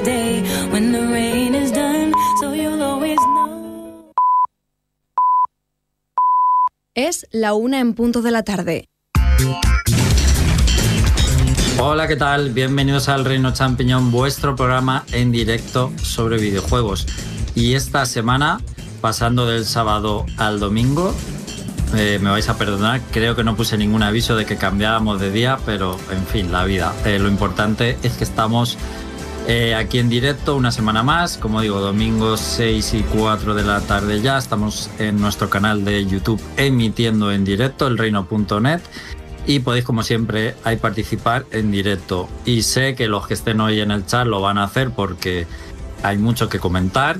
next 0.00 0.04
day 0.04 0.42
when 0.70 0.92
the 0.92 1.06
rain 1.12 1.54
is 1.54 1.72
done, 1.72 2.12
so 2.40 2.54
you'll 2.54 2.82
always 2.82 3.18
know. 3.34 4.12
Es 6.94 7.26
la 7.30 7.54
una 7.54 7.80
en 7.80 7.94
punto 7.94 8.22
de 8.22 8.30
la 8.30 8.42
tarde. 8.42 8.86
Hola, 11.78 12.08
¿qué 12.08 12.16
tal? 12.16 12.50
Bienvenidos 12.50 13.08
al 13.08 13.24
Reino 13.24 13.52
Champiñón, 13.52 14.10
vuestro 14.10 14.54
programa 14.54 15.04
en 15.12 15.32
directo 15.32 15.92
sobre 16.02 16.36
videojuegos. 16.36 17.06
Y 17.54 17.74
esta 17.74 18.04
semana, 18.04 18.60
pasando 19.00 19.46
del 19.46 19.64
sábado 19.64 20.26
al 20.36 20.60
domingo, 20.60 21.14
eh, 21.96 22.18
me 22.20 22.30
vais 22.30 22.48
a 22.50 22.58
perdonar, 22.58 23.00
creo 23.12 23.34
que 23.34 23.44
no 23.44 23.56
puse 23.56 23.78
ningún 23.78 24.02
aviso 24.02 24.36
de 24.36 24.44
que 24.44 24.56
cambiábamos 24.56 25.20
de 25.20 25.30
día, 25.30 25.58
pero 25.64 25.96
en 26.10 26.26
fin, 26.26 26.52
la 26.52 26.64
vida. 26.64 26.92
Eh, 27.06 27.18
lo 27.18 27.28
importante 27.28 27.96
es 28.02 28.12
que 28.12 28.24
estamos 28.24 28.76
eh, 29.46 29.74
aquí 29.74 29.98
en 29.98 30.08
directo 30.08 30.56
una 30.56 30.70
semana 30.70 31.02
más, 31.02 31.36
como 31.36 31.60
digo, 31.60 31.80
domingo 31.80 32.36
6 32.36 32.94
y 32.94 33.02
4 33.02 33.54
de 33.54 33.64
la 33.64 33.80
tarde 33.80 34.20
ya. 34.20 34.38
Estamos 34.38 34.90
en 34.98 35.20
nuestro 35.20 35.50
canal 35.50 35.84
de 35.84 36.06
YouTube 36.06 36.40
emitiendo 36.56 37.32
en 37.32 37.44
directo, 37.44 37.86
elreino.net 37.86 38.80
y 39.46 39.60
podéis 39.60 39.84
como 39.84 40.02
siempre 40.02 40.54
participar 40.80 41.46
en 41.50 41.72
directo. 41.72 42.28
Y 42.44 42.62
sé 42.62 42.94
que 42.94 43.08
los 43.08 43.26
que 43.26 43.34
estén 43.34 43.60
hoy 43.60 43.80
en 43.80 43.90
el 43.90 44.06
chat 44.06 44.26
lo 44.26 44.40
van 44.40 44.58
a 44.58 44.64
hacer 44.64 44.90
porque 44.90 45.46
hay 46.02 46.18
mucho 46.18 46.48
que 46.48 46.58
comentar. 46.58 47.18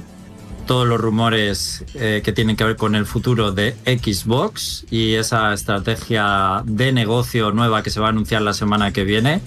Todos 0.66 0.86
los 0.86 1.00
rumores 1.00 1.84
eh, 1.94 2.22
que 2.24 2.32
tienen 2.32 2.54
que 2.54 2.62
ver 2.62 2.76
con 2.76 2.94
el 2.94 3.04
futuro 3.04 3.50
de 3.50 3.74
Xbox 3.86 4.86
y 4.88 5.14
esa 5.14 5.52
estrategia 5.52 6.62
de 6.64 6.92
negocio 6.92 7.50
nueva 7.50 7.82
que 7.82 7.90
se 7.90 7.98
va 7.98 8.06
a 8.06 8.10
anunciar 8.10 8.42
la 8.42 8.54
semana 8.54 8.92
que 8.92 9.02
viene 9.02 9.40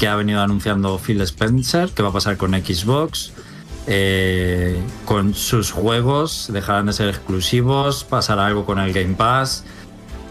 que 0.00 0.08
ha 0.08 0.16
venido 0.16 0.42
anunciando 0.42 0.98
Phil 0.98 1.20
Spencer 1.20 1.90
que 1.90 2.02
va 2.02 2.08
a 2.08 2.12
pasar 2.12 2.36
con 2.36 2.52
Xbox 2.52 3.32
eh, 3.86 4.82
con 5.04 5.34
sus 5.34 5.70
juegos 5.70 6.48
dejarán 6.52 6.86
de 6.86 6.92
ser 6.92 7.08
exclusivos 7.08 8.02
pasará 8.02 8.46
algo 8.46 8.64
con 8.64 8.80
el 8.80 8.92
Game 8.92 9.14
Pass 9.14 9.64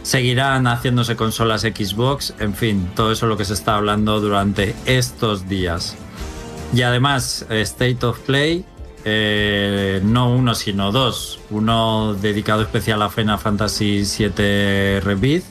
seguirán 0.04 0.66
haciéndose 0.68 1.16
consolas 1.16 1.62
Xbox, 1.62 2.34
en 2.40 2.56
fin, 2.56 2.90
todo 2.96 3.12
eso 3.12 3.26
es 3.26 3.30
lo 3.30 3.38
que 3.38 3.46
se 3.46 3.54
está 3.54 3.76
hablando 3.76 4.20
durante 4.20 4.76
estos 4.86 5.48
días. 5.48 5.96
Y 6.74 6.82
además, 6.82 7.46
State 7.50 8.06
of 8.06 8.20
Play, 8.20 8.66
eh, 9.06 10.02
no 10.04 10.34
uno, 10.34 10.56
sino 10.56 10.92
dos. 10.92 11.40
Uno 11.50 12.16
dedicado 12.16 12.62
especial 12.62 13.02
a 13.02 13.10
Final 13.10 13.40
Fantasy 13.40 14.04
VII 14.04 15.00
Rebirth, 15.00 15.46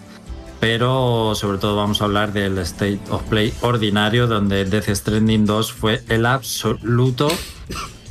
pero 0.61 1.35
sobre 1.35 1.59
todo 1.59 1.77
vamos 1.77 2.01
a 2.01 2.05
hablar 2.05 2.33
del 2.33 2.59
State 2.59 3.01
of 3.11 3.23
Play 3.25 3.53
ordinario, 3.61 4.27
donde 4.27 4.65
Death 4.65 4.89
Stranding 4.89 5.47
2 5.47 5.73
fue 5.73 6.03
el 6.09 6.27
absoluto 6.27 7.29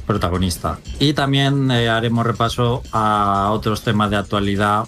protagonista. 0.05 0.79
Y 0.99 1.13
también 1.13 1.69
eh, 1.71 1.89
haremos 1.89 2.25
repaso 2.25 2.83
a 2.91 3.49
otros 3.51 3.83
temas 3.83 4.09
de 4.09 4.17
actualidad 4.17 4.87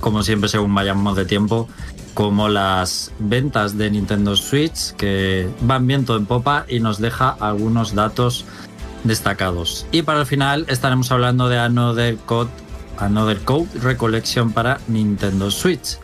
como 0.00 0.22
siempre 0.22 0.48
según 0.48 0.74
vayamos 0.74 1.16
de 1.16 1.24
tiempo, 1.24 1.68
como 2.14 2.48
las 2.48 3.12
ventas 3.18 3.78
de 3.78 3.90
Nintendo 3.90 4.34
Switch, 4.34 4.92
que 4.96 5.48
van 5.60 5.86
viento 5.86 6.16
en 6.16 6.26
popa 6.26 6.64
y 6.68 6.80
nos 6.80 6.98
deja 6.98 7.36
algunos 7.38 7.94
datos 7.94 8.44
destacados. 9.04 9.86
Y 9.92 10.02
para 10.02 10.20
el 10.20 10.26
final 10.26 10.64
estaremos 10.68 11.12
hablando 11.12 11.48
de 11.48 11.58
Another 11.58 12.16
Code, 12.26 12.50
Another 12.98 13.38
Code 13.40 13.68
Recollection 13.80 14.52
para 14.52 14.80
Nintendo 14.88 15.50
Switch, 15.50 15.98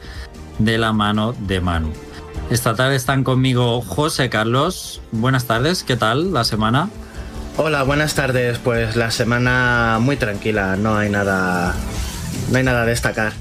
de 0.59 0.79
la 0.79 0.93
mano 0.93 1.33
de 1.33 1.61
Manu. 1.61 1.93
Esta 2.51 2.75
tarde 2.75 2.97
están 2.97 3.25
conmigo 3.25 3.81
José 3.83 4.31
Carlos. 4.31 5.01
Buenas 5.11 5.47
tardes, 5.47 5.83
¿qué 5.83 5.97
tal 5.97 6.33
la 6.33 6.45
semana? 6.45 6.91
Hola, 7.57 7.83
buenas 7.83 8.15
tardes. 8.15 8.59
Pues 8.59 8.97
la 8.97 9.11
semana 9.11 9.99
muy 10.01 10.17
tranquila, 10.17 10.77
no 10.77 10.97
hay 10.97 11.11
nada, 11.11 11.75
no 12.51 12.59
hay 12.59 12.63
nada 12.63 12.83
a 12.83 12.87
destacar. 12.87 13.33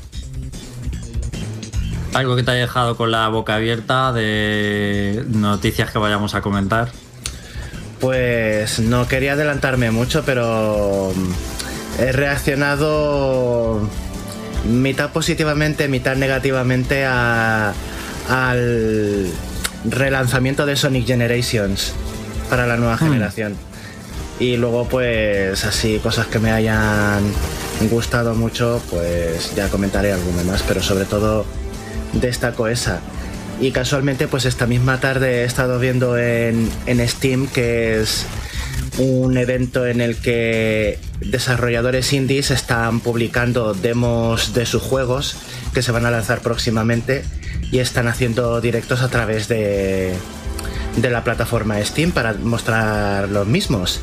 ¿Algo 2.13 2.35
que 2.37 2.43
te 2.43 2.51
haya 2.51 2.61
dejado 2.61 2.95
con 2.95 3.11
la 3.11 3.27
boca 3.27 3.55
abierta 3.55 4.13
de 4.13 5.25
noticias 5.27 5.91
que 5.91 5.99
vayamos 5.99 6.33
a 6.33 6.41
comentar? 6.41 6.89
Pues 7.99 8.79
no 8.79 9.07
quería 9.07 9.33
adelantarme 9.33 9.91
mucho, 9.91 10.23
pero 10.25 11.11
he 11.99 12.11
reaccionado 12.13 13.81
mitad 14.69 15.11
positivamente, 15.11 15.87
mitad 15.87 16.15
negativamente 16.15 17.05
a, 17.05 17.73
al 18.29 19.27
relanzamiento 19.89 20.65
de 20.65 20.75
Sonic 20.75 21.05
Generations 21.05 21.93
para 22.49 22.65
la 22.65 22.77
nueva 22.77 22.97
generación. 22.97 23.55
Y 24.39 24.57
luego 24.57 24.87
pues 24.87 25.63
así 25.63 25.99
cosas 25.99 26.27
que 26.27 26.39
me 26.39 26.51
hayan 26.51 27.23
gustado 27.89 28.35
mucho, 28.35 28.81
pues 28.89 29.55
ya 29.55 29.69
comentaré 29.69 30.11
alguna 30.11 30.43
más, 30.43 30.63
pero 30.63 30.81
sobre 30.81 31.05
todo 31.05 31.45
destaco 32.13 32.67
esa. 32.67 32.99
Y 33.61 33.71
casualmente, 33.71 34.27
pues 34.27 34.43
esta 34.45 34.67
misma 34.67 34.99
tarde 34.99 35.41
he 35.41 35.43
estado 35.45 35.79
viendo 35.79 36.17
en, 36.17 36.69
en 36.87 37.07
Steam 37.07 37.47
que 37.47 38.01
es 38.01 38.25
un 38.97 39.37
evento 39.37 39.85
en 39.85 40.01
el 40.01 40.15
que 40.15 40.99
desarrolladores 41.19 42.13
indies 42.13 42.51
están 42.51 42.99
publicando 42.99 43.73
demos 43.73 44.53
de 44.53 44.65
sus 44.65 44.81
juegos 44.81 45.37
que 45.73 45.81
se 45.81 45.91
van 45.91 46.05
a 46.05 46.11
lanzar 46.11 46.41
próximamente 46.41 47.23
y 47.71 47.79
están 47.79 48.07
haciendo 48.07 48.61
directos 48.61 49.01
a 49.01 49.09
través 49.09 49.47
de, 49.47 50.13
de 50.95 51.09
la 51.09 51.23
plataforma 51.23 51.83
Steam 51.83 52.11
para 52.11 52.33
mostrar 52.33 53.29
los 53.29 53.47
mismos. 53.47 53.99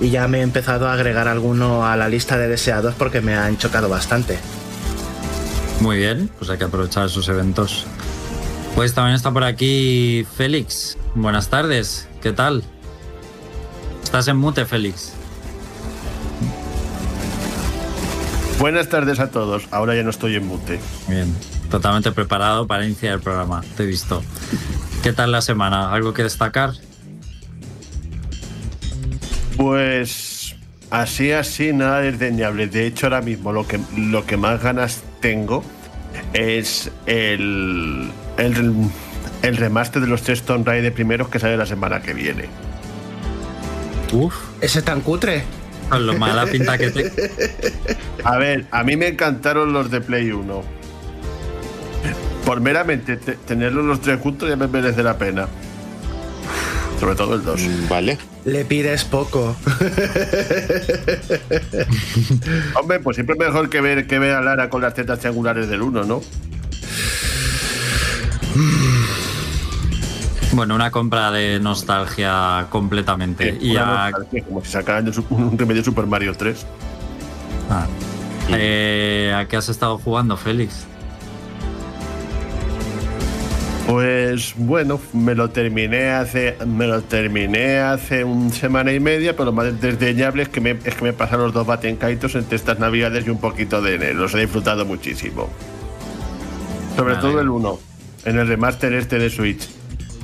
Y 0.00 0.10
ya 0.10 0.28
me 0.28 0.40
he 0.40 0.42
empezado 0.42 0.88
a 0.88 0.92
agregar 0.92 1.28
alguno 1.28 1.86
a 1.86 1.96
la 1.96 2.08
lista 2.08 2.36
de 2.36 2.48
deseados 2.48 2.94
porque 2.94 3.20
me 3.20 3.34
han 3.34 3.56
chocado 3.56 3.88
bastante. 3.88 4.38
Muy 5.80 5.98
bien, 5.98 6.30
pues 6.38 6.50
hay 6.50 6.58
que 6.58 6.64
aprovechar 6.64 7.06
esos 7.06 7.28
eventos. 7.28 7.86
Pues 8.74 8.92
también 8.92 9.14
está 9.14 9.30
por 9.30 9.44
aquí 9.44 10.26
Félix. 10.36 10.98
Buenas 11.14 11.48
tardes, 11.48 12.08
¿qué 12.20 12.32
tal? 12.32 12.64
Estás 14.14 14.28
en 14.28 14.36
mute, 14.36 14.64
Félix. 14.64 15.12
Buenas 18.60 18.88
tardes 18.88 19.18
a 19.18 19.32
todos. 19.32 19.66
Ahora 19.72 19.96
ya 19.96 20.04
no 20.04 20.10
estoy 20.10 20.36
en 20.36 20.46
mute. 20.46 20.78
Bien, 21.08 21.34
totalmente 21.68 22.12
preparado 22.12 22.68
para 22.68 22.86
iniciar 22.86 23.14
el 23.14 23.20
programa. 23.20 23.64
Te 23.76 23.82
he 23.82 23.86
visto. 23.86 24.22
¿Qué 25.02 25.12
tal 25.12 25.32
la 25.32 25.40
semana? 25.40 25.92
¿Algo 25.92 26.14
que 26.14 26.22
destacar? 26.22 26.74
Pues 29.56 30.54
así, 30.90 31.32
así, 31.32 31.72
nada 31.72 31.98
desdeñable. 31.98 32.68
De 32.68 32.86
hecho, 32.86 33.06
ahora 33.06 33.20
mismo 33.20 33.52
lo 33.52 33.66
que, 33.66 33.80
lo 33.96 34.24
que 34.24 34.36
más 34.36 34.62
ganas 34.62 35.02
tengo 35.18 35.64
es 36.34 36.88
el, 37.06 38.12
el, 38.36 38.74
el 39.42 39.56
remaster 39.56 40.00
de 40.00 40.06
los 40.06 40.22
tres 40.22 40.42
Tomb 40.42 40.64
Raider 40.64 40.94
primeros 40.94 41.26
que 41.30 41.40
sale 41.40 41.56
la 41.56 41.66
semana 41.66 42.00
que 42.00 42.14
viene. 42.14 42.73
Uf, 44.14 44.34
¿Ese 44.60 44.80
tan 44.82 45.00
cutre? 45.00 45.42
con 45.88 46.06
lo 46.06 46.16
mala 46.18 46.46
pinta 46.46 46.78
que 46.78 46.90
te... 46.90 47.12
A 48.24 48.38
ver, 48.38 48.64
a 48.70 48.82
mí 48.84 48.96
me 48.96 49.08
encantaron 49.08 49.72
los 49.74 49.90
de 49.90 50.00
Play 50.00 50.30
1. 50.30 50.62
Por 52.46 52.60
meramente 52.60 53.16
te- 53.18 53.34
tenerlos 53.34 53.84
los 53.84 54.00
tres 54.00 54.18
juntos 54.20 54.48
ya 54.48 54.56
me 54.56 54.66
merece 54.66 55.02
la 55.02 55.18
pena. 55.18 55.46
Sobre 57.00 57.14
todo 57.16 57.34
el 57.34 57.44
2. 57.44 57.88
Vale. 57.88 58.16
Le 58.44 58.64
pides 58.64 59.04
poco. 59.04 59.56
Hombre, 62.80 63.00
pues 63.00 63.16
siempre 63.16 63.34
es 63.38 63.40
mejor 63.46 63.68
que 63.68 63.80
ver, 63.80 64.06
que 64.06 64.18
ver 64.18 64.32
a 64.36 64.40
Lara 64.40 64.70
con 64.70 64.80
las 64.80 64.94
tetas 64.94 65.18
triangulares 65.18 65.68
del 65.68 65.82
1, 65.82 66.04
¿no? 66.04 66.22
Bueno, 70.54 70.76
una 70.76 70.90
compra 70.92 71.32
de 71.32 71.58
nostalgia 71.58 72.66
completamente. 72.70 73.58
y 73.60 73.72
Una 73.72 74.06
a- 74.06 74.10
nostalgia, 74.10 74.44
Como 74.44 74.64
si 74.64 74.70
sacaran 74.70 75.10
un 75.30 75.58
remedio 75.58 75.82
Super 75.82 76.06
Mario 76.06 76.32
3. 76.36 76.64
Ah. 77.70 77.86
Eh, 78.50 79.34
¿A 79.36 79.48
qué 79.48 79.56
has 79.56 79.68
estado 79.68 79.98
jugando, 79.98 80.36
Félix? 80.36 80.86
Pues 83.88 84.54
bueno, 84.56 85.00
me 85.12 85.34
lo 85.34 85.50
terminé 85.50 86.10
hace 86.10 86.56
me 86.66 86.86
lo 86.86 87.02
terminé 87.02 87.80
hace 87.80 88.24
una 88.24 88.50
semana 88.50 88.92
y 88.92 89.00
media, 89.00 89.32
pero 89.32 89.46
lo 89.46 89.52
más 89.52 89.78
desdeñable 89.80 90.44
es 90.44 90.48
que 90.48 90.60
me, 90.60 90.70
es 90.84 90.94
que 90.94 91.04
me 91.04 91.12
pasaron 91.12 91.46
los 91.46 91.52
dos 91.54 91.66
Batenkaitos 91.66 92.34
entre 92.34 92.56
estas 92.56 92.78
navidades 92.78 93.26
y 93.26 93.30
un 93.30 93.38
poquito 93.38 93.82
de 93.82 93.96
enero. 93.96 94.20
Los 94.20 94.34
he 94.34 94.40
disfrutado 94.40 94.86
muchísimo. 94.86 95.50
Sobre 96.96 97.16
todo 97.16 97.40
el 97.40 97.48
1, 97.50 97.78
en 98.24 98.38
el 98.38 98.46
remaster 98.48 98.92
este 98.94 99.18
de 99.18 99.28
Switch. 99.28 99.68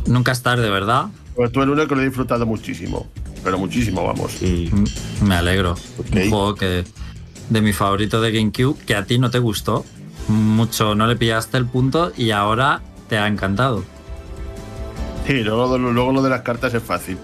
Nunca 0.06 0.32
es 0.32 0.43
tarde, 0.43 0.69
¿verdad? 0.70 1.06
Sobre 1.37 1.50
todo 1.50 1.64
el 1.64 1.70
1 1.70 1.87
que 1.88 1.94
lo 1.94 2.02
he 2.02 2.05
disfrutado 2.06 2.47
muchísimo. 2.47 3.06
Pero 3.43 3.58
muchísimo, 3.58 4.05
vamos. 4.05 4.32
Mm, 4.43 5.25
Me 5.26 5.35
alegro. 5.35 5.76
Un 6.12 6.31
juego 6.31 6.55
que 6.55 6.85
de 7.49 7.61
mi 7.62 7.73
favorito 7.73 8.20
de 8.20 8.32
GameCube, 8.32 8.79
que 8.85 8.94
a 8.94 9.05
ti 9.05 9.19
no 9.19 9.31
te 9.31 9.38
gustó 9.38 9.85
mucho, 10.29 10.94
no 10.94 11.06
le 11.06 11.17
pillaste 11.17 11.56
el 11.56 11.67
punto 11.67 12.12
y 12.17 12.31
ahora 12.31 12.82
te 13.08 13.19
ha 13.19 13.26
encantado. 13.26 13.85
Sí, 15.26 15.43
luego, 15.43 15.76
luego 15.79 16.12
lo 16.12 16.23
de 16.23 16.31
las 16.31 16.43
cartas 16.43 16.75
es 16.75 16.82
fácil. 16.82 17.17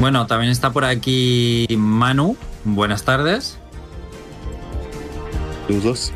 Bueno, 0.00 0.26
también 0.26 0.50
está 0.52 0.72
por 0.72 0.84
aquí 0.84 1.66
Manu. 1.76 2.36
Buenas 2.64 3.04
tardes. 3.04 3.58
Saludos. 5.66 6.12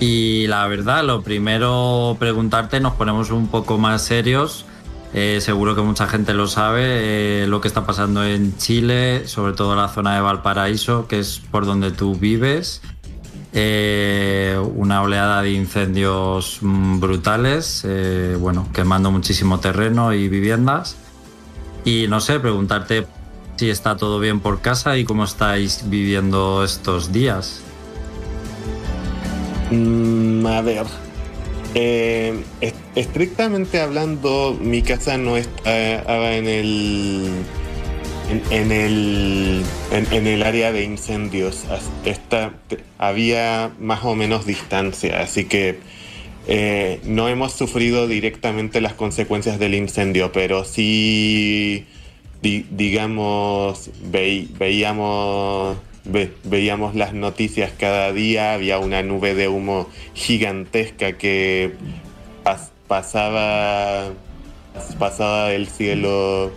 Y 0.00 0.46
la 0.46 0.66
verdad, 0.68 1.04
lo 1.04 1.22
primero 1.22 2.16
preguntarte, 2.20 2.78
nos 2.78 2.94
ponemos 2.94 3.30
un 3.30 3.48
poco 3.48 3.78
más 3.78 4.02
serios. 4.02 4.64
Eh, 5.14 5.38
seguro 5.40 5.74
que 5.74 5.80
mucha 5.80 6.06
gente 6.06 6.34
lo 6.34 6.46
sabe, 6.46 7.42
eh, 7.42 7.46
lo 7.48 7.60
que 7.60 7.68
está 7.68 7.86
pasando 7.86 8.24
en 8.24 8.56
Chile, 8.58 9.26
sobre 9.26 9.54
todo 9.54 9.74
la 9.74 9.88
zona 9.88 10.14
de 10.14 10.20
Valparaíso, 10.20 11.08
que 11.08 11.18
es 11.18 11.40
por 11.50 11.66
donde 11.66 11.90
tú 11.90 12.14
vives. 12.14 12.80
Eh, 13.54 14.60
una 14.74 15.02
oleada 15.02 15.42
de 15.42 15.52
incendios 15.52 16.58
mm, 16.60 17.00
brutales, 17.00 17.86
bueno, 18.38 18.68
quemando 18.72 19.10
muchísimo 19.10 19.58
terreno 19.58 20.12
y 20.12 20.28
viviendas. 20.28 20.96
Y 21.84 22.06
no 22.08 22.20
sé, 22.20 22.38
preguntarte 22.38 23.06
si 23.56 23.70
está 23.70 23.96
todo 23.96 24.20
bien 24.20 24.38
por 24.38 24.60
casa 24.60 24.96
y 24.96 25.04
cómo 25.04 25.24
estáis 25.24 25.88
viviendo 25.88 26.62
estos 26.62 27.10
días. 27.12 27.62
Mm, 29.70 30.46
a 30.46 30.60
ver. 30.62 30.86
Eh, 31.74 32.34
est- 32.60 32.76
estrictamente 32.94 33.80
hablando, 33.80 34.56
mi 34.60 34.82
casa 34.82 35.18
no 35.18 35.36
estaba 35.36 36.34
en 36.34 36.46
el. 36.48 37.30
En, 38.50 38.72
el, 38.72 39.62
en, 39.90 40.26
el 40.26 40.42
área 40.42 40.70
de 40.70 40.84
incendios. 40.84 41.64
Esta, 42.04 42.52
había 42.98 43.70
más 43.80 44.04
o 44.04 44.14
menos 44.14 44.44
distancia, 44.44 45.20
así 45.22 45.46
que 45.46 45.78
eh, 46.46 47.00
no 47.04 47.28
hemos 47.28 47.54
sufrido 47.54 48.06
directamente 48.06 48.82
las 48.82 48.92
consecuencias 48.92 49.58
del 49.58 49.74
incendio, 49.74 50.30
pero 50.30 50.64
sí, 50.64 51.86
di- 52.42 52.66
digamos, 52.70 53.88
vei- 54.12 54.48
veíamos, 54.58 55.78
ve- 56.08 56.32
veíamos 56.44 56.94
las 56.96 57.12
noticias 57.14 57.70
cada 57.78 58.12
día, 58.12 58.52
había 58.54 58.78
una 58.78 59.02
nube 59.02 59.34
de 59.34 59.46
humo 59.48 59.88
gigantesca 60.14 61.12
que 61.12 61.72
pas- 62.44 62.70
pasaba, 62.88 64.10
pasaba 64.98 65.48
del 65.50 65.68
cielo. 65.68 66.50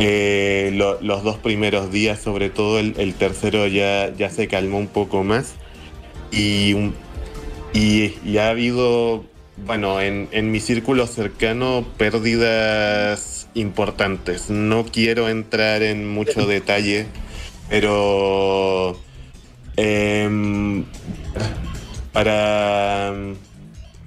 eh, 0.00 0.70
lo- 0.74 1.00
los 1.02 1.24
dos 1.24 1.38
primeros 1.38 1.90
días, 1.90 2.20
sobre 2.20 2.50
todo 2.50 2.78
el, 2.78 2.94
el 2.98 3.14
tercero 3.14 3.66
ya, 3.66 4.12
se 4.30 4.46
calmó 4.46 4.78
un 4.78 4.86
poco 4.86 5.24
más 5.24 5.54
y, 6.30 6.92
y, 7.74 8.14
ha 8.38 8.50
habido, 8.50 9.24
bueno, 9.66 10.00
en, 10.00 10.28
en 10.30 10.52
mi 10.52 10.60
círculo 10.60 11.08
cercano 11.08 11.84
pérdidas 11.96 13.48
importantes. 13.54 14.50
No 14.50 14.84
quiero 14.84 15.28
entrar 15.28 15.82
en 15.82 16.08
mucho 16.08 16.46
detalle, 16.46 17.06
pero 17.68 18.98
em, 19.76 20.84
para 22.12 23.12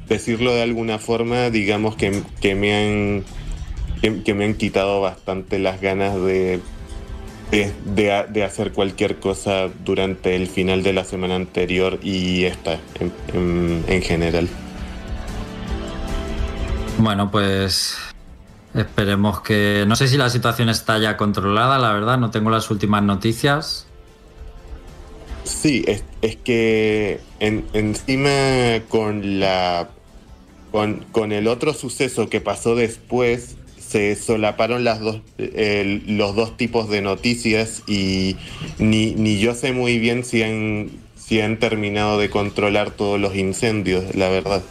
decirlo 0.08 0.54
de 0.54 0.62
alguna 0.64 1.00
forma, 1.00 1.50
digamos 1.50 1.96
que, 1.96 2.22
que 2.42 2.56
me 2.56 2.74
han 2.76 3.24
que, 4.24 4.34
me 4.34 4.46
han 4.46 4.56
quitado 4.56 5.00
bastante 5.00 5.60
las 5.60 5.80
ganas 5.80 6.16
de, 6.16 6.60
de, 7.52 7.72
de 7.86 8.12
ha- 8.12 8.24
de 8.26 8.44
hacer 8.44 8.72
cualquier 8.72 9.20
cosa 9.20 9.70
durante 9.86 10.36
el 10.36 10.48
final 10.48 10.82
de 10.82 10.94
la 10.94 11.04
semana 11.04 11.36
anterior 11.36 12.00
y 12.02 12.46
esta 12.46 12.80
en- 13.34 13.84
en 13.88 14.02
general. 14.02 14.50
Bueno, 16.98 17.30
pues 17.32 17.96
esperemos 18.76 19.42
que... 19.42 19.86
No 19.88 19.96
sé 19.96 20.08
si 20.08 20.18
la 20.18 20.30
situación 20.30 20.70
está 20.70 20.98
ya 20.98 21.18
controlada, 21.18 21.78
la 21.80 21.94
verdad, 21.94 22.18
no 22.18 22.32
tengo 22.32 22.50
las 22.50 22.70
últimas 22.72 23.04
noticias. 23.04 23.88
Sí, 25.44 25.84
es, 25.88 26.04
que 26.38 27.20
en- 27.40 27.66
encima 27.74 28.30
con 28.90 29.40
la 29.40 29.90
con, 30.72 31.06
con 31.12 31.32
el 31.32 31.48
otro 31.48 31.74
suceso 31.74 32.30
que 32.30 32.40
pasó 32.40 32.76
después 32.76 33.58
se 33.78 34.16
solaparon 34.16 34.84
las 34.84 35.02
dos 35.02 35.22
los 35.38 36.36
dos 36.36 36.56
tipos 36.56 36.90
de 36.90 37.02
noticias 37.02 37.84
y 37.88 38.38
ni, 38.78 39.14
ni 39.16 39.40
yo 39.40 39.54
sé 39.54 39.74
muy 39.74 40.00
bien 40.00 40.24
si 40.24 40.44
han 40.44 40.92
si 41.18 41.42
han 41.42 41.58
terminado 41.60 42.18
de 42.18 42.30
controlar 42.30 42.92
todos 42.92 43.20
los 43.20 43.36
incendios, 43.36 44.16
la 44.16 44.30
verdad. 44.30 44.62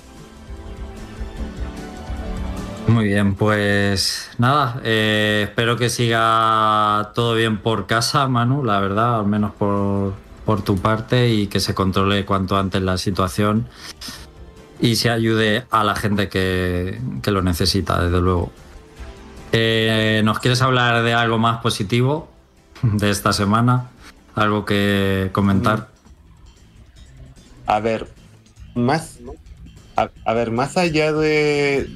Muy 2.89 3.05
bien, 3.07 3.35
pues 3.35 4.31
nada, 4.39 4.81
eh, 4.85 5.47
espero 5.49 5.77
que 5.77 5.89
siga 5.91 7.13
todo 7.15 7.35
bien 7.35 7.59
por 7.59 7.87
casa, 7.87 8.27
Manu, 8.27 8.65
la 8.65 8.81
verdad, 8.81 9.21
al 9.21 9.27
menos 9.27 9.53
por, 9.53 10.15
por 10.45 10.63
tu 10.63 10.77
parte, 10.79 11.29
y 11.29 11.47
que 11.47 11.61
se 11.61 11.75
controle 11.75 12.25
cuanto 12.25 12.59
antes 12.59 12.83
la 12.83 12.99
situación 12.99 13.69
y 14.81 14.97
se 14.97 15.11
ayude 15.11 15.67
a 15.71 15.85
la 15.85 15.95
gente 15.95 16.29
que, 16.29 17.01
que 17.23 17.31
lo 17.31 17.43
necesita, 17.43 18.03
desde 18.03 18.21
luego. 18.21 18.51
Eh, 19.53 20.23
¿Nos 20.25 20.39
quieres 20.39 20.63
hablar 20.63 21.03
de 21.03 21.13
algo 21.13 21.39
más 21.39 21.61
positivo 21.61 22.29
de 22.83 23.11
esta 23.11 23.33
semana? 23.33 23.91
¿Algo 24.35 24.65
que 24.65 25.31
comentar? 25.33 25.89
A 27.67 27.81
ver, 27.81 28.09
más. 28.75 29.19
A, 29.97 30.09
a 30.25 30.35
ver, 30.35 30.51
más 30.51 30.77
allá 30.77 31.13
de. 31.13 31.89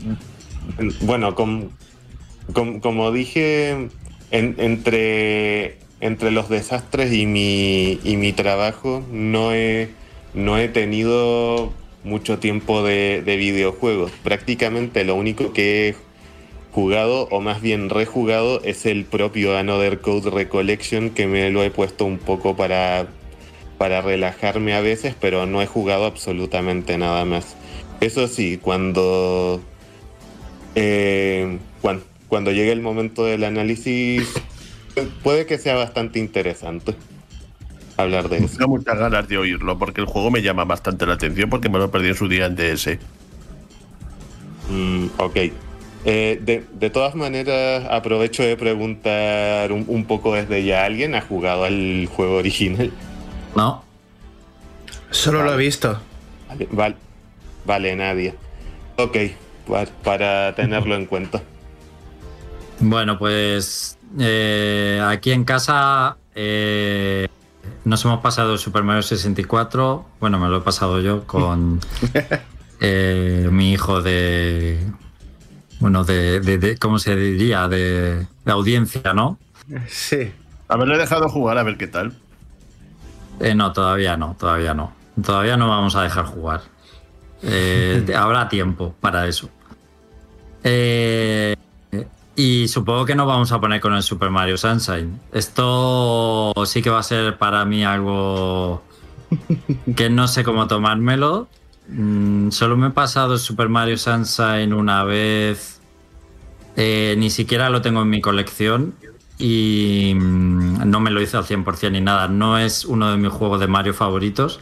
Bueno, 1.03 1.35
com- 1.35 1.69
com- 2.53 2.81
como 2.81 3.13
dije, 3.13 3.89
en- 4.31 4.55
entre, 4.59 5.79
entre 6.01 6.31
los 6.31 6.49
desastres 6.49 7.13
y 7.13 7.27
mi, 7.27 7.99
y 8.05 8.17
mi 8.17 8.33
trabajo, 8.33 9.03
no 9.11 9.53
he, 9.55 9.89
no 10.35 10.59
he 10.59 10.69
tenido 10.69 11.73
mucho 12.03 12.39
tiempo 12.39 12.83
de, 12.83 13.23
de 13.25 13.37
videojuegos. 13.37 14.11
Prácticamente 14.23 15.05
lo 15.05 15.15
único 15.15 15.53
que 15.53 15.89
he 15.89 15.95
jugado, 16.73 17.29
o 17.31 17.41
más 17.41 17.63
bien 17.63 17.89
rejugado, 17.89 18.61
es 18.65 18.85
el 18.85 19.05
propio 19.05 19.57
Another 19.57 20.01
Code 20.01 20.31
Recollection, 20.31 21.11
que 21.11 21.27
me 21.27 21.49
lo 21.51 21.63
he 21.63 21.71
puesto 21.71 22.05
un 22.05 22.19
poco 22.19 22.57
para 22.57 23.07
para 23.79 24.01
relajarme 24.01 24.73
a 24.75 24.81
veces, 24.81 25.17
pero 25.21 25.47
no 25.47 25.61
he 25.61 25.67
jugado 25.67 26.05
absolutamente 26.05 26.97
nada 26.97 27.25
más. 27.25 27.57
Eso 28.01 28.29
sí, 28.29 28.57
cuando 28.63 29.61
eh, 30.75 31.59
cuan- 31.81 32.03
cuando, 32.29 32.51
llegue 32.53 32.73
el 32.73 32.81
momento 32.81 33.25
del 33.25 33.45
análisis, 33.45 34.33
puede 35.23 35.47
que 35.47 35.59
sea 35.59 35.77
bastante 35.77 36.19
interesante 36.19 36.95
hablar 37.97 38.29
de 38.29 38.39
eso. 38.39 38.57
Tengo 38.59 38.71
muchas 38.71 38.99
ganas 38.99 39.29
de 39.29 39.39
oírlo 39.39 39.79
porque 39.79 40.01
el 40.01 40.07
juego 40.07 40.31
me 40.31 40.43
llama 40.43 40.65
bastante 40.65 41.07
la 41.07 41.15
atención 41.15 41.49
porque 41.49 41.69
me 41.69 41.79
lo 41.79 41.91
perdí 41.91 42.09
en 42.09 42.15
su 42.17 42.29
día 42.29 42.47
en 42.47 42.57
DS. 42.57 42.99
Mm, 44.71 45.07
ok. 45.19 45.37
Eh, 46.07 46.39
de, 46.43 46.65
de 46.73 46.91
todas 46.91 47.15
maneras, 47.15 47.87
aprovecho 47.91 48.43
de 48.43 48.57
preguntar 48.57 49.73
un, 49.73 49.85
un 49.89 50.05
poco 50.05 50.35
desde 50.35 50.65
ya. 50.65 50.85
¿Alguien 50.85 51.15
ha 51.15 51.21
jugado 51.23 51.65
al 51.65 52.07
juego 52.13 52.37
original? 52.37 52.91
¿No? 53.57 53.85
Solo 55.11 55.45
lo 55.45 55.55
he 55.55 55.57
visto. 55.57 55.99
Vale, 56.49 56.69
vale, 56.71 56.97
vale, 57.65 57.97
nadie. 57.97 58.35
Ok, 58.97 59.17
pa- 59.69 59.87
para 60.03 60.55
tenerlo 60.55 60.95
en 60.95 61.07
cuenta. 61.07 61.43
Bueno, 62.81 63.19
pues 63.19 63.99
eh, 64.19 65.01
aquí 65.07 65.31
en 65.33 65.45
casa 65.45 66.17
eh, 66.35 67.29
nos 67.85 68.05
hemos 68.05 68.21
pasado 68.21 68.59
Super 68.59 68.83
Mario 68.83 69.03
64. 69.03 70.05
Bueno, 70.21 70.39
me 70.39 70.49
lo 70.49 70.59
he 70.59 70.61
pasado 70.61 71.01
yo 71.01 71.25
con 71.27 71.81
eh, 72.81 73.49
mi 73.51 73.73
hijo 73.73 74.03
de. 74.03 74.79
Bueno, 75.81 76.05
de, 76.05 76.41
de- 76.41 76.59
de- 76.59 76.79
¿Cómo 76.79 76.99
se 76.99 77.15
diría? 77.17 77.69
De, 77.69 78.27
de 78.45 78.53
audiencia, 78.53 79.13
¿no? 79.15 79.39
Sí. 79.89 80.33
Haberle 80.69 80.97
dejado 80.99 81.29
jugar 81.29 81.59
a 81.59 81.63
ver 81.63 81.77
qué 81.77 81.87
tal. 81.87 82.15
Eh, 83.41 83.55
no, 83.55 83.73
todavía 83.73 84.17
no, 84.17 84.37
todavía 84.39 84.75
no. 84.75 84.93
Todavía 85.25 85.57
no 85.57 85.69
vamos 85.69 85.95
a 85.97 86.03
dejar 86.03 86.25
jugar. 86.25 86.63
Eh, 87.47 88.15
habrá 88.17 88.49
tiempo 88.49 88.95
para 89.01 89.27
eso. 89.27 89.51
Eh, 90.63 91.55
y 92.37 92.67
supongo 92.69 93.05
que 93.05 93.15
nos 93.15 93.27
vamos 93.27 93.53
a 93.53 93.61
poner 93.61 93.81
con 93.81 93.95
el 93.95 94.03
Super 94.03 94.31
Mario 94.31 94.57
Sunshine. 94.57 95.21
Esto 95.33 96.53
sí 96.67 96.83
que 96.83 96.91
va 96.91 96.99
a 96.99 97.03
ser 97.03 97.39
para 97.39 97.65
mí 97.65 97.85
algo 97.85 98.83
que 99.97 100.11
no 100.11 100.27
sé 100.27 100.43
cómo 100.43 100.67
tomármelo. 100.67 101.49
Mm, 101.89 102.51
solo 102.51 102.77
me 102.77 102.89
he 102.89 102.91
pasado 102.91 103.39
Super 103.39 103.69
Mario 103.69 103.99
Sunshine 103.99 104.73
una 104.73 105.05
vez. 105.05 105.81
Eh, 106.77 107.15
ni 107.19 107.31
siquiera 107.31 107.71
lo 107.71 107.83
tengo 107.83 108.03
en 108.03 108.11
mi 108.11 108.21
colección 108.21 108.95
y 109.39 110.13
mm, 110.17 110.91
no 110.91 110.99
me 110.99 111.13
lo 111.13 111.21
hice 111.21 111.37
al 111.37 111.45
100% 111.45 111.93
ni 111.93 112.01
nada. 112.01 112.27
No 112.27 112.59
es 112.59 112.85
uno 112.85 113.11
de 113.11 113.17
mis 113.17 113.31
juegos 113.31 113.61
de 113.61 113.69
Mario 113.69 113.95
favoritos. 113.95 114.59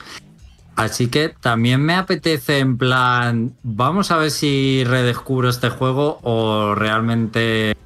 Así 0.83 1.07
que 1.07 1.29
también 1.29 1.81
me 1.81 1.95
apetece 1.95 2.59
en 2.59 2.77
plan, 2.77 3.55
vamos 3.62 4.11
a 4.11 4.17
ver 4.17 4.33
si 4.33 4.83
redescubro 4.83 5.49
este 5.49 5.69
juego 5.69 6.19
o 6.23 6.75
realmente 6.75 7.77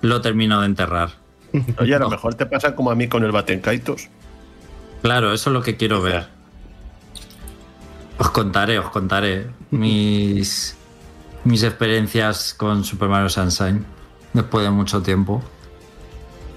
lo 0.00 0.22
termino 0.22 0.60
de 0.60 0.66
enterrar. 0.66 1.10
Oye, 1.78 1.94
a 1.94 1.98
lo 1.98 2.08
mejor 2.08 2.36
te 2.36 2.46
pasa 2.46 2.74
como 2.74 2.90
a 2.90 2.94
mí 2.94 3.08
con 3.08 3.22
el 3.22 3.32
Batenkaitos. 3.32 4.08
Claro, 5.02 5.34
eso 5.34 5.50
es 5.50 5.52
lo 5.52 5.60
que 5.60 5.76
quiero 5.76 6.00
ver. 6.00 6.26
Os 8.16 8.30
contaré, 8.30 8.78
os 8.78 8.88
contaré 8.88 9.48
mis, 9.70 10.78
mis 11.44 11.62
experiencias 11.64 12.54
con 12.54 12.82
Super 12.82 13.10
Mario 13.10 13.28
Sunshine 13.28 13.84
después 14.32 14.64
de 14.64 14.70
mucho 14.70 15.02
tiempo. 15.02 15.42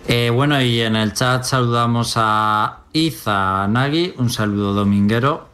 Eh, 0.07 0.29
bueno, 0.29 0.61
y 0.61 0.79
en 0.79 0.95
el 0.95 1.11
chat 1.11 1.43
saludamos 1.43 2.13
a 2.15 2.83
Iza 2.97 3.67
Nagi, 3.67 4.13
un 4.17 4.29
saludo 4.29 4.73
dominguero. 4.73 5.49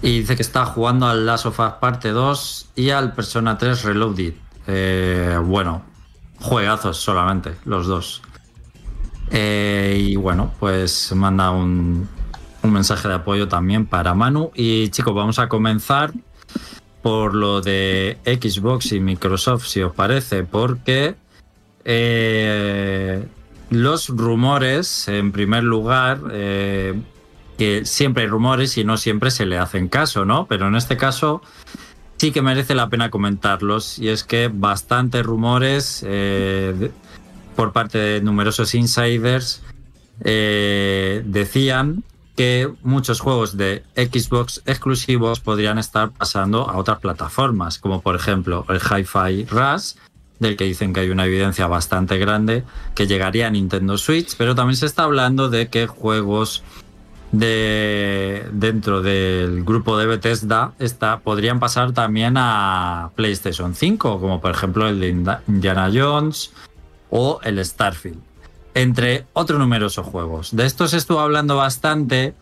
Y 0.00 0.20
dice 0.20 0.36
que 0.36 0.42
está 0.42 0.64
jugando 0.64 1.06
al 1.06 1.26
Last 1.26 1.46
of 1.46 1.58
Us 1.58 1.72
Parte 1.80 2.10
2 2.10 2.70
y 2.76 2.90
al 2.90 3.12
Persona 3.12 3.58
3 3.58 3.82
Reloaded. 3.82 4.32
Eh, 4.66 5.38
bueno, 5.44 5.82
juegazos 6.40 6.96
solamente, 6.96 7.54
los 7.64 7.86
dos. 7.86 8.22
Eh, 9.30 10.06
y 10.08 10.16
bueno, 10.16 10.54
pues 10.58 11.12
manda 11.14 11.50
un, 11.50 12.08
un 12.62 12.72
mensaje 12.72 13.08
de 13.08 13.14
apoyo 13.14 13.48
también 13.48 13.84
para 13.84 14.14
Manu. 14.14 14.50
Y 14.54 14.88
chicos, 14.88 15.14
vamos 15.14 15.38
a 15.38 15.48
comenzar 15.48 16.12
por 17.02 17.34
lo 17.34 17.60
de 17.60 18.18
Xbox 18.24 18.92
y 18.92 19.00
Microsoft, 19.00 19.66
si 19.66 19.82
os 19.82 19.92
parece, 19.92 20.44
porque 20.44 21.16
eh, 21.84 23.26
los 23.70 24.08
rumores, 24.08 25.08
en 25.08 25.32
primer 25.32 25.64
lugar, 25.64 26.20
eh, 26.30 26.94
que 27.58 27.84
siempre 27.84 28.24
hay 28.24 28.28
rumores 28.28 28.78
y 28.78 28.84
no 28.84 28.96
siempre 28.96 29.30
se 29.30 29.44
le 29.44 29.58
hacen 29.58 29.88
caso, 29.88 30.24
¿no? 30.24 30.46
Pero 30.46 30.68
en 30.68 30.76
este 30.76 30.96
caso 30.96 31.42
sí 32.16 32.30
que 32.32 32.42
merece 32.42 32.74
la 32.74 32.88
pena 32.88 33.10
comentarlos 33.10 33.98
y 33.98 34.08
es 34.08 34.24
que 34.24 34.48
bastantes 34.52 35.24
rumores 35.24 36.04
eh, 36.06 36.90
por 37.56 37.72
parte 37.72 37.98
de 37.98 38.20
numerosos 38.20 38.74
insiders 38.74 39.62
eh, 40.22 41.22
decían 41.26 42.04
que 42.36 42.72
muchos 42.82 43.18
juegos 43.18 43.56
de 43.56 43.82
Xbox 43.96 44.62
exclusivos 44.64 45.40
podrían 45.40 45.78
estar 45.78 46.10
pasando 46.10 46.70
a 46.70 46.76
otras 46.76 47.00
plataformas, 47.00 47.78
como 47.78 48.00
por 48.00 48.14
ejemplo 48.14 48.64
el 48.68 48.78
Hi-Fi 48.78 49.46
Rush, 49.46 49.94
del 50.38 50.56
que 50.56 50.64
dicen 50.64 50.92
que 50.92 51.00
hay 51.00 51.10
una 51.10 51.26
evidencia 51.26 51.66
bastante 51.66 52.18
grande 52.18 52.64
que 52.94 53.06
llegaría 53.06 53.46
a 53.48 53.50
Nintendo 53.50 53.98
Switch, 53.98 54.36
pero 54.36 54.54
también 54.54 54.76
se 54.76 54.86
está 54.86 55.04
hablando 55.04 55.50
de 55.50 55.68
que 55.68 55.86
juegos 55.86 56.62
de 57.32 58.46
dentro 58.52 59.02
del 59.02 59.64
grupo 59.64 59.98
de 59.98 60.06
Bethesda 60.06 60.72
está, 60.78 61.20
podrían 61.20 61.60
pasar 61.60 61.92
también 61.92 62.34
a 62.36 63.10
PlayStation 63.16 63.74
5, 63.74 64.20
como 64.20 64.40
por 64.40 64.50
ejemplo 64.52 64.88
el 64.88 65.00
de 65.00 65.08
Indiana 65.46 65.90
Jones 65.92 66.52
o 67.10 67.40
el 67.42 67.62
Starfield, 67.64 68.20
entre 68.74 69.26
otros 69.32 69.58
numerosos 69.58 70.06
juegos. 70.06 70.54
De 70.54 70.64
esto 70.64 70.88
se 70.88 70.96
estuvo 70.96 71.20
hablando 71.20 71.56
bastante 71.56 72.34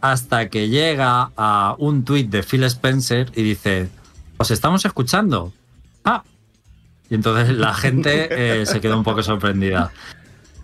hasta 0.00 0.48
que 0.48 0.68
llega 0.68 1.32
a 1.36 1.74
un 1.78 2.04
tuit 2.04 2.30
de 2.30 2.42
Phil 2.42 2.62
Spencer 2.64 3.32
y 3.34 3.42
dice, 3.42 3.88
os 4.36 4.50
estamos 4.50 4.84
escuchando. 4.84 5.52
Ah, 6.04 6.22
y 7.10 7.14
entonces 7.14 7.56
la 7.56 7.74
gente 7.74 8.60
eh, 8.60 8.66
se 8.66 8.80
quedó 8.80 8.98
un 8.98 9.04
poco 9.04 9.22
sorprendida. 9.22 9.90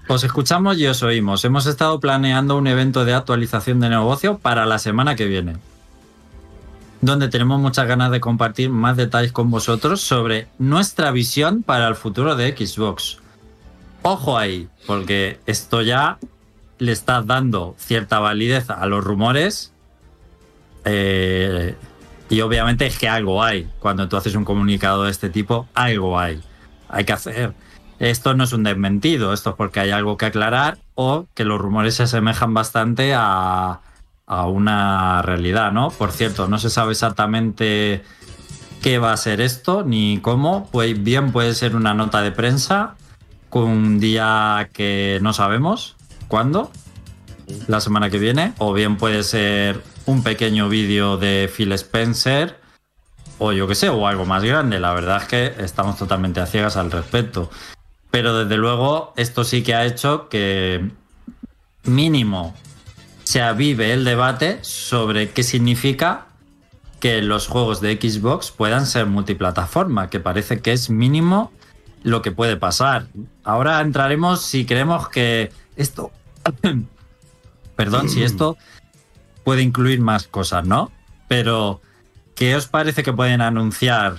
Os 0.07 0.23
escuchamos 0.23 0.79
y 0.79 0.87
os 0.87 1.03
oímos. 1.03 1.45
Hemos 1.45 1.67
estado 1.67 1.99
planeando 1.99 2.57
un 2.57 2.67
evento 2.67 3.05
de 3.05 3.15
actualización 3.15 3.81
de 3.81 3.89
negocio 3.89 4.39
para 4.39 4.67
la 4.67 4.79
semana 4.79 5.17
que 5.17 5.25
viene, 5.25 5.57
donde 7.01 7.29
tenemos 7.29 7.59
muchas 7.59 7.87
ganas 7.87 8.11
de 8.11 8.21
compartir 8.21 8.69
más 8.69 8.97
detalles 8.99 9.33
con 9.33 9.51
vosotros 9.51 10.03
sobre 10.03 10.49
nuestra 10.59 11.11
visión 11.11 11.63
para 11.63 11.89
el 11.89 11.95
futuro 11.95 12.37
de 12.37 12.55
Xbox. 12.55 13.19
Ojo 14.03 14.37
ahí, 14.37 14.69
porque 14.87 15.41
esto 15.47 15.81
ya 15.81 16.19
le 16.79 16.93
está 16.93 17.23
dando 17.23 17.75
cierta 17.79 18.19
validez 18.19 18.69
a 18.69 18.85
los 18.85 19.03
rumores. 19.03 19.73
eh, 20.85 21.75
y 22.31 22.41
obviamente 22.41 22.87
es 22.87 22.99
que 22.99 23.09
algo 23.09 23.43
hay. 23.43 23.69
Cuando 23.81 24.09
tú 24.09 24.17
haces 24.17 24.35
un 24.35 24.45
comunicado 24.45 25.05
de 25.05 25.11
este 25.11 25.31
tipo, 25.31 25.69
algo 25.75 26.19
hay. 26.19 26.43
Hay 26.89 27.05
que 27.05 27.13
hacer. 27.13 27.55
Esto 27.99 28.35
no 28.35 28.45
es 28.45 28.53
un 28.53 28.65
desmentido, 28.65 29.33
esto 29.33 29.51
es 29.51 29.57
porque 29.57 29.81
hay 29.81 29.91
algo 29.91 30.17
que 30.17 30.27
aclarar 30.27 30.79
o 30.95 31.27
que 31.35 31.45
los 31.45 31.61
rumores 31.61 31.95
se 31.95 32.05
asemejan 32.05 32.53
bastante 32.53 33.15
a, 33.15 33.81
a 34.27 34.47
una 34.47 35.23
realidad, 35.23 35.73
¿no? 35.73 35.91
Por 35.91 36.13
cierto, 36.13 36.49
no 36.49 36.59
se 36.59 36.71
sabe 36.71 36.93
exactamente 36.93 38.03
qué 38.83 38.99
va 38.99 39.13
a 39.13 39.17
ser 39.17 39.41
esto 39.41 39.85
ni 39.85 40.19
cómo. 40.21 40.69
Pues 40.73 41.03
bien 41.03 41.33
puede 41.33 41.55
ser 41.55 41.77
una 41.77 41.95
nota 41.95 42.21
de 42.21 42.33
prensa 42.33 42.97
con 43.49 43.65
un 43.65 44.01
día 44.01 44.71
que 44.73 45.19
no 45.23 45.33
sabemos 45.33 45.97
cuándo, 46.27 46.73
la 47.69 47.81
semana 47.81 48.11
que 48.11 48.19
viene, 48.19 48.53
o 48.59 48.73
bien 48.73 48.97
puede 48.97 49.23
ser 49.23 49.83
un 50.07 50.23
pequeño 50.23 50.69
vídeo 50.69 51.17
de 51.17 51.51
Phil 51.55 51.73
Spencer, 51.73 52.59
o 53.39 53.53
yo 53.53 53.67
qué 53.67 53.75
sé, 53.75 53.89
o 53.89 54.07
algo 54.07 54.25
más 54.25 54.45
grande. 54.45 54.81
La 54.81 54.93
verdad 54.93 55.23
es 55.23 55.29
que 55.29 55.65
estamos 55.65 55.97
totalmente 55.97 56.41
a 56.41 56.47
ciegas 56.47 56.77
al 56.77 56.91
respecto. 56.91 57.51
Pero 58.11 58.45
desde 58.45 58.57
luego, 58.57 59.13
esto 59.17 59.45
sí 59.45 59.63
que 59.63 59.75
ha 59.75 59.85
hecho 59.85 60.29
que 60.29 60.91
mínimo 61.85 62.55
se 63.25 63.43
avive 63.43 63.93
el 63.93 64.05
debate 64.05 64.59
sobre 64.63 65.31
qué 65.31 65.43
significa 65.43 66.27
que 67.01 67.21
los 67.21 67.49
juegos 67.49 67.81
de 67.81 67.99
Xbox 68.01 68.51
puedan 68.51 68.87
ser 68.87 69.07
multiplataforma, 69.07 70.09
que 70.11 70.21
parece 70.21 70.61
que 70.61 70.73
es 70.73 70.91
mínimo 70.91 71.53
lo 72.03 72.23
que 72.23 72.31
puede 72.31 72.57
pasar. 72.57 73.07
Ahora 73.43 73.81
entraremos 73.81 74.43
si 74.43 74.65
creemos 74.65 75.09
que 75.09 75.53
esto, 75.77 76.13
perdón, 77.77 78.09
si 78.09 78.23
esto 78.23 78.57
puede 79.45 79.63
incluir 79.63 80.01
más 80.01 80.27
cosas, 80.27 80.67
¿no? 80.67 80.91
Pero, 81.29 81.81
¿qué 82.35 82.57
os 82.57 82.67
parece 82.67 83.03
que 83.03 83.13
pueden 83.13 83.41
anunciar? 83.41 84.17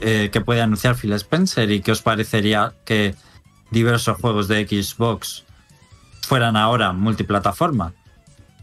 eh, 0.00 0.30
que 0.32 0.40
puede 0.40 0.60
anunciar 0.60 0.96
Phil 0.96 1.12
Spencer 1.14 1.70
y 1.70 1.80
qué 1.80 1.92
os 1.92 2.02
parecería 2.02 2.72
que 2.84 3.14
diversos 3.70 4.18
juegos 4.18 4.48
de 4.48 4.66
Xbox 4.66 5.44
fueran 6.22 6.56
ahora 6.56 6.92
multiplataforma? 6.92 7.92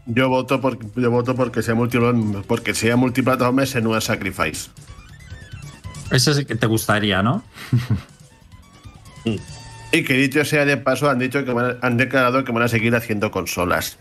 Yo 0.06 0.28
voto, 0.28 0.60
por, 0.60 0.78
yo 0.94 1.10
voto 1.10 1.34
porque 1.34 1.62
sea 1.62 1.74
multi, 1.74 1.98
porque 2.46 2.74
sea 2.74 2.96
multiplataforma 2.96 3.64
ese 3.64 3.82
no 3.82 3.96
es 3.96 4.04
Sacrifice. 4.04 4.70
Eso 6.10 6.30
es 6.30 6.46
que 6.46 6.54
te 6.54 6.66
gustaría, 6.66 7.22
¿no? 7.22 7.42
Y 9.90 10.04
que 10.04 10.14
dicho 10.14 10.44
sea 10.44 10.66
de 10.66 10.76
paso, 10.76 11.08
han 11.08 11.18
dicho 11.18 11.46
que 11.46 11.76
han 11.80 11.96
declarado 11.96 12.44
que 12.44 12.52
van 12.52 12.62
a 12.62 12.68
seguir 12.68 12.94
haciendo 12.94 13.30
consolas. 13.30 13.98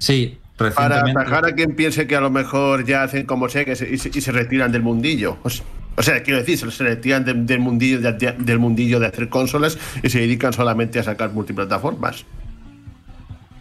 Sí, 0.00 0.38
Para 0.56 1.00
atajar 1.00 1.46
a 1.46 1.52
quien 1.54 1.74
piense 1.76 2.06
que 2.06 2.16
a 2.16 2.20
lo 2.20 2.30
mejor 2.30 2.84
ya 2.84 3.02
hacen 3.04 3.24
como 3.26 3.48
sea 3.48 3.64
que 3.64 3.76
se- 3.76 3.88
y, 3.88 3.96
se, 3.98 4.08
y 4.12 4.20
se 4.20 4.32
retiran 4.32 4.72
del 4.72 4.82
mundillo. 4.82 5.36
O 5.42 5.48
sea, 5.50 5.64
o 5.96 6.02
sea, 6.02 6.22
quiero 6.22 6.38
decir, 6.40 6.58
se, 6.58 6.84
retiran 6.84 7.24
del- 7.24 7.46
del, 7.46 7.60
mundillo, 7.60 8.00
de, 8.00 8.12
de- 8.14 8.32
del 8.38 8.58
mundillo 8.58 8.98
de 9.00 9.06
hacer 9.06 9.28
consolas 9.28 9.78
y 10.02 10.08
se 10.10 10.20
dedican 10.20 10.52
solamente 10.52 10.98
a 10.98 11.02
sacar 11.02 11.32
multiplataformas. 11.32 12.24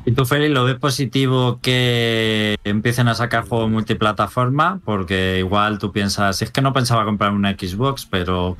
¿Y 0.05 0.11
tú, 0.13 0.25
Feli, 0.25 0.49
lo 0.49 0.63
ves 0.63 0.75
positivo 0.77 1.59
que 1.61 2.55
empiecen 2.63 3.07
a 3.09 3.15
sacar 3.15 3.47
juegos 3.47 3.69
multiplataforma? 3.69 4.79
Porque 4.83 5.37
igual 5.39 5.77
tú 5.77 5.91
piensas, 5.91 6.41
es 6.41 6.51
que 6.51 6.61
no 6.61 6.73
pensaba 6.73 7.05
comprar 7.05 7.31
una 7.31 7.51
Xbox, 7.51 8.05
pero 8.09 8.57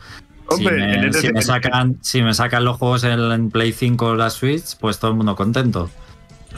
si, 0.51 0.67
Hombre, 0.67 0.97
me, 1.07 1.13
si 1.13 1.31
me 1.31 1.41
sacan, 1.41 1.97
si 2.01 2.21
me 2.21 2.33
sacan 2.33 2.65
los 2.65 2.77
juegos 2.77 3.03
en, 3.05 3.19
en 3.19 3.49
Play 3.49 3.71
5 3.71 4.05
o 4.07 4.15
la 4.15 4.29
Switch, 4.29 4.77
pues 4.79 4.99
todo 4.99 5.11
el 5.11 5.17
mundo 5.17 5.35
contento. 5.35 5.89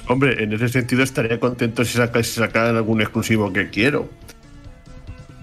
Hombre, 0.07 0.43
en 0.43 0.53
ese 0.53 0.69
sentido 0.69 1.03
estaría 1.03 1.39
contento 1.39 1.85
si, 1.85 1.93
saca, 1.93 2.23
si 2.23 2.31
sacaran 2.31 2.75
algún 2.75 3.01
exclusivo 3.01 3.51
que 3.53 3.69
quiero. 3.69 4.09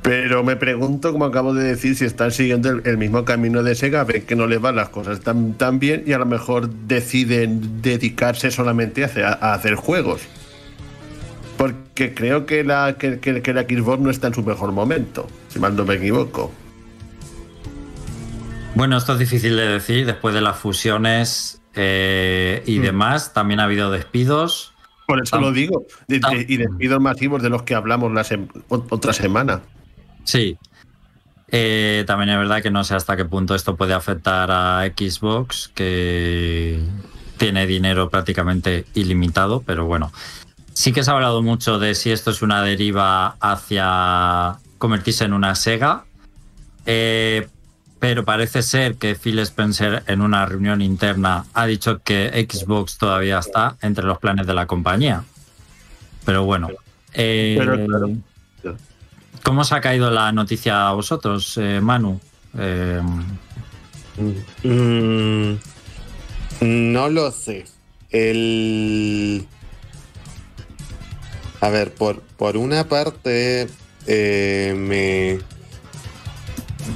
Pero 0.02 0.42
me 0.42 0.56
pregunto, 0.56 1.12
como 1.12 1.26
acabo 1.26 1.52
de 1.52 1.64
decir, 1.64 1.94
si 1.96 2.04
están 2.04 2.30
siguiendo 2.30 2.70
el, 2.70 2.96
mismo 2.98 3.24
camino 3.24 3.62
de 3.62 3.74
Sega, 3.74 4.04
ven 4.04 4.22
que 4.22 4.36
no 4.36 4.46
les 4.46 4.60
van 4.60 4.76
las 4.76 4.88
cosas 4.88 5.20
tan, 5.20 5.54
tan 5.54 5.78
bien 5.78 6.04
y 6.06 6.12
a 6.12 6.18
lo 6.18 6.24
mejor 6.26 6.70
deciden 6.70 7.82
dedicarse 7.82 8.50
solamente 8.50 9.02
a 9.02 9.06
hacer, 9.06 9.24
a 9.24 9.52
hacer 9.52 9.74
juegos. 9.74 10.22
Porque 11.58 12.14
creo 12.14 12.46
que 12.46 12.64
la, 12.64 12.96
que, 12.98 13.18
que- 13.18 13.42
que 13.42 13.52
la 13.52 13.62
Xbox 13.62 14.00
no 14.00 14.10
está 14.10 14.28
en 14.28 14.34
su 14.34 14.42
mejor 14.42 14.72
momento, 14.72 15.26
si 15.48 15.58
mal 15.58 15.76
no 15.76 15.84
me 15.84 15.94
equivoco. 15.94 16.52
Bueno, 18.74 18.96
esto 18.96 19.14
es 19.14 19.18
difícil 19.18 19.56
de 19.56 19.66
decir 19.66 20.06
después 20.06 20.34
de 20.34 20.40
las 20.40 20.56
fusiones 20.56 21.57
eh, 21.74 22.62
y 22.66 22.78
Mm. 22.78 22.82
demás. 22.82 23.32
También 23.34 23.60
ha 23.60 23.64
habido 23.64 23.90
despidos. 23.90 24.72
Por 25.06 25.22
eso 25.22 25.40
lo 25.40 25.52
digo. 25.52 25.86
De- 26.06 26.18
de- 26.18 26.46
y 26.48 26.56
despidos 26.58 27.00
masivos 27.00 27.42
de 27.42 27.48
los 27.48 27.62
que 27.62 27.74
hablamos 27.74 28.12
la 28.12 28.22
sem- 28.24 28.48
otra 28.68 29.12
semana. 29.12 29.62
Sí. 30.24 30.58
Eh, 31.50 32.04
también 32.06 32.28
es 32.28 32.36
verdad 32.36 32.62
que 32.62 32.70
no 32.70 32.84
sé 32.84 32.94
hasta 32.94 33.16
qué 33.16 33.24
punto 33.24 33.54
esto 33.54 33.74
puede 33.74 33.94
afectar 33.94 34.50
a 34.50 34.84
Xbox, 34.86 35.68
que 35.74 36.78
tiene 37.38 37.66
dinero 37.66 38.10
prácticamente 38.10 38.84
ilimitado, 38.94 39.62
pero 39.64 39.86
bueno. 39.86 40.12
Sí 40.74 40.92
que 40.92 41.02
se 41.02 41.10
ha 41.10 41.14
hablado 41.14 41.40
mucho 41.42 41.78
de 41.78 41.94
si 41.94 42.10
esto 42.10 42.30
es 42.30 42.42
una 42.42 42.62
deriva 42.62 43.36
hacia 43.40 44.56
convertirse 44.76 45.24
en 45.24 45.32
una 45.32 45.54
Sega. 45.54 46.04
Eh, 46.84 47.48
pero 47.98 48.24
parece 48.24 48.62
ser 48.62 48.96
que 48.96 49.14
Phil 49.14 49.38
Spencer 49.40 50.02
en 50.06 50.20
una 50.20 50.46
reunión 50.46 50.80
interna 50.82 51.44
ha 51.54 51.66
dicho 51.66 52.00
que 52.02 52.46
Xbox 52.50 52.98
todavía 52.98 53.38
está 53.38 53.76
entre 53.82 54.04
los 54.04 54.18
planes 54.18 54.46
de 54.46 54.54
la 54.54 54.66
compañía. 54.66 55.24
Pero 56.24 56.44
bueno, 56.44 56.68
eh, 57.14 57.56
Pero, 57.58 57.86
claro. 57.86 58.10
¿cómo 59.42 59.62
os 59.62 59.72
ha 59.72 59.80
caído 59.80 60.10
la 60.10 60.30
noticia 60.32 60.88
a 60.88 60.92
vosotros, 60.92 61.56
eh, 61.58 61.80
Manu? 61.82 62.20
Eh, 62.58 63.00
Mm, 64.64 65.54
no 66.60 67.08
lo 67.08 67.30
sé. 67.30 67.64
El. 68.10 69.46
A 71.60 71.68
ver, 71.70 71.92
por, 71.94 72.20
por 72.22 72.56
una 72.56 72.88
parte, 72.88 73.68
eh, 74.06 74.74
me. 74.76 75.38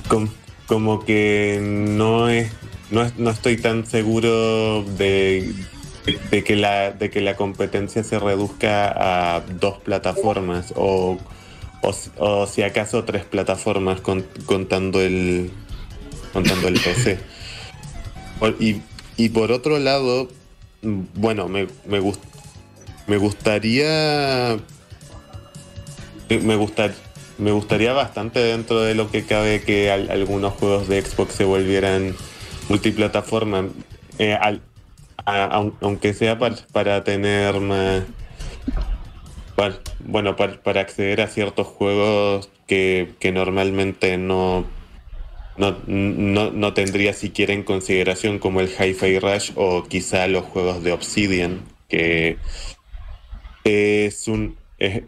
com- 0.08 0.28
como 0.66 1.04
que 1.04 1.58
no 1.62 2.28
es. 2.28 2.50
No, 2.90 3.02
es- 3.02 3.16
no 3.18 3.30
estoy 3.30 3.56
tan 3.56 3.86
seguro 3.86 4.84
de, 4.84 5.52
de 6.30 6.44
que 6.44 6.56
la, 6.56 6.90
de 6.92 7.10
que 7.10 7.20
la 7.22 7.36
competencia 7.36 8.04
se 8.04 8.18
reduzca 8.18 9.36
a 9.36 9.40
dos 9.40 9.78
plataformas 9.78 10.72
o, 10.76 11.18
o, 11.82 11.94
o 12.18 12.46
si 12.46 12.62
acaso 12.62 13.04
tres 13.04 13.24
plataformas 13.24 14.00
con- 14.02 14.26
contando 14.46 15.00
el 15.00 15.50
contando 16.34 16.68
el 16.68 16.74
PC. 16.80 17.18
Y, 18.60 18.80
y 19.16 19.28
por 19.30 19.52
otro 19.52 19.78
lado, 19.78 20.28
bueno, 20.82 21.48
me, 21.48 21.68
me, 21.86 22.00
gust- 22.00 22.20
me 23.06 23.16
gustaría. 23.16 24.58
Me, 26.28 26.38
me 26.38 26.56
gustar- 26.56 26.94
me 27.38 27.52
gustaría 27.52 27.92
bastante 27.92 28.40
dentro 28.40 28.80
de 28.80 28.94
lo 28.94 29.10
que 29.10 29.24
cabe 29.24 29.62
que 29.62 29.90
al- 29.90 30.10
algunos 30.10 30.52
juegos 30.54 30.88
de 30.88 31.02
Xbox 31.02 31.34
se 31.34 31.44
volvieran 31.44 32.14
multiplataforma. 32.68 33.68
eh, 34.18 34.38
aunque 35.24 36.14
sea 36.14 36.38
par- 36.38 36.66
para 36.72 37.04
tener 37.04 37.60
más. 37.60 38.02
bueno, 40.00 40.34
par- 40.36 40.60
para 40.62 40.80
acceder 40.80 41.20
a 41.20 41.28
ciertos 41.28 41.66
juegos 41.66 42.50
que, 42.66 43.12
que 43.20 43.30
normalmente 43.32 44.16
no, 44.18 44.64
no, 45.56 45.76
no, 45.86 46.50
no 46.50 46.74
tendría 46.74 47.12
siquiera 47.12 47.52
en 47.52 47.62
consideración 47.62 48.38
como 48.38 48.60
el 48.60 48.68
Hi-Fi 48.68 49.18
Rush 49.20 49.52
o 49.54 49.84
quizá 49.84 50.26
los 50.26 50.44
juegos 50.46 50.82
de 50.82 50.92
Obsidian, 50.92 51.60
que 51.88 52.38
es, 53.64 54.26
un, 54.28 54.56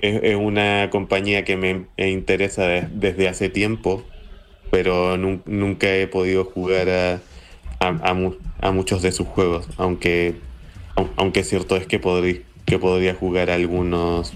es, 0.03 0.37
una 0.37 0.89
compañía 0.91 1.45
que 1.45 1.57
me, 1.57 1.87
interesa 2.09 2.63
de- 2.63 2.89
desde 2.93 3.29
hace 3.29 3.49
tiempo, 3.49 4.05
pero 4.71 5.17
nun- 5.17 5.43
nunca 5.47 5.89
he 5.89 6.07
podido 6.07 6.45
jugar 6.45 6.89
a, 6.89 7.21
a, 7.81 7.89
a 8.11 8.15
mu- 8.15 8.35
a 8.61 8.71
muchos 8.73 9.03
de 9.03 9.13
sus 9.13 9.27
juegos, 9.27 9.67
aunque, 9.77 10.37
au- 10.97 11.11
aunque 11.17 11.43
cierto 11.45 11.77
es 11.77 11.87
que, 11.87 12.01
podrí- 12.01 12.43
que 12.67 12.79
podría 12.79 13.15
jugar 13.15 13.51
algunos 13.51 14.33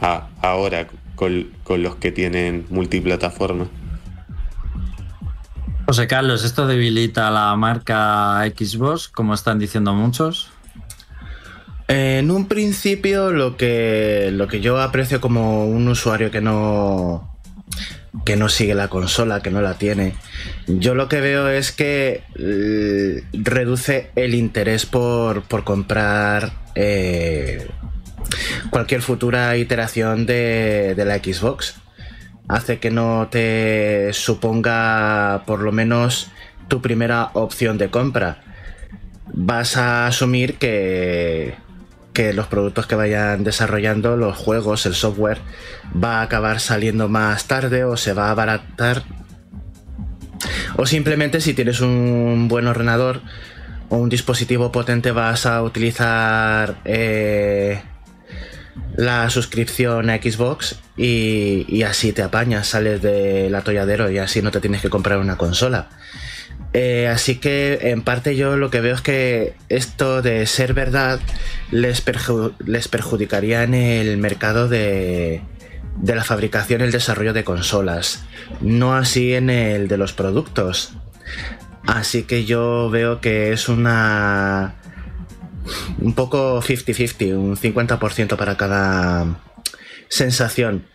a- 0.00 0.28
ahora 0.42 0.86
con, 1.14 1.50
con 1.62 1.82
los 1.82 1.96
que 1.96 2.10
tienen 2.12 2.66
multiplataforma. 2.70 3.68
José 5.86 6.06
Carlos, 6.06 6.44
¿esto 6.44 6.66
debilita 6.66 7.30
la 7.30 7.54
marca 7.56 8.42
Xbox, 8.56 9.08
como 9.08 9.34
están 9.34 9.58
diciendo 9.58 9.92
muchos? 9.92 10.50
En 11.86 12.30
un 12.30 12.48
principio, 12.48 13.30
lo 13.30 13.56
que, 13.56 14.30
lo 14.32 14.48
que 14.48 14.60
yo 14.60 14.80
aprecio 14.80 15.20
como 15.20 15.66
un 15.66 15.86
usuario 15.88 16.30
que 16.30 16.40
no, 16.40 17.36
que 18.24 18.36
no 18.36 18.48
sigue 18.48 18.74
la 18.74 18.88
consola, 18.88 19.42
que 19.42 19.50
no 19.50 19.60
la 19.60 19.74
tiene, 19.74 20.14
yo 20.66 20.94
lo 20.94 21.08
que 21.08 21.20
veo 21.20 21.48
es 21.48 21.72
que 21.72 22.22
eh, 22.38 23.22
reduce 23.34 24.10
el 24.16 24.34
interés 24.34 24.86
por, 24.86 25.42
por 25.42 25.64
comprar 25.64 26.52
eh, 26.74 27.68
cualquier 28.70 29.02
futura 29.02 29.54
iteración 29.58 30.24
de, 30.24 30.94
de 30.94 31.04
la 31.04 31.16
Xbox. 31.16 31.76
Hace 32.48 32.78
que 32.78 32.90
no 32.90 33.28
te 33.30 34.10
suponga 34.12 35.44
por 35.46 35.60
lo 35.60 35.72
menos 35.72 36.30
tu 36.68 36.80
primera 36.80 37.30
opción 37.34 37.76
de 37.78 37.90
compra. 37.90 38.42
Vas 39.32 39.76
a 39.76 40.06
asumir 40.06 40.56
que, 40.56 41.54
que 42.14 42.32
los 42.32 42.46
productos 42.46 42.86
que 42.86 42.94
vayan 42.94 43.44
desarrollando, 43.44 44.16
los 44.16 44.36
juegos, 44.36 44.86
el 44.86 44.94
software, 44.94 45.38
va 46.02 46.20
a 46.20 46.22
acabar 46.22 46.60
saliendo 46.60 47.08
más 47.08 47.46
tarde 47.46 47.84
o 47.84 47.96
se 47.98 48.14
va 48.14 48.28
a 48.28 48.30
abaratar. 48.30 49.02
O 50.76 50.86
simplemente 50.86 51.40
si 51.40 51.52
tienes 51.52 51.80
un 51.80 52.46
buen 52.48 52.66
ordenador 52.68 53.20
o 53.88 53.96
un 53.96 54.08
dispositivo 54.08 54.72
potente 54.72 55.10
vas 55.10 55.44
a 55.44 55.62
utilizar 55.62 56.76
eh, 56.84 57.82
la 58.96 59.28
suscripción 59.28 60.08
a 60.08 60.16
Xbox 60.16 60.78
y, 60.96 61.66
y 61.68 61.82
así 61.82 62.12
te 62.12 62.22
apañas, 62.22 62.68
sales 62.68 63.02
del 63.02 63.54
atolladero 63.54 64.10
y 64.10 64.18
así 64.18 64.40
no 64.40 64.52
te 64.52 64.60
tienes 64.60 64.80
que 64.80 64.88
comprar 64.88 65.18
una 65.18 65.36
consola. 65.36 65.88
Eh, 66.72 67.06
así 67.06 67.36
que 67.36 67.78
en 67.90 68.02
parte 68.02 68.34
yo 68.34 68.56
lo 68.56 68.68
que 68.68 68.80
veo 68.80 68.96
es 68.96 69.00
que 69.00 69.54
esto 69.68 70.22
de 70.22 70.44
ser 70.46 70.74
verdad 70.74 71.20
les, 71.70 72.02
les 72.66 72.88
perjudicaría 72.88 73.62
en 73.62 73.74
el 73.74 74.16
mercado 74.16 74.68
de, 74.68 75.40
de 75.96 76.14
la 76.14 76.24
fabricación 76.24 76.80
y 76.80 76.84
el 76.84 76.90
desarrollo 76.90 77.32
de 77.32 77.44
consolas, 77.44 78.24
no 78.60 78.94
así 78.94 79.34
en 79.34 79.50
el 79.50 79.88
de 79.88 79.98
los 79.98 80.12
productos. 80.12 80.94
Así 81.86 82.22
que 82.22 82.44
yo 82.44 82.90
veo 82.90 83.20
que 83.20 83.52
es 83.52 83.68
una... 83.68 84.74
un 85.98 86.14
poco 86.14 86.62
50-50, 86.62 87.36
un 87.36 87.56
50% 87.56 88.36
para 88.36 88.56
cada 88.56 89.38
sensación. 90.08 90.86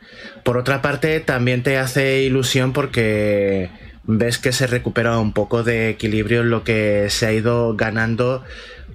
Por 0.43 0.57
otra 0.57 0.81
parte, 0.81 1.19
también 1.19 1.63
te 1.63 1.77
hace 1.77 2.23
ilusión 2.23 2.73
porque 2.73 3.69
ves 4.11 4.39
que 4.39 4.51
se 4.51 4.65
recupera 4.65 5.19
un 5.19 5.33
poco 5.33 5.63
de 5.63 5.89
equilibrio 5.89 6.41
en 6.41 6.49
lo 6.49 6.63
que 6.63 7.07
se 7.11 7.27
ha 7.27 7.31
ido 7.31 7.75
ganando 7.75 8.43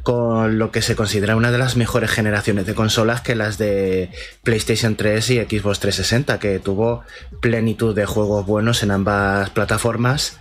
con 0.02 0.58
lo 0.58 0.72
que 0.72 0.82
se 0.82 0.96
considera 0.96 1.36
una 1.36 1.52
de 1.52 1.56
las 1.58 1.76
mejores 1.76 2.10
generaciones 2.10 2.66
de 2.66 2.74
consolas 2.74 3.20
que 3.20 3.36
las 3.36 3.56
de 3.56 4.10
PlayStation 4.42 4.96
3 4.96 5.30
y 5.30 5.36
Xbox 5.38 5.78
360, 5.78 6.38
que 6.40 6.58
tuvo 6.58 7.04
plenitud 7.40 7.94
de 7.94 8.06
juegos 8.06 8.44
buenos 8.44 8.82
en 8.82 8.90
ambas 8.90 9.50
plataformas, 9.50 10.40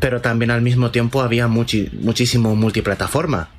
pero 0.00 0.22
también 0.22 0.50
al 0.50 0.62
mismo 0.62 0.90
tiempo 0.90 1.20
había 1.20 1.46
muchísimo 1.46 2.56
multiplataforma. 2.56 3.50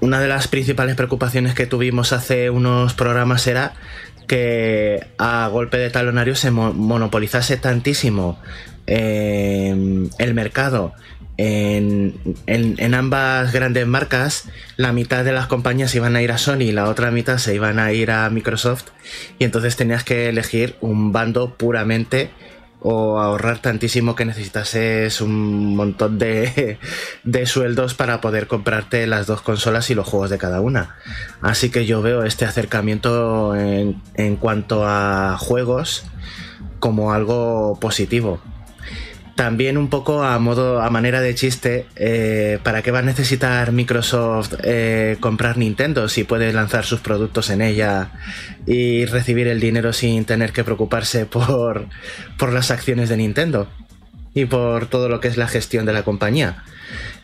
Una 0.00 0.18
de 0.18 0.28
las 0.28 0.48
principales 0.48 0.96
preocupaciones 0.96 1.54
que 1.54 1.66
tuvimos 1.66 2.12
hace 2.12 2.50
unos 2.50 2.94
programas 2.94 3.46
era 3.46 3.74
que 4.26 5.06
a 5.18 5.48
golpe 5.48 5.78
de 5.78 5.90
talonario 5.90 6.34
se 6.34 6.50
mo- 6.50 6.72
monopolizase 6.72 7.56
tantísimo 7.56 8.38
eh, 8.86 10.08
el 10.18 10.34
mercado. 10.34 10.92
En, 11.38 12.14
en- 12.46 12.74
en 12.78 12.94
ambas 12.94 13.52
grandes 13.52 13.86
marcas, 13.86 14.48
la 14.76 14.92
mitad 14.92 15.24
de 15.24 15.32
las 15.32 15.46
compañías 15.46 15.94
iban 15.94 16.14
a 16.14 16.22
ir 16.22 16.30
a 16.30 16.38
Sony 16.38 16.60
y 16.62 16.72
la 16.72 16.88
otra 16.88 17.10
mitad 17.10 17.38
se 17.38 17.54
iban 17.54 17.78
a 17.78 17.92
ir 17.92 18.10
a 18.10 18.28
Microsoft 18.30 18.84
y 19.38 19.44
entonces 19.44 19.76
tenías 19.76 20.04
que 20.04 20.28
elegir 20.28 20.76
un 20.82 21.10
bando 21.10 21.54
puramente 21.54 22.30
o 22.82 23.20
ahorrar 23.20 23.60
tantísimo 23.60 24.14
que 24.14 24.24
necesitases 24.24 25.20
un 25.20 25.76
montón 25.76 26.18
de, 26.18 26.78
de 27.24 27.46
sueldos 27.46 27.94
para 27.94 28.20
poder 28.20 28.46
comprarte 28.48 29.06
las 29.06 29.26
dos 29.26 29.40
consolas 29.40 29.90
y 29.90 29.94
los 29.94 30.08
juegos 30.08 30.30
de 30.30 30.38
cada 30.38 30.60
una. 30.60 30.96
Así 31.40 31.70
que 31.70 31.86
yo 31.86 32.02
veo 32.02 32.24
este 32.24 32.44
acercamiento 32.44 33.54
en, 33.54 34.02
en 34.14 34.36
cuanto 34.36 34.86
a 34.86 35.36
juegos 35.38 36.04
como 36.80 37.12
algo 37.12 37.78
positivo. 37.80 38.40
También 39.34 39.78
un 39.78 39.88
poco 39.88 40.22
a 40.22 40.38
modo, 40.38 40.82
a 40.82 40.90
manera 40.90 41.20
de 41.22 41.34
chiste, 41.34 41.86
eh, 41.96 42.58
¿para 42.62 42.82
qué 42.82 42.90
va 42.90 42.98
a 42.98 43.02
necesitar 43.02 43.72
Microsoft 43.72 44.54
eh, 44.62 45.16
comprar 45.20 45.56
Nintendo 45.56 46.08
si 46.08 46.24
puede 46.24 46.52
lanzar 46.52 46.84
sus 46.84 47.00
productos 47.00 47.48
en 47.48 47.62
ella 47.62 48.10
y 48.66 49.06
recibir 49.06 49.46
el 49.48 49.58
dinero 49.58 49.94
sin 49.94 50.26
tener 50.26 50.52
que 50.52 50.64
preocuparse 50.64 51.24
por, 51.26 51.86
por 52.38 52.52
las 52.52 52.70
acciones 52.70 53.08
de 53.08 53.16
Nintendo 53.16 53.68
y 54.34 54.44
por 54.44 54.86
todo 54.86 55.08
lo 55.08 55.20
que 55.20 55.28
es 55.28 55.38
la 55.38 55.48
gestión 55.48 55.86
de 55.86 55.94
la 55.94 56.02
compañía? 56.02 56.64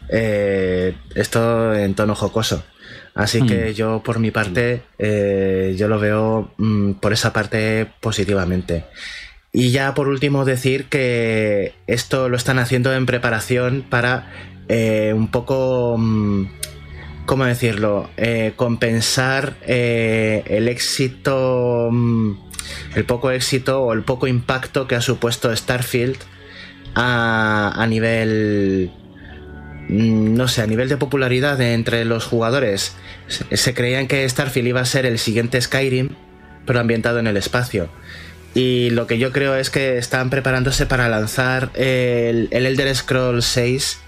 Eh, 0.08 0.94
esto 1.14 1.74
en 1.74 1.94
tono 1.94 2.14
jocoso. 2.14 2.64
Así 3.14 3.42
que 3.42 3.74
yo 3.74 4.00
por 4.02 4.20
mi 4.20 4.30
parte, 4.30 4.82
yo 4.96 5.88
lo 5.88 5.98
veo 5.98 6.54
mm, 6.56 6.92
por 6.92 7.12
esa 7.12 7.32
parte 7.32 7.86
positivamente. 8.00 8.84
Y 9.52 9.70
ya 9.70 9.94
por 9.94 10.08
último 10.08 10.44
decir 10.44 10.86
que 10.86 11.74
esto 11.86 12.28
lo 12.28 12.36
están 12.36 12.58
haciendo 12.58 12.92
en 12.94 13.06
preparación 13.06 13.84
para 13.88 14.30
eh, 14.68 15.12
un 15.16 15.28
poco, 15.28 15.96
mm, 15.98 16.46
¿cómo 17.24 17.44
decirlo? 17.46 18.10
Eh, 18.18 18.52
compensar 18.56 19.56
eh, 19.66 20.42
el 20.46 20.68
éxito, 20.68 21.88
mm, 21.90 22.32
el 22.94 23.04
poco 23.04 23.30
éxito 23.30 23.82
o 23.82 23.92
el 23.94 24.02
poco 24.02 24.26
impacto 24.26 24.86
que 24.86 24.94
ha 24.94 25.00
supuesto 25.00 25.54
Starfield 25.54 26.18
a, 26.94 27.72
a 27.74 27.86
nivel 27.86 28.90
mm, 29.88 30.34
no 30.34 30.48
sé, 30.48 30.60
a 30.60 30.66
nivel 30.66 30.90
de 30.90 30.98
popularidad 30.98 31.58
entre 31.62 32.04
los 32.04 32.26
jugadores, 32.26 32.96
se, 33.28 33.56
se 33.56 33.74
creían 33.74 34.06
que 34.08 34.28
Starfield 34.28 34.68
iba 34.68 34.80
a 34.82 34.84
ser 34.84 35.06
el 35.06 35.18
siguiente 35.18 35.58
Skyrim, 35.58 36.10
pero 36.66 36.80
ambientado 36.80 37.18
en 37.18 37.26
el 37.26 37.38
espacio. 37.38 37.88
Y 38.58 38.90
lo 38.90 39.06
que 39.06 39.18
yo 39.18 39.30
creo 39.30 39.54
es 39.54 39.70
que 39.70 39.98
están 39.98 40.30
preparándose 40.30 40.84
para 40.84 41.08
lanzar 41.08 41.70
el, 41.74 42.48
el 42.50 42.66
Elder 42.66 42.92
Scrolls 42.92 43.44
6 43.44 44.00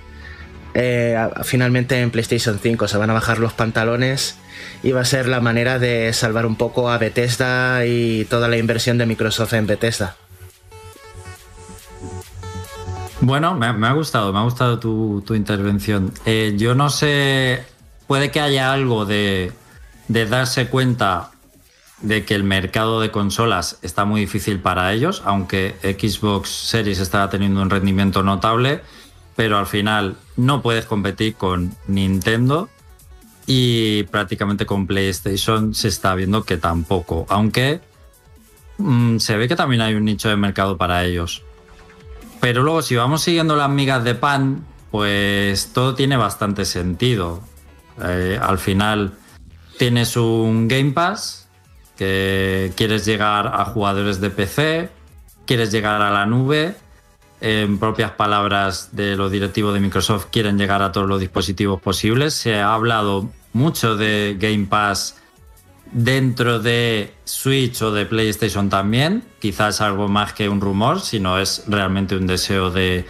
eh, 0.75 1.29
finalmente 1.45 2.01
en 2.01 2.11
PlayStation 2.11 2.59
5. 2.61 2.89
Se 2.89 2.99
van 2.99 3.11
a 3.11 3.13
bajar 3.13 3.39
los 3.39 3.53
pantalones 3.53 4.39
y 4.83 4.91
va 4.91 5.03
a 5.03 5.05
ser 5.05 5.29
la 5.29 5.41
manera 5.41 5.79
de 5.79 6.13
salvar 6.13 6.47
un 6.47 6.57
poco 6.57 6.91
a 6.91 6.99
Bethesda 6.99 7.87
y 7.87 8.25
toda 8.25 8.49
la 8.49 8.57
inversión 8.57 8.99
de 8.99 9.07
Microsoft 9.07 9.53
en 9.53 9.69
Bethesda. 9.69 10.17
Bueno, 13.21 13.55
me, 13.55 13.73
me 13.73 13.87
ha 13.87 13.93
gustado, 13.93 14.33
me 14.33 14.41
ha 14.41 14.43
gustado 14.43 14.81
tu, 14.81 15.23
tu 15.25 15.37
intervención. 15.37 16.13
Eh, 16.27 16.55
yo 16.57 16.75
no 16.75 16.91
sé, 16.91 17.63
puede 18.09 18.33
que 18.33 18.41
haya 18.41 18.73
algo 18.73 19.07
de, 19.07 19.53
de 20.09 20.27
darse 20.27 20.67
cuenta 20.67 21.31
de 22.03 22.25
que 22.25 22.35
el 22.35 22.45
mercado 22.45 23.01
de 23.01 23.11
consolas 23.11 23.79
está 23.83 24.05
muy 24.05 24.23
difícil 24.23 24.61
para 24.61 24.93
ellos, 24.93 25.23
aunque 25.25 25.77
Xbox 25.83 26.49
Series 26.49 26.99
está 26.99 27.29
teniendo 27.29 27.61
un 27.61 27.71
rendimiento 27.71 28.23
notable, 28.23 28.81
pero 29.37 29.59
al 29.59 29.67
final 29.67 30.17
no 30.37 30.63
puedes 30.63 30.87
competir 30.87 31.35
con 31.35 31.75
Nintendo 31.87 32.69
y 33.47 34.05
prácticamente 34.05 34.67
con 34.67 34.87
PlayStation 34.87 35.75
se 35.75 35.89
está 35.89 36.15
viendo 36.15 36.45
que 36.45 36.57
tampoco, 36.57 37.27
aunque 37.29 37.81
mm, 38.79 39.19
se 39.19 39.37
ve 39.37 39.49
que 39.49 39.57
también 39.57 39.83
hay 39.83 39.95
un 39.95 40.05
nicho 40.05 40.29
de 40.29 40.37
mercado 40.37 40.77
para 40.77 41.05
ellos. 41.05 41.43
Pero 42.41 42.63
luego, 42.63 42.81
si 42.81 42.97
vamos 42.97 43.23
siguiendo 43.23 43.55
las 43.57 43.69
migas 43.69 44.03
de 44.03 44.15
pan, 44.15 44.65
pues 44.91 45.73
todo 45.75 45.95
tiene 45.95 46.17
bastante 46.17 46.65
sentido. 46.65 47.43
Eh, 48.03 48.39
al 48.41 48.59
final 48.59 49.13
tienes 49.79 50.17
un 50.17 50.67
Game 50.67 50.93
Pass 50.93 51.40
quieres 52.77 53.05
llegar 53.05 53.47
a 53.49 53.65
jugadores 53.65 54.21
de 54.21 54.31
PC, 54.31 54.89
quieres 55.47 55.71
llegar 55.71 56.03
a 56.03 56.11
la 56.11 56.27
nube. 56.27 56.75
En 57.43 57.79
propias 57.79 58.11
palabras 58.11 58.91
de 58.93 59.17
los 59.17 59.33
directivos 59.33 59.73
de 59.73 59.81
Microsoft, 59.81 60.27
quieren 60.31 60.59
llegar 60.59 60.83
a 60.83 60.93
todos 60.93 61.09
los 61.09 61.21
dispositivos 61.21 61.81
posibles. 61.81 62.35
Se 62.35 62.57
ha 62.57 62.75
hablado 62.75 63.31
mucho 63.55 63.97
de 63.97 64.37
Game 64.39 64.67
Pass 64.67 65.17
dentro 65.93 66.61
de 66.61 67.15
Switch 67.25 67.81
o 67.83 67.93
de 67.93 68.07
PlayStation 68.07 68.69
también. 68.69 69.25
Quizás 69.41 69.81
algo 69.81 70.09
más 70.09 70.35
que 70.35 70.49
un 70.49 70.61
rumor, 70.61 71.01
sino 71.01 71.39
es 71.39 71.65
realmente 71.67 72.15
un 72.15 72.27
deseo 72.27 72.71
de 72.71 73.07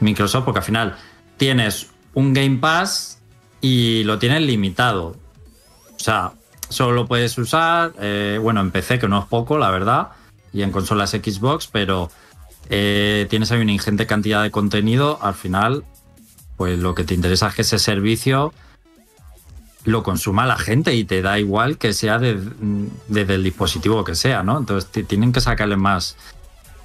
Microsoft, 0.00 0.44
porque 0.44 0.58
al 0.58 0.64
final 0.64 0.96
tienes 1.36 1.90
un 2.14 2.34
Game 2.34 2.58
Pass 2.58 3.20
y 3.60 4.02
lo 4.04 4.18
tienes 4.18 4.42
limitado. 4.42 5.16
O 5.94 5.98
sea, 5.98 6.32
solo 6.68 6.92
lo 6.92 7.06
puedes 7.06 7.36
usar, 7.38 7.92
eh, 8.00 8.38
bueno, 8.42 8.60
en 8.60 8.70
PC, 8.70 8.98
que 8.98 9.08
no 9.08 9.18
es 9.20 9.26
poco, 9.26 9.58
la 9.58 9.70
verdad, 9.70 10.08
y 10.52 10.62
en 10.62 10.70
consolas 10.72 11.10
Xbox, 11.10 11.66
pero 11.70 12.10
eh, 12.70 13.26
tienes 13.30 13.50
ahí 13.52 13.60
una 13.60 13.72
ingente 13.72 14.06
cantidad 14.06 14.42
de 14.42 14.50
contenido. 14.50 15.18
Al 15.22 15.34
final, 15.34 15.84
pues 16.56 16.78
lo 16.78 16.94
que 16.94 17.04
te 17.04 17.14
interesa 17.14 17.48
es 17.48 17.54
que 17.54 17.62
ese 17.62 17.78
servicio 17.78 18.52
lo 19.84 20.02
consuma 20.02 20.44
la 20.46 20.58
gente 20.58 20.94
y 20.94 21.04
te 21.04 21.22
da 21.22 21.38
igual 21.38 21.78
que 21.78 21.92
sea 21.94 22.18
de- 22.18 22.38
desde 23.08 23.34
el 23.36 23.44
dispositivo 23.44 24.04
que 24.04 24.14
sea, 24.14 24.42
¿no? 24.42 24.58
Entonces 24.58 24.90
ti- 24.90 25.04
tienen 25.04 25.32
que 25.32 25.40
sacarle 25.40 25.76
más, 25.76 26.16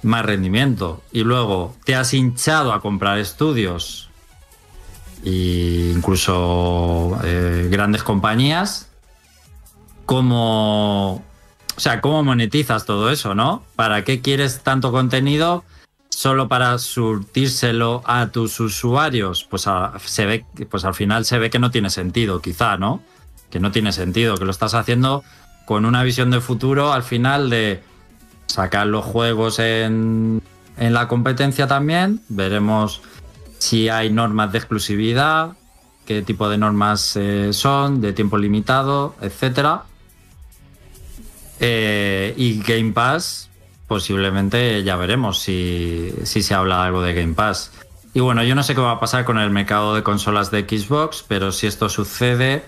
más 0.02 0.24
rendimiento. 0.24 1.02
Y 1.12 1.22
luego 1.24 1.74
te 1.84 1.94
has 1.96 2.14
hinchado 2.14 2.72
a 2.72 2.80
comprar 2.80 3.18
estudios 3.18 4.08
e 5.24 5.92
incluso 5.94 7.18
eh, 7.24 7.68
grandes 7.70 8.02
compañías. 8.02 8.88
¿Cómo, 10.06 11.14
o 11.76 11.80
sea, 11.80 12.00
¿cómo 12.00 12.22
monetizas 12.22 12.84
todo 12.84 13.10
eso, 13.10 13.34
no? 13.34 13.62
¿Para 13.76 14.04
qué 14.04 14.20
quieres 14.20 14.60
tanto 14.62 14.92
contenido 14.92 15.64
solo 16.10 16.48
para 16.48 16.78
surtírselo 16.78 18.02
a 18.04 18.28
tus 18.28 18.60
usuarios? 18.60 19.44
Pues, 19.44 19.66
se 20.04 20.26
ve, 20.26 20.44
pues 20.70 20.84
al 20.84 20.94
final 20.94 21.24
se 21.24 21.38
ve 21.38 21.50
que 21.50 21.58
no 21.58 21.70
tiene 21.70 21.90
sentido, 21.90 22.40
quizá, 22.40 22.76
¿no? 22.76 23.02
Que 23.50 23.60
no 23.60 23.72
tiene 23.72 23.92
sentido, 23.92 24.36
que 24.36 24.44
lo 24.44 24.50
estás 24.50 24.74
haciendo 24.74 25.24
con 25.66 25.84
una 25.86 26.02
visión 26.02 26.30
de 26.30 26.40
futuro 26.40 26.92
al 26.92 27.02
final 27.02 27.48
de 27.48 27.82
sacar 28.46 28.86
los 28.86 29.04
juegos 29.04 29.58
en, 29.58 30.42
en 30.76 30.92
la 30.92 31.08
competencia 31.08 31.66
también. 31.66 32.20
Veremos 32.28 33.00
si 33.58 33.88
hay 33.88 34.10
normas 34.10 34.52
de 34.52 34.58
exclusividad, 34.58 35.52
qué 36.04 36.22
tipo 36.22 36.48
de 36.48 36.58
normas 36.58 37.16
eh, 37.16 37.52
son, 37.52 38.00
de 38.00 38.12
tiempo 38.12 38.36
limitado, 38.36 39.14
etcétera. 39.22 39.84
Eh, 41.60 42.34
y 42.36 42.60
Game 42.60 42.92
Pass, 42.92 43.50
posiblemente 43.86 44.82
ya 44.82 44.96
veremos 44.96 45.38
si, 45.38 46.12
si 46.24 46.42
se 46.42 46.54
habla 46.54 46.84
algo 46.84 47.02
de 47.02 47.14
Game 47.14 47.34
Pass. 47.34 47.70
Y 48.12 48.20
bueno, 48.20 48.44
yo 48.44 48.54
no 48.54 48.62
sé 48.62 48.74
qué 48.74 48.80
va 48.80 48.92
a 48.92 49.00
pasar 49.00 49.24
con 49.24 49.38
el 49.38 49.50
mercado 49.50 49.94
de 49.94 50.02
consolas 50.02 50.50
de 50.50 50.62
Xbox, 50.62 51.24
pero 51.26 51.50
si 51.50 51.66
esto 51.66 51.88
sucede, 51.88 52.62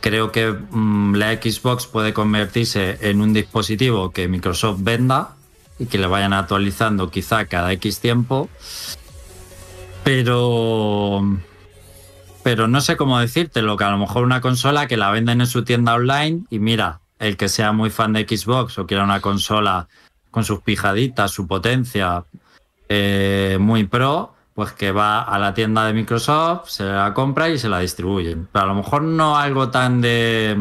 creo 0.00 0.30
que 0.30 0.52
mm, 0.52 1.16
la 1.16 1.32
Xbox 1.34 1.86
puede 1.86 2.12
convertirse 2.12 2.98
en 3.00 3.20
un 3.20 3.32
dispositivo 3.32 4.12
que 4.12 4.28
Microsoft 4.28 4.80
venda 4.82 5.36
y 5.78 5.86
que 5.86 5.98
le 5.98 6.06
vayan 6.06 6.32
actualizando 6.32 7.10
quizá 7.10 7.46
cada 7.46 7.72
X 7.72 8.00
tiempo. 8.00 8.48
Pero. 10.04 11.22
Pero 12.42 12.66
no 12.66 12.80
sé 12.80 12.96
cómo 12.96 13.20
decírtelo, 13.20 13.76
que 13.76 13.84
a 13.84 13.90
lo 13.90 13.98
mejor 13.98 14.24
una 14.24 14.40
consola 14.40 14.88
que 14.88 14.96
la 14.96 15.10
venden 15.12 15.40
en 15.40 15.46
su 15.46 15.64
tienda 15.64 15.94
online 15.94 16.42
y 16.50 16.58
mira, 16.58 17.00
el 17.22 17.36
que 17.36 17.48
sea 17.48 17.72
muy 17.72 17.90
fan 17.90 18.12
de 18.12 18.26
Xbox 18.28 18.78
o 18.78 18.86
quiera 18.86 19.04
una 19.04 19.20
consola 19.20 19.88
con 20.30 20.44
sus 20.44 20.60
pijaditas, 20.60 21.30
su 21.30 21.46
potencia 21.46 22.24
eh, 22.88 23.58
muy 23.60 23.84
pro, 23.84 24.34
pues 24.54 24.72
que 24.72 24.90
va 24.90 25.22
a 25.22 25.38
la 25.38 25.54
tienda 25.54 25.86
de 25.86 25.92
Microsoft, 25.92 26.68
se 26.68 26.84
la 26.84 27.14
compra 27.14 27.48
y 27.48 27.58
se 27.58 27.68
la 27.68 27.78
distribuyen. 27.78 28.48
Pero 28.50 28.64
a 28.64 28.68
lo 28.68 28.74
mejor 28.74 29.02
no 29.02 29.36
algo 29.38 29.70
tan 29.70 30.00
de, 30.00 30.60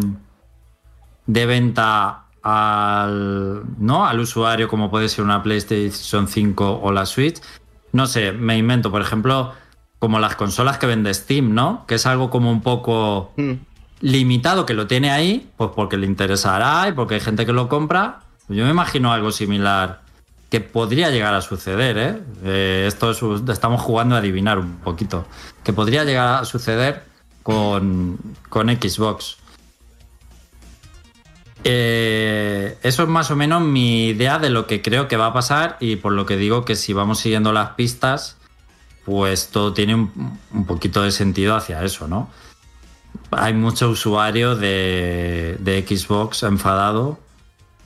de 1.25 1.45
venta 1.47 2.25
al, 2.43 3.63
¿no? 3.79 4.05
al 4.05 4.19
usuario 4.19 4.67
como 4.67 4.91
puede 4.91 5.09
ser 5.09 5.25
una 5.25 5.41
PlayStation 5.41 6.27
5 6.27 6.79
o 6.83 6.91
la 6.91 7.07
Switch. 7.07 7.41
No 7.91 8.05
sé, 8.05 8.31
me 8.33 8.55
invento, 8.55 8.91
por 8.91 9.01
ejemplo, 9.01 9.53
como 9.97 10.19
las 10.19 10.35
consolas 10.35 10.77
que 10.77 10.85
vende 10.85 11.13
Steam, 11.13 11.53
¿no? 11.53 11.85
Que 11.87 11.95
es 11.95 12.05
algo 12.05 12.29
como 12.29 12.51
un 12.51 12.61
poco 12.61 13.33
Mm. 13.35 13.70
Limitado 14.01 14.65
que 14.65 14.73
lo 14.73 14.87
tiene 14.87 15.11
ahí, 15.11 15.49
pues 15.57 15.71
porque 15.75 15.97
le 15.97 16.07
interesará 16.07 16.89
y 16.89 16.91
porque 16.91 17.15
hay 17.15 17.21
gente 17.21 17.45
que 17.45 17.53
lo 17.53 17.69
compra. 17.69 18.21
Yo 18.49 18.65
me 18.65 18.71
imagino 18.71 19.13
algo 19.13 19.31
similar 19.31 20.01
que 20.49 20.59
podría 20.59 21.09
llegar 21.09 21.33
a 21.33 21.41
suceder, 21.41 21.97
¿eh? 21.97 22.21
Eh, 22.43 22.83
esto 22.87 23.11
es, 23.11 23.21
estamos 23.49 23.81
jugando 23.81 24.15
a 24.15 24.17
adivinar 24.17 24.59
un 24.59 24.77
poquito. 24.79 25.25
Que 25.63 25.71
podría 25.71 26.03
llegar 26.03 26.41
a 26.41 26.45
suceder 26.45 27.03
con, 27.41 28.17
con 28.49 28.67
Xbox. 28.67 29.37
Eh, 31.63 32.77
eso 32.81 33.03
es 33.03 33.09
más 33.09 33.31
o 33.31 33.35
menos 33.35 33.61
mi 33.61 34.07
idea 34.07 34.39
de 34.39 34.49
lo 34.49 34.67
que 34.67 34.81
creo 34.81 35.07
que 35.07 35.15
va 35.15 35.27
a 35.27 35.33
pasar 35.33 35.77
y 35.79 35.95
por 35.95 36.11
lo 36.11 36.25
que 36.25 36.35
digo 36.35 36.65
que 36.65 36.75
si 36.75 36.91
vamos 36.91 37.19
siguiendo 37.19 37.53
las 37.53 37.71
pistas, 37.71 38.35
pues 39.05 39.49
todo 39.49 39.71
tiene 39.71 39.95
un, 39.95 40.37
un 40.51 40.65
poquito 40.65 41.03
de 41.03 41.11
sentido 41.11 41.55
hacia 41.55 41.83
eso, 41.83 42.07
¿no? 42.07 42.29
Hay 43.31 43.53
mucho 43.53 43.89
usuario 43.89 44.55
de, 44.55 45.85
Xbox 45.87 46.43
enfadado 46.43 47.19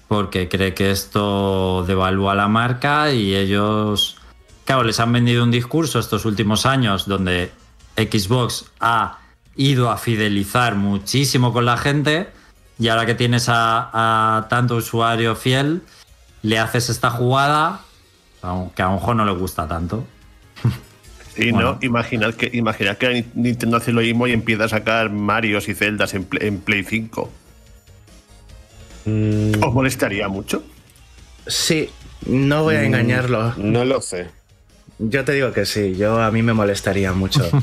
porque 0.08 0.50
cree 0.50 0.74
que 0.74 0.92
esto 0.92 1.84
devalúa 1.88 2.36
la 2.36 2.48
marca 2.48 3.12
y 3.12 3.36
ellos, 3.36 4.18
claro, 4.66 4.84
les 4.84 5.00
han 5.00 5.12
vendido 5.12 5.44
un 5.44 5.52
discurso 5.52 6.00
estos 6.00 6.26
últimos 6.26 6.66
años 6.66 7.08
donde 7.08 7.52
Xbox 7.96 8.66
ha 8.80 9.20
ido 9.56 9.90
a 9.90 9.98
fidelizar 9.98 10.76
muchísimo 10.76 11.54
con 11.54 11.66
la 11.66 11.78
gente 11.78 12.30
y 12.78 12.90
ahora 12.90 13.06
que 13.06 13.16
tienes 13.16 13.46
a, 13.48 14.48
tanto 14.50 14.76
usuario 14.76 15.36
fiel, 15.36 15.82
le 16.42 16.60
haces 16.60 16.90
esta 16.90 17.10
jugada, 17.10 17.82
aunque 18.42 18.82
a 18.82 18.88
lo 18.88 18.94
mejor 18.94 19.16
no 19.16 19.26
le 19.26 19.34
gusta 19.34 19.68
tanto. 19.68 20.06
Y 21.38 21.52
Bueno. 21.52 21.74
no, 21.74 21.80
imaginad 21.82 22.34
que, 22.34 22.50
imaginad 22.54 22.98
que 22.98 23.26
Nintendo 23.36 23.78
hace 23.78 23.92
lo 23.92 24.02
mismo 24.02 24.26
y 24.28 24.32
empieza 24.32 24.66
a 24.66 24.70
sacar 24.70 25.10
Marios 25.10 25.68
y 25.68 25.74
Zeldas 25.76 26.14
en, 26.14 26.24
Play- 26.26 26.48
en 26.48 26.60
Play 26.60 26.84
5. 26.84 27.32
Mm, 29.06 29.52
¿Os 29.64 29.74
molestaría 29.74 30.28
mucho? 30.28 30.64
Sí, 31.46 31.90
no 32.26 32.64
voy 32.64 32.76
a 32.76 32.82
Mm. 32.82 32.86
engañarlo. 32.86 33.54
no 33.58 33.86
lo 33.86 34.02
sé. 34.02 34.28
Yo 34.98 35.26
te 35.26 35.34
digo 35.34 35.52
que 35.52 35.66
sí, 35.66 35.96
yo 35.98 36.22
a 36.22 36.32
mí 36.32 36.42
me 36.42 36.54
molestaría 36.54 37.12
mucho. 37.14 37.44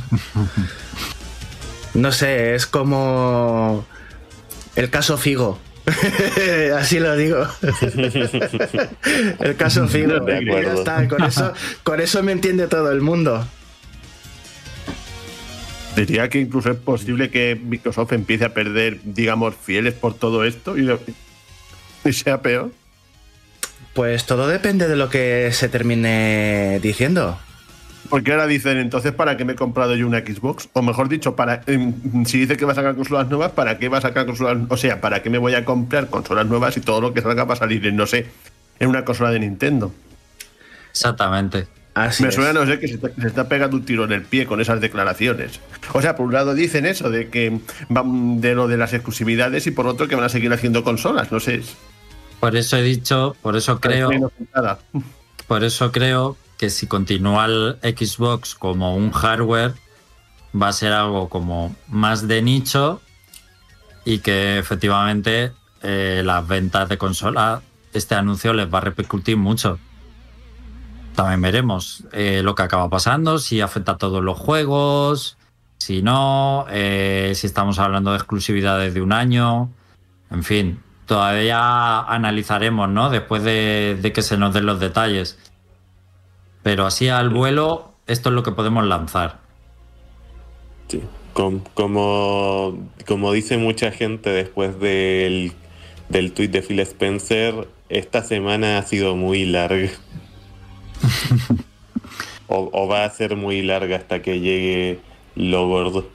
No 1.94 2.10
sé, 2.10 2.54
es 2.54 2.66
como 2.66 3.84
el 4.76 4.88
caso 4.88 5.18
Figo. 5.18 5.58
Así 6.78 6.98
lo 7.00 7.14
digo. 7.16 7.46
el 9.40 9.56
caso 9.56 9.86
fino. 9.88 10.18
De 10.20 10.38
acuerdo. 10.38 10.72
Ya 10.72 10.72
está, 10.74 11.06
con 11.08 11.22
eso, 11.24 11.52
con 11.82 12.00
eso 12.00 12.22
me 12.22 12.32
entiende 12.32 12.66
todo 12.66 12.90
el 12.92 13.02
mundo. 13.02 13.46
Diría 15.96 16.28
que 16.28 16.40
incluso 16.40 16.70
es 16.70 16.78
posible 16.78 17.30
que 17.30 17.60
Microsoft 17.62 18.12
empiece 18.12 18.44
a 18.44 18.54
perder, 18.54 18.98
digamos, 19.04 19.54
fieles 19.54 19.94
por 19.94 20.14
todo 20.14 20.44
esto 20.44 20.78
y, 20.78 20.90
y 22.04 22.12
sea 22.12 22.40
peor. 22.40 22.70
Pues 23.92 24.24
todo 24.24 24.48
depende 24.48 24.88
de 24.88 24.96
lo 24.96 25.10
que 25.10 25.50
se 25.52 25.68
termine 25.68 26.80
diciendo. 26.80 27.38
Porque 28.08 28.32
ahora 28.32 28.46
dicen, 28.46 28.78
entonces, 28.78 29.12
¿para 29.12 29.36
qué 29.36 29.44
me 29.44 29.52
he 29.52 29.56
comprado 29.56 29.94
yo 29.94 30.06
una 30.06 30.20
Xbox? 30.20 30.68
O 30.72 30.82
mejor 30.82 31.08
dicho, 31.08 31.36
para 31.36 31.62
em, 31.66 32.24
si 32.24 32.40
dice 32.40 32.56
que 32.56 32.64
va 32.64 32.72
a 32.72 32.74
sacar 32.74 32.94
consolas 32.94 33.28
nuevas, 33.28 33.52
¿para 33.52 33.78
qué 33.78 33.88
va 33.88 33.98
a 33.98 34.00
sacar 34.00 34.26
consolas? 34.26 34.58
O 34.68 34.76
sea, 34.76 35.00
¿para 35.00 35.22
qué 35.22 35.30
me 35.30 35.38
voy 35.38 35.54
a 35.54 35.64
comprar 35.64 36.08
consolas 36.08 36.46
nuevas 36.46 36.76
y 36.76 36.80
todo 36.80 37.00
lo 37.00 37.14
que 37.14 37.22
salga 37.22 37.44
va 37.44 37.54
a 37.54 37.56
salir 37.56 37.86
en, 37.86 37.96
no 37.96 38.06
sé, 38.06 38.26
en 38.80 38.88
una 38.88 39.04
consola 39.04 39.30
de 39.30 39.40
Nintendo? 39.40 39.94
Exactamente. 40.90 41.66
Así 41.94 42.22
me 42.22 42.30
es. 42.30 42.34
suena, 42.34 42.52
no 42.52 42.66
sé, 42.66 42.78
que 42.78 42.88
se 42.88 42.94
está, 42.94 43.10
se 43.14 43.26
está 43.26 43.48
pegando 43.48 43.76
un 43.76 43.84
tiro 43.84 44.04
en 44.04 44.12
el 44.12 44.22
pie 44.22 44.46
con 44.46 44.60
esas 44.60 44.80
declaraciones. 44.80 45.60
O 45.92 46.00
sea, 46.00 46.16
por 46.16 46.26
un 46.26 46.32
lado 46.32 46.54
dicen 46.54 46.86
eso, 46.86 47.10
de 47.10 47.28
que 47.28 47.60
van 47.88 48.40
de 48.40 48.54
lo 48.54 48.66
de 48.66 48.78
las 48.78 48.94
exclusividades 48.94 49.66
y 49.66 49.72
por 49.72 49.86
otro 49.86 50.08
que 50.08 50.14
van 50.14 50.24
a 50.24 50.28
seguir 50.30 50.52
haciendo 50.52 50.84
consolas, 50.84 51.30
no 51.30 51.38
sé. 51.38 51.62
Por 52.40 52.56
eso 52.56 52.76
he 52.76 52.82
dicho, 52.82 53.36
por 53.42 53.56
eso 53.56 53.78
creo, 53.78 54.10
Nada. 54.54 54.78
por 55.46 55.64
eso 55.64 55.92
creo 55.92 56.36
que 56.56 56.70
si 56.70 56.86
continúa 56.86 57.46
el 57.46 57.76
Xbox 57.82 58.54
como 58.54 58.96
un 58.96 59.10
hardware, 59.10 59.74
va 60.60 60.68
a 60.68 60.72
ser 60.72 60.92
algo 60.92 61.28
como 61.28 61.74
más 61.88 62.26
de 62.26 62.42
nicho 62.42 63.00
y 64.04 64.18
que 64.18 64.58
efectivamente 64.58 65.52
eh, 65.82 66.22
las 66.24 66.46
ventas 66.46 66.88
de 66.88 66.98
consola, 66.98 67.62
este 67.92 68.14
anuncio 68.14 68.52
les 68.52 68.72
va 68.72 68.78
a 68.78 68.82
repercutir 68.82 69.36
mucho. 69.36 69.78
También 71.14 71.42
veremos 71.42 72.04
eh, 72.12 72.40
lo 72.42 72.54
que 72.54 72.62
acaba 72.62 72.88
pasando, 72.88 73.38
si 73.38 73.60
afecta 73.60 73.92
a 73.92 73.98
todos 73.98 74.22
los 74.22 74.38
juegos, 74.38 75.36
si 75.78 76.00
no, 76.02 76.66
eh, 76.70 77.32
si 77.34 77.46
estamos 77.46 77.78
hablando 77.78 78.12
de 78.12 78.16
exclusividades 78.16 78.94
de 78.94 79.02
un 79.02 79.12
año, 79.12 79.70
en 80.30 80.42
fin, 80.42 80.80
todavía 81.06 82.00
analizaremos, 82.00 82.88
¿no? 82.88 83.10
Después 83.10 83.42
de, 83.42 84.12
que 84.14 84.22
se 84.22 84.38
nos 84.38 84.54
den 84.54 84.64
los 84.64 84.80
detalles. 84.80 85.38
Pero 86.62 86.86
así 86.86 87.08
al 87.08 87.28
vuelo, 87.28 87.92
esto 88.06 88.30
es 88.30 88.34
lo 88.34 88.42
que 88.42 88.52
podemos 88.52 88.86
lanzar. 88.86 89.40
Sí. 90.88 91.02
Com- 91.34 91.64
como, 91.74 92.88
como 93.06 93.32
dice 93.32 93.58
mucha 93.58 93.90
gente 93.90 94.30
después 94.30 94.78
del, 94.78 95.52
del 96.08 96.32
tweet 96.32 96.48
de 96.48 96.62
Phil 96.62 96.80
Spencer, 96.80 97.68
esta 97.88 98.22
semana 98.22 98.78
ha 98.78 98.82
sido 98.82 99.16
muy 99.16 99.44
larga. 99.44 99.90
o, 102.48 102.88
va 102.88 103.04
a 103.04 103.10
ser 103.10 103.36
muy 103.36 103.62
larga 103.62 103.96
hasta 103.96 104.22
que 104.22 104.40
llegue 104.40 105.00
lo 105.34 105.68
gordo. 105.68 106.08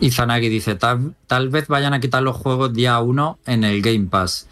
Y 0.00 0.10
Zanagi 0.10 0.48
dice, 0.48 0.74
tal, 0.74 1.14
tal 1.26 1.48
vez 1.48 1.66
vayan 1.68 1.94
a 1.94 2.00
quitar 2.00 2.22
los 2.22 2.36
juegos 2.36 2.72
día 2.72 2.98
1 3.00 3.38
en 3.46 3.64
el 3.64 3.82
Game 3.82 4.06
Pass. 4.06 4.48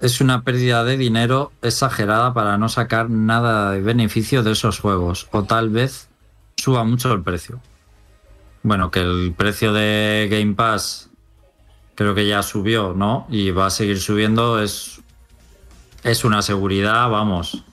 Es 0.00 0.20
una 0.20 0.42
pérdida 0.42 0.84
de 0.84 0.96
dinero 0.96 1.52
exagerada 1.62 2.34
para 2.34 2.58
no 2.58 2.68
sacar 2.68 3.08
nada 3.08 3.72
de 3.72 3.80
beneficio 3.80 4.42
de 4.42 4.52
esos 4.52 4.80
juegos. 4.80 5.28
O 5.30 5.44
tal 5.44 5.70
vez 5.70 6.08
suba 6.56 6.84
mucho 6.84 7.12
el 7.12 7.22
precio. 7.22 7.60
Bueno, 8.62 8.90
que 8.90 9.00
el 9.00 9.32
precio 9.36 9.72
de 9.72 10.28
Game 10.30 10.54
Pass 10.54 11.10
creo 11.94 12.14
que 12.14 12.26
ya 12.26 12.42
subió, 12.42 12.92
¿no? 12.92 13.26
Y 13.30 13.52
va 13.52 13.66
a 13.66 13.70
seguir 13.70 14.00
subiendo. 14.00 14.60
Es, 14.60 15.00
es 16.02 16.24
una 16.24 16.42
seguridad, 16.42 17.08
vamos. 17.08 17.64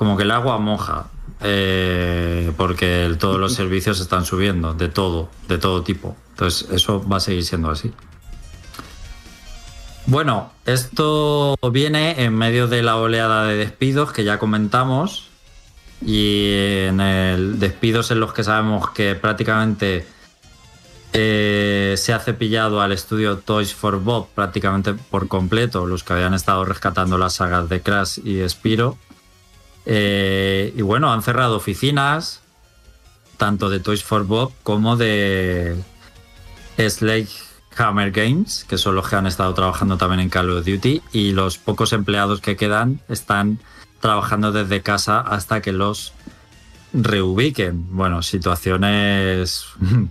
Como 0.00 0.16
que 0.16 0.22
el 0.22 0.30
agua 0.30 0.56
moja. 0.56 1.08
eh, 1.42 2.52
porque 2.56 3.04
el- 3.04 3.18
todos 3.18 3.38
los 3.38 3.52
servicios 3.54 4.00
están 4.00 4.24
subiendo, 4.24 4.72
de 4.72 4.88
todo, 4.88 5.28
de 5.46 5.58
todo 5.58 5.82
tipo. 5.82 6.16
Entonces, 6.30 6.68
eso 6.70 7.06
va 7.06 7.18
a 7.18 7.20
seguir 7.20 7.44
siendo 7.44 7.70
así. 7.70 7.92
Bueno, 10.06 10.52
esto 10.64 11.54
viene 11.70 12.24
en 12.24 12.34
medio 12.34 12.66
de 12.66 12.82
la 12.82 12.96
oleada 12.96 13.44
de 13.44 13.56
despidos 13.56 14.10
que 14.12 14.24
ya 14.24 14.38
comentamos. 14.38 15.28
Y 16.04 16.52
en 16.88 17.00
el 17.02 17.58
despidos 17.58 18.10
en 18.10 18.20
los 18.20 18.32
que 18.32 18.42
sabemos 18.42 18.88
que 18.90 19.14
prácticamente 19.14 20.06
eh, 21.12 21.94
se 21.98 22.12
ha 22.14 22.20
cepillado 22.20 22.80
al 22.80 22.92
estudio 22.92 23.36
Toys 23.38 23.74
for 23.74 24.00
Bob 24.00 24.28
prácticamente 24.34 24.94
por 24.94 25.28
completo, 25.28 25.84
los 25.86 26.04
que 26.04 26.14
habían 26.14 26.32
estado 26.32 26.64
rescatando 26.64 27.18
las 27.18 27.34
sagas 27.34 27.68
de 27.68 27.82
Crash 27.82 28.18
y 28.24 28.48
Spiro. 28.48 28.96
Eh, 29.86 30.72
y 30.76 30.82
bueno, 30.82 31.12
han 31.12 31.22
cerrado 31.22 31.56
oficinas, 31.56 32.40
tanto 33.36 33.70
de 33.70 33.80
Toys 33.80 34.04
for 34.04 34.24
Bob 34.24 34.52
como 34.62 34.96
de 34.96 35.76
Sledgehammer 36.76 38.10
Games, 38.10 38.64
que 38.68 38.78
son 38.78 38.94
los 38.94 39.08
que 39.08 39.16
han 39.16 39.26
estado 39.26 39.54
trabajando 39.54 39.96
también 39.96 40.20
en 40.20 40.28
Call 40.28 40.50
of 40.50 40.64
Duty, 40.64 41.02
y 41.12 41.32
los 41.32 41.58
pocos 41.58 41.92
empleados 41.92 42.40
que 42.40 42.56
quedan 42.56 43.00
están 43.08 43.58
trabajando 44.00 44.52
desde 44.52 44.82
casa 44.82 45.20
hasta 45.20 45.60
que 45.60 45.72
los 45.72 46.12
reubiquen. 46.92 47.86
Bueno, 47.94 48.22
situaciones 48.22 49.66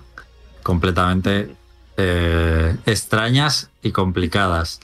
completamente 0.63 1.55
eh, 1.97 2.75
extrañas 2.85 3.69
y 3.81 3.91
complicadas. 3.91 4.79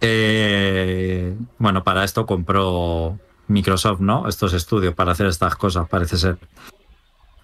Eh, 0.00 1.34
bueno, 1.58 1.84
para 1.84 2.04
esto 2.04 2.26
compró 2.26 3.18
Microsoft, 3.48 4.00
¿no? 4.00 4.28
Estos 4.28 4.52
estudios 4.52 4.94
para 4.94 5.12
hacer 5.12 5.26
estas 5.26 5.56
cosas, 5.56 5.88
parece 5.88 6.16
ser. 6.16 6.38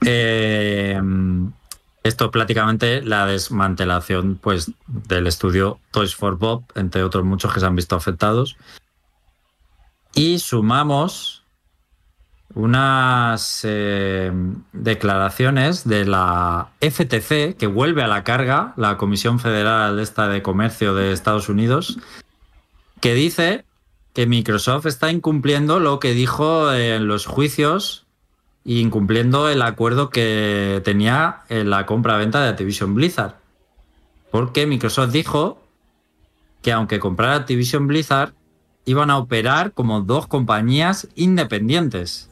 Eh, 0.05 1.01
esto 2.03 2.25
es 2.27 2.31
prácticamente 2.31 3.03
la 3.03 3.27
desmantelación 3.27 4.39
pues, 4.41 4.73
del 4.87 5.27
estudio 5.27 5.79
Toys 5.91 6.15
for 6.15 6.39
Bob, 6.39 6.65
entre 6.75 7.03
otros 7.03 7.25
muchos 7.25 7.53
que 7.53 7.61
se 7.61 7.67
han 7.67 7.77
visto 7.77 7.95
afectados. 7.95 8.57
Y 10.15 10.39
sumamos 10.39 11.45
unas 12.55 13.61
eh, 13.65 14.33
declaraciones 14.73 15.87
de 15.87 16.05
la 16.07 16.71
FTC, 16.81 17.57
que 17.57 17.67
vuelve 17.67 18.03
a 18.03 18.09
la 18.09 18.25
carga, 18.25 18.73
la 18.77 18.97
Comisión 18.97 19.39
Federal 19.39 20.01
esta 20.01 20.27
de 20.29 20.43
Comercio 20.43 20.95
de 20.95 21.13
Estados 21.13 21.49
Unidos, 21.49 21.99
que 23.01 23.15
dice 23.15 23.65
que 24.13 24.27
Microsoft 24.27 24.87
está 24.87 25.11
incumpliendo 25.11 25.81
lo 25.81 26.01
que 26.01 26.13
dijo 26.13 26.73
en 26.73 27.07
los 27.07 27.27
juicios 27.27 28.07
e 28.65 28.75
incumpliendo 28.75 29.49
el 29.49 29.63
acuerdo 29.63 30.11
que 30.11 30.81
tenía 30.85 31.43
en 31.49 31.71
la 31.71 31.87
compra-venta 31.87 32.43
de 32.43 32.49
Activision 32.49 32.95
Blizzard. 32.95 33.37
Porque 34.31 34.67
Microsoft 34.67 35.13
dijo 35.13 35.63
que 36.63 36.73
aunque 36.73 36.99
comprara 36.99 37.37
Activision 37.37 37.87
Blizzard, 37.87 38.35
iban 38.85 39.11
a 39.11 39.19
operar 39.19 39.73
como 39.73 40.01
dos 40.01 40.27
compañías 40.27 41.09
independientes. 41.15 42.29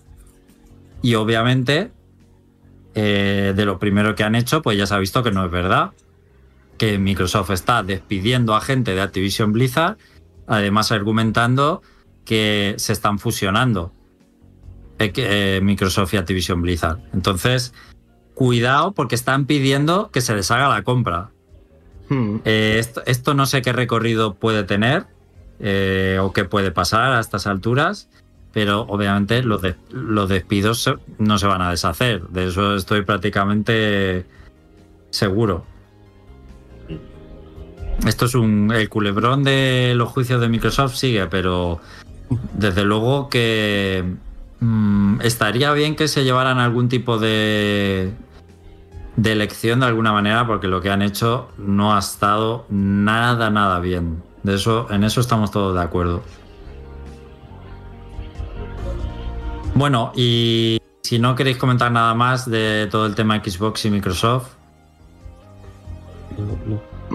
Y 1.02 1.14
obviamente, 1.14 1.90
eh, 2.94 3.52
de 3.54 3.64
lo 3.64 3.78
primero 3.78 4.14
que 4.14 4.24
han 4.24 4.34
hecho, 4.34 4.62
pues 4.62 4.76
ya 4.76 4.86
se 4.86 4.94
ha 4.94 4.98
visto 4.98 5.22
que 5.22 5.30
no 5.30 5.44
es 5.44 5.50
verdad. 5.50 5.92
Que 6.76 6.98
Microsoft 6.98 7.50
está 7.50 7.82
despidiendo 7.82 8.54
a 8.54 8.60
gente 8.60 8.94
de 8.94 9.00
Activision 9.00 9.52
Blizzard, 9.52 9.96
además 10.48 10.90
argumentando 10.92 11.82
que 12.24 12.74
se 12.78 12.92
están 12.92 13.18
fusionando 13.18 13.92
eh, 14.98 15.12
eh, 15.16 15.60
Microsoft 15.62 16.14
y 16.14 16.16
Activision 16.16 16.60
Blizzard. 16.62 16.98
Entonces, 17.14 17.72
cuidado 18.34 18.92
porque 18.92 19.14
están 19.14 19.46
pidiendo 19.46 20.10
que 20.10 20.20
se 20.20 20.34
les 20.34 20.50
haga 20.50 20.68
la 20.68 20.82
compra. 20.82 21.30
Hmm. 22.08 22.36
Eh, 22.44 22.76
esto, 22.78 23.02
esto 23.06 23.34
no 23.34 23.46
sé 23.46 23.62
qué 23.62 23.72
recorrido 23.72 24.34
puede 24.34 24.64
tener 24.64 25.06
eh, 25.60 26.18
o 26.20 26.32
qué 26.32 26.44
puede 26.44 26.70
pasar 26.70 27.12
a 27.12 27.20
estas 27.20 27.46
alturas, 27.46 28.08
pero 28.52 28.82
obviamente 28.82 29.42
los, 29.42 29.60
de- 29.62 29.76
los 29.90 30.28
despidos 30.28 30.90
no 31.18 31.38
se 31.38 31.46
van 31.46 31.62
a 31.62 31.70
deshacer. 31.70 32.22
De 32.28 32.48
eso 32.48 32.76
estoy 32.76 33.02
prácticamente 33.02 34.24
seguro. 35.10 35.64
Esto 38.06 38.26
es 38.26 38.34
un. 38.34 38.72
El 38.72 38.88
culebrón 38.88 39.44
de 39.44 39.92
los 39.96 40.08
juicios 40.10 40.40
de 40.40 40.48
Microsoft 40.48 40.94
sigue, 40.94 41.26
pero 41.26 41.80
desde 42.52 42.84
luego 42.84 43.28
que 43.28 44.04
mm, 44.60 45.20
estaría 45.22 45.72
bien 45.72 45.96
que 45.96 46.08
se 46.08 46.24
llevaran 46.24 46.58
algún 46.58 46.88
tipo 46.88 47.18
de, 47.18 48.12
de 49.16 49.32
elección 49.32 49.80
de 49.80 49.86
alguna 49.86 50.12
manera, 50.12 50.46
porque 50.46 50.68
lo 50.68 50.80
que 50.80 50.90
han 50.90 51.02
hecho 51.02 51.48
no 51.58 51.94
ha 51.94 51.98
estado 51.98 52.66
nada, 52.70 53.50
nada 53.50 53.80
bien. 53.80 54.22
De 54.42 54.54
eso, 54.54 54.86
en 54.90 55.02
eso 55.04 55.20
estamos 55.20 55.50
todos 55.50 55.74
de 55.74 55.82
acuerdo. 55.82 56.22
Bueno, 59.74 60.12
y 60.14 60.78
si 61.02 61.18
no 61.18 61.34
queréis 61.34 61.56
comentar 61.56 61.90
nada 61.90 62.14
más 62.14 62.48
de 62.50 62.88
todo 62.90 63.06
el 63.06 63.14
tema 63.14 63.42
Xbox 63.42 63.84
y 63.84 63.90
Microsoft, 63.90 64.48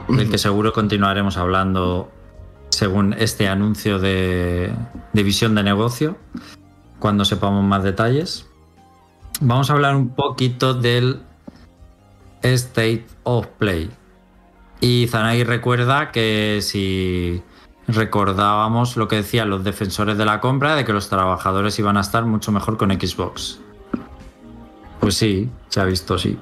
del 0.09 0.29
que 0.29 0.37
seguro 0.37 0.73
continuaremos 0.73 1.37
hablando 1.37 2.11
según 2.69 3.13
este 3.13 3.47
anuncio 3.47 3.99
de, 3.99 4.73
de 5.13 5.23
visión 5.23 5.55
de 5.55 5.63
negocio, 5.63 6.17
cuando 6.99 7.25
sepamos 7.25 7.63
más 7.63 7.83
detalles. 7.83 8.47
Vamos 9.41 9.69
a 9.69 9.73
hablar 9.73 9.95
un 9.95 10.09
poquito 10.09 10.73
del 10.73 11.21
State 12.41 13.05
of 13.23 13.47
Play. 13.57 13.89
Y 14.79 15.07
Zanagi 15.07 15.43
recuerda 15.43 16.11
que 16.11 16.59
si 16.61 17.41
recordábamos 17.87 18.97
lo 18.97 19.07
que 19.07 19.17
decían 19.17 19.49
los 19.49 19.63
defensores 19.63 20.17
de 20.17 20.25
la 20.25 20.39
compra, 20.39 20.75
de 20.75 20.85
que 20.85 20.93
los 20.93 21.09
trabajadores 21.09 21.77
iban 21.79 21.97
a 21.97 22.01
estar 22.01 22.25
mucho 22.25 22.51
mejor 22.51 22.77
con 22.77 22.91
Xbox. 22.91 23.59
Pues 24.99 25.15
sí, 25.15 25.49
se 25.69 25.81
ha 25.81 25.85
visto, 25.85 26.17
sí. 26.17 26.37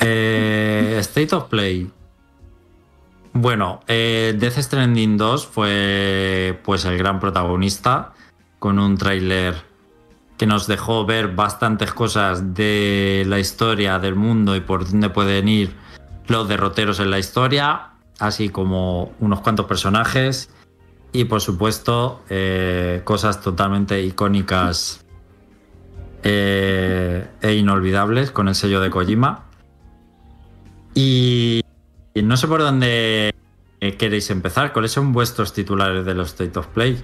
Eh, 0.00 0.96
State 1.00 1.34
of 1.34 1.44
Play. 1.44 1.90
Bueno, 3.34 3.80
eh, 3.86 4.34
Death 4.38 4.58
Stranding 4.58 5.16
2 5.16 5.46
fue 5.46 6.60
pues 6.64 6.84
el 6.84 6.98
gran 6.98 7.18
protagonista 7.18 8.12
con 8.58 8.78
un 8.78 8.96
tráiler 8.96 9.54
que 10.36 10.46
nos 10.46 10.66
dejó 10.66 11.06
ver 11.06 11.34
bastantes 11.34 11.92
cosas 11.92 12.54
de 12.54 13.24
la 13.26 13.38
historia 13.38 13.98
del 13.98 14.16
mundo 14.16 14.54
y 14.54 14.60
por 14.60 14.88
dónde 14.88 15.08
pueden 15.08 15.48
ir 15.48 15.74
los 16.28 16.48
derroteros 16.48 17.00
en 17.00 17.10
la 17.10 17.18
historia, 17.18 17.92
así 18.18 18.48
como 18.48 19.12
unos 19.20 19.40
cuantos 19.40 19.66
personajes 19.66 20.50
y 21.12 21.24
por 21.24 21.40
supuesto 21.40 22.22
eh, 22.28 23.02
cosas 23.04 23.40
totalmente 23.40 24.02
icónicas 24.02 25.04
eh, 26.22 27.28
e 27.40 27.54
inolvidables 27.54 28.30
con 28.30 28.48
el 28.48 28.54
sello 28.54 28.80
de 28.80 28.90
Kojima. 28.90 29.44
Y, 30.94 31.61
y 32.14 32.22
no 32.22 32.36
sé 32.36 32.46
por 32.46 32.60
dónde 32.60 33.34
queréis 33.98 34.30
empezar. 34.30 34.72
¿Cuáles 34.72 34.92
son 34.92 35.12
vuestros 35.12 35.52
titulares 35.52 36.04
de 36.04 36.14
los 36.14 36.28
State 36.28 36.58
of 36.58 36.68
Play? 36.68 37.02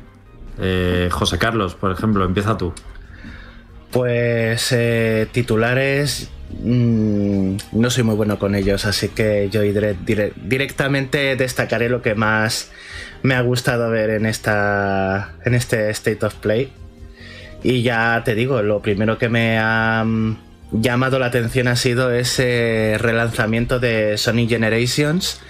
Eh, 0.60 1.08
José 1.10 1.38
Carlos, 1.38 1.74
por 1.74 1.92
ejemplo, 1.92 2.24
empieza 2.24 2.56
tú. 2.56 2.72
Pues 3.90 4.70
eh, 4.72 5.28
titulares 5.32 6.30
mm, 6.62 7.56
no 7.72 7.90
soy 7.90 8.04
muy 8.04 8.14
bueno 8.14 8.38
con 8.38 8.54
ellos, 8.54 8.84
así 8.84 9.08
que 9.08 9.48
yo 9.50 9.62
directamente 9.62 11.36
destacaré 11.36 11.88
lo 11.88 12.02
que 12.02 12.14
más 12.14 12.70
me 13.22 13.34
ha 13.34 13.40
gustado 13.40 13.90
ver 13.90 14.10
en 14.10 14.26
esta 14.26 15.34
en 15.44 15.54
este 15.54 15.90
State 15.90 16.24
of 16.26 16.34
Play. 16.34 16.72
Y 17.62 17.82
ya 17.82 18.22
te 18.24 18.34
digo, 18.34 18.62
lo 18.62 18.80
primero 18.80 19.18
que 19.18 19.28
me 19.28 19.58
ha 19.58 20.04
mm, 20.04 20.36
llamado 20.72 21.18
la 21.18 21.26
atención 21.26 21.68
ha 21.68 21.76
sido 21.76 22.10
ese 22.10 22.96
relanzamiento 22.98 23.78
de 23.78 24.18
Sony 24.18 24.48
Generations, 24.48 25.40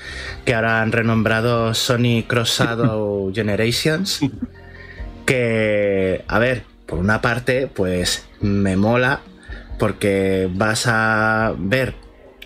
que 0.45 0.55
ahora 0.55 0.83
han 0.83 0.93
renombrado 0.93 1.75
Sony 1.75 2.25
Cross 2.27 2.59
Shadow 2.61 3.33
Generations. 3.35 4.21
Que, 5.27 6.25
a 6.27 6.39
ver, 6.39 6.65
por 6.87 6.99
una 6.99 7.21
parte, 7.21 7.67
pues 7.67 8.27
me 8.41 8.77
mola 8.77 9.21
porque 9.79 10.49
vas 10.53 10.87
a 10.87 11.55
ver 11.59 11.95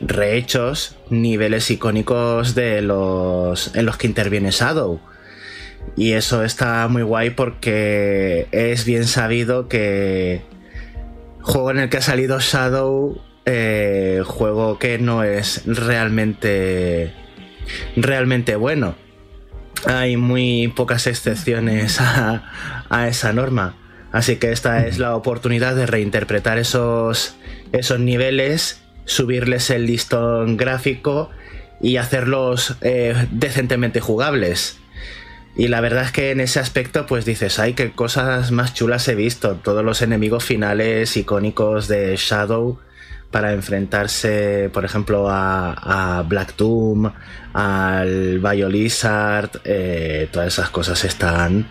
rehechos, 0.00 0.96
niveles 1.10 1.70
icónicos 1.70 2.54
de 2.54 2.82
los 2.82 3.74
en 3.74 3.86
los 3.86 3.96
que 3.96 4.06
interviene 4.06 4.50
Shadow. 4.50 5.00
Y 5.96 6.12
eso 6.12 6.44
está 6.44 6.86
muy 6.88 7.02
guay 7.02 7.30
porque 7.30 8.48
es 8.52 8.84
bien 8.84 9.06
sabido 9.06 9.68
que 9.68 10.42
juego 11.42 11.70
en 11.70 11.78
el 11.80 11.88
que 11.88 11.98
ha 11.98 12.02
salido 12.02 12.40
Shadow, 12.40 13.20
eh, 13.44 14.22
juego 14.24 14.78
que 14.78 14.98
no 14.98 15.22
es 15.22 15.62
realmente 15.66 17.12
realmente 17.96 18.56
bueno. 18.56 18.94
Hay 19.84 20.16
muy 20.16 20.68
pocas 20.68 21.06
excepciones 21.06 22.00
a, 22.00 22.84
a 22.88 23.08
esa 23.08 23.32
norma. 23.32 23.76
Así 24.12 24.36
que 24.36 24.52
esta 24.52 24.86
es 24.86 24.98
la 24.98 25.16
oportunidad 25.16 25.74
de 25.74 25.86
reinterpretar 25.86 26.58
esos, 26.58 27.34
esos 27.72 27.98
niveles, 27.98 28.82
subirles 29.06 29.70
el 29.70 29.86
listón 29.86 30.56
gráfico 30.56 31.30
y 31.80 31.96
hacerlos 31.96 32.76
eh, 32.82 33.26
decentemente 33.30 34.00
jugables. 34.00 34.78
Y 35.54 35.68
la 35.68 35.80
verdad 35.80 36.04
es 36.04 36.12
que 36.12 36.30
en 36.30 36.40
ese 36.40 36.60
aspecto, 36.60 37.06
pues 37.06 37.24
dices, 37.24 37.58
ay, 37.58 37.74
qué 37.74 37.92
cosas 37.92 38.52
más 38.52 38.72
chulas 38.72 39.06
he 39.08 39.14
visto. 39.14 39.56
Todos 39.56 39.84
los 39.84 40.00
enemigos 40.00 40.44
finales 40.44 41.16
icónicos 41.16 41.88
de 41.88 42.16
Shadow 42.16 42.78
para 43.30 43.52
enfrentarse, 43.52 44.70
por 44.72 44.84
ejemplo, 44.84 45.26
a, 45.28 46.24
Black 46.28 46.56
Doom, 46.56 47.10
al 47.52 48.38
Biolizard, 48.38 49.50
eh, 49.64 50.28
todas 50.30 50.48
esas 50.48 50.70
cosas 50.70 51.04
están 51.04 51.68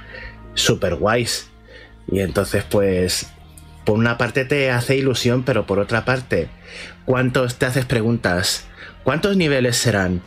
súper 0.54 0.96
guays. 0.96 1.50
Y 2.12 2.20
entonces, 2.20 2.64
pues, 2.70 3.32
por 3.86 3.98
una 3.98 4.18
parte 4.18 4.46
te 4.46 4.70
hace 4.70 4.96
ilusión, 4.96 5.44
pero 5.44 5.66
por 5.66 5.80
otra 5.80 6.06
parte, 6.06 6.50
¿cuántos 7.06 7.56
te 7.56 7.66
haces 7.66 7.86
preguntas? 7.86 8.66
¿Cuántos 9.04 9.38
niveles 9.38 9.78
serán? 9.78 10.22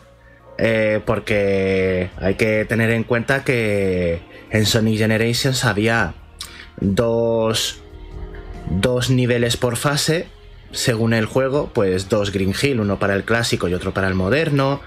Eh, 0.56 1.00
porque 1.04 2.10
hay 2.16 2.34
que 2.36 2.64
tener 2.64 2.90
en 2.90 3.04
cuenta 3.04 3.42
que 3.44 4.20
en 4.50 4.66
Sonic 4.66 4.98
Generations 4.98 5.64
había 5.64 6.14
dos, 6.80 7.80
dos 8.70 9.10
niveles 9.10 9.56
por 9.56 9.76
fase, 9.76 10.28
según 10.70 11.12
el 11.12 11.26
juego, 11.26 11.70
pues 11.72 12.08
dos 12.08 12.32
Green 12.32 12.54
Hill, 12.60 12.80
uno 12.80 12.98
para 12.98 13.14
el 13.14 13.24
clásico 13.24 13.68
y 13.68 13.74
otro 13.74 13.92
para 13.92 14.08
el 14.08 14.14
moderno. 14.14 14.80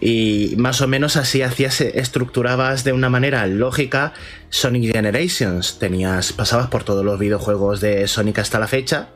Y 0.00 0.54
más 0.58 0.80
o 0.82 0.88
menos 0.88 1.16
así 1.16 1.42
hacías, 1.42 1.80
estructurabas 1.80 2.84
de 2.84 2.92
una 2.92 3.08
manera 3.08 3.46
lógica 3.46 4.12
Sonic 4.50 4.92
Generations. 4.92 5.78
Tenías, 5.78 6.32
pasabas 6.32 6.66
por 6.68 6.84
todos 6.84 7.04
los 7.04 7.18
videojuegos 7.18 7.80
de 7.80 8.06
Sonic 8.06 8.38
hasta 8.40 8.58
la 8.58 8.66
fecha 8.66 9.08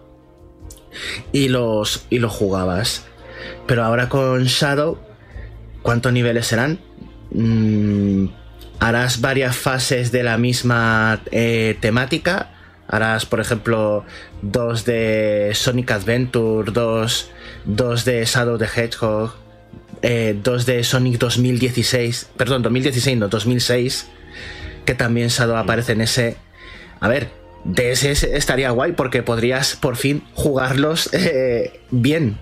y 1.33 1.49
los, 1.49 2.07
y 2.09 2.19
los 2.21 2.33
jugabas. 2.33 3.05
Pero 3.67 3.85
ahora 3.85 4.09
con 4.09 4.45
Shadow, 4.45 4.99
¿cuántos 5.83 6.13
niveles 6.13 6.47
serán? 6.47 6.79
Mm, 7.31 8.27
harás 8.81 9.21
varias 9.21 9.57
fases 9.57 10.13
de 10.13 10.23
la 10.23 10.39
misma 10.39 11.21
eh, 11.31 11.77
temática. 11.81 12.51
Harás, 12.87 13.27
por 13.27 13.41
ejemplo, 13.41 14.05
dos 14.41 14.85
de 14.85 15.51
Sonic 15.55 15.91
Adventure, 15.91 16.73
dos, 16.73 17.31
dos 17.65 18.05
de 18.05 18.25
Shadow 18.25 18.57
the 18.57 18.65
Hedgehog, 18.65 19.35
eh, 20.03 20.39
dos 20.43 20.65
de 20.65 20.83
Sonic 20.85 21.19
2016, 21.19 22.31
perdón, 22.37 22.63
2016, 22.63 23.19
no, 23.19 23.29
2006, 23.29 24.09
que 24.87 24.95
también 24.95 25.29
Shadow 25.29 25.57
aparece 25.57 25.93
en 25.93 26.01
ese. 26.01 26.37
A 27.01 27.09
ver, 27.09 27.31
de 27.65 27.91
ese 27.93 28.13
estaría 28.13 28.71
guay 28.71 28.93
porque 28.93 29.23
podrías 29.23 29.77
por 29.77 29.97
fin 29.97 30.23
jugarlos 30.35 31.11
eh, 31.13 31.81
bien, 31.91 32.39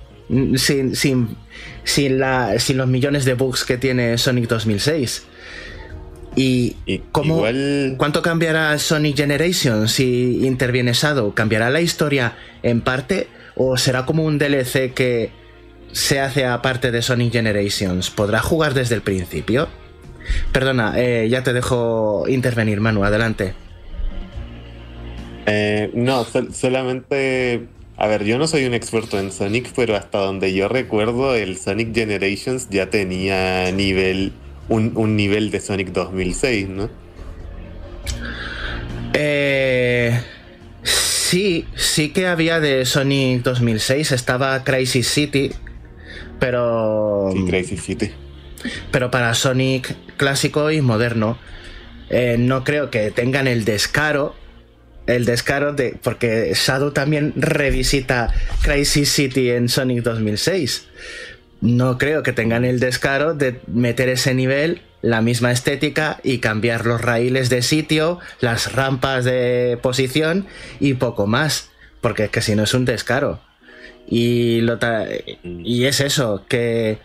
sin, 0.57 0.95
sin, 0.95 1.37
sin, 1.87 2.19
la, 2.19 2.59
sin 2.59 2.77
los 2.77 2.89
millones 2.89 3.25
de 3.25 3.33
bugs 3.35 3.65
que 3.65 3.79
tiene 3.79 4.19
Sonic 4.19 4.49
2006. 4.49 5.25
¿Y, 6.37 6.77
Y 6.85 6.99
cómo, 7.13 7.37
igual- 7.39 7.95
cuánto 7.97 8.21
cambiará 8.21 8.77
Sonic 8.79 9.17
Generations 9.17 9.91
si 9.91 10.45
interviene 10.47 10.93
Shadow? 10.93 11.33
¿Cambiará 11.33 11.71
la 11.71 11.81
historia 11.81 12.37
en 12.63 12.83
parte 12.83 13.29
o 13.55 13.79
será 13.79 14.05
como 14.05 14.25
un 14.25 14.37
DLC 14.39 14.93
que 14.93 15.31
se 15.93 16.21
hace 16.21 16.45
aparte 16.45 16.91
de 16.91 17.01
Sonic 17.01 17.33
Generations? 17.33 18.11
¿Podrá 18.11 18.41
jugar 18.41 18.75
desde 18.75 18.97
el 18.97 19.01
principio? 19.01 19.69
Perdona, 20.53 20.93
eh, 20.97 21.29
ya 21.31 21.43
te 21.43 21.53
dejo 21.55 22.25
intervenir, 22.29 22.81
Manu, 22.81 23.05
adelante. 23.05 23.55
Eh, 25.47 25.91
no, 25.95 26.25
sol- 26.25 26.53
solamente. 26.53 27.67
A 27.99 28.07
ver, 28.09 28.25
yo 28.25 28.37
no 28.39 28.47
soy 28.47 28.65
un 28.67 28.75
experto 28.75 29.19
en 29.19 29.33
Sonic, 29.33 29.73
pero 29.75 29.97
hasta 29.97 30.19
donde 30.19 30.53
yo 30.53 30.69
recuerdo, 30.69 31.35
el 31.35 31.57
Sonic 31.57 31.95
Generations 31.95 32.69
ya 32.71 32.91
tenía 32.91 33.71
nivel. 33.73 34.33
Un, 34.69 34.93
un 34.97 35.17
nivel 35.17 35.51
de 35.51 35.61
Sonic 35.61 35.89
2006, 35.93 36.69
¿no? 36.69 36.91
Eh, 39.15 40.21
sí, 40.83 41.67
sí 41.75 42.11
que 42.11 42.27
había 42.27 42.61
de 42.61 42.85
Sonic 42.85 43.43
2006, 43.43 44.13
estaba 44.13 44.63
Crisis 44.65 45.09
City, 45.09 45.53
pero... 46.39 47.31
Sí, 47.33 47.45
Crazy 47.47 47.77
City. 47.77 48.11
pero 48.91 49.11
para 49.11 49.33
Sonic 49.35 49.97
clásico 50.17 50.71
y 50.71 50.81
moderno. 50.81 51.39
eh, 52.11 52.37
no 52.39 52.63
creo 52.65 52.91
que 52.91 53.11
tengan 53.11 53.47
el 53.49 53.65
descaro. 53.65 54.35
El 55.07 55.25
descaro 55.25 55.73
de. 55.73 55.97
Porque 56.03 56.53
Shadow 56.55 56.93
también 56.93 57.33
revisita 57.37 58.33
Crisis 58.63 59.11
City 59.11 59.51
en 59.51 59.69
Sonic 59.69 60.03
2006. 60.03 60.87
No 61.61 61.99
creo 61.99 62.23
que 62.23 62.33
tengan 62.33 62.65
el 62.65 62.81
descaro 62.81 63.35
de 63.35 63.61
meter 63.67 64.09
ese 64.09 64.35
nivel, 64.35 64.83
la 65.01 65.23
misma 65.23 65.53
estética 65.53 66.21
y 66.23 66.39
cambiar 66.39 66.85
los 66.85 67.01
raíles 67.01 67.49
de 67.49 67.63
sitio, 67.63 68.19
las 68.41 68.73
rampas 68.73 69.25
de 69.25 69.79
posición 69.81 70.47
y 70.81 70.95
poco 70.95 71.27
más. 71.27 71.71
Porque 72.01 72.25
es 72.25 72.31
que 72.31 72.43
si 72.43 72.55
no 72.55 72.65
es 72.65 72.75
un 72.75 72.85
descaro. 72.85 73.41
Y, 74.09 74.61
lo 74.61 74.79
y 75.43 75.85
es 75.85 76.01
eso, 76.01 76.45
que 76.49 76.99